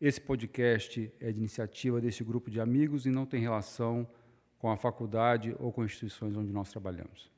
Esse 0.00 0.20
podcast 0.20 1.12
é 1.18 1.32
de 1.32 1.38
iniciativa 1.38 2.00
deste 2.00 2.22
grupo 2.22 2.48
de 2.48 2.60
amigos 2.60 3.04
e 3.04 3.10
não 3.10 3.26
tem 3.26 3.40
relação 3.40 4.08
com 4.58 4.70
a 4.70 4.76
faculdade 4.76 5.56
ou 5.58 5.72
com 5.72 5.84
instituições 5.84 6.36
onde 6.36 6.52
nós 6.52 6.70
trabalhamos. 6.70 7.35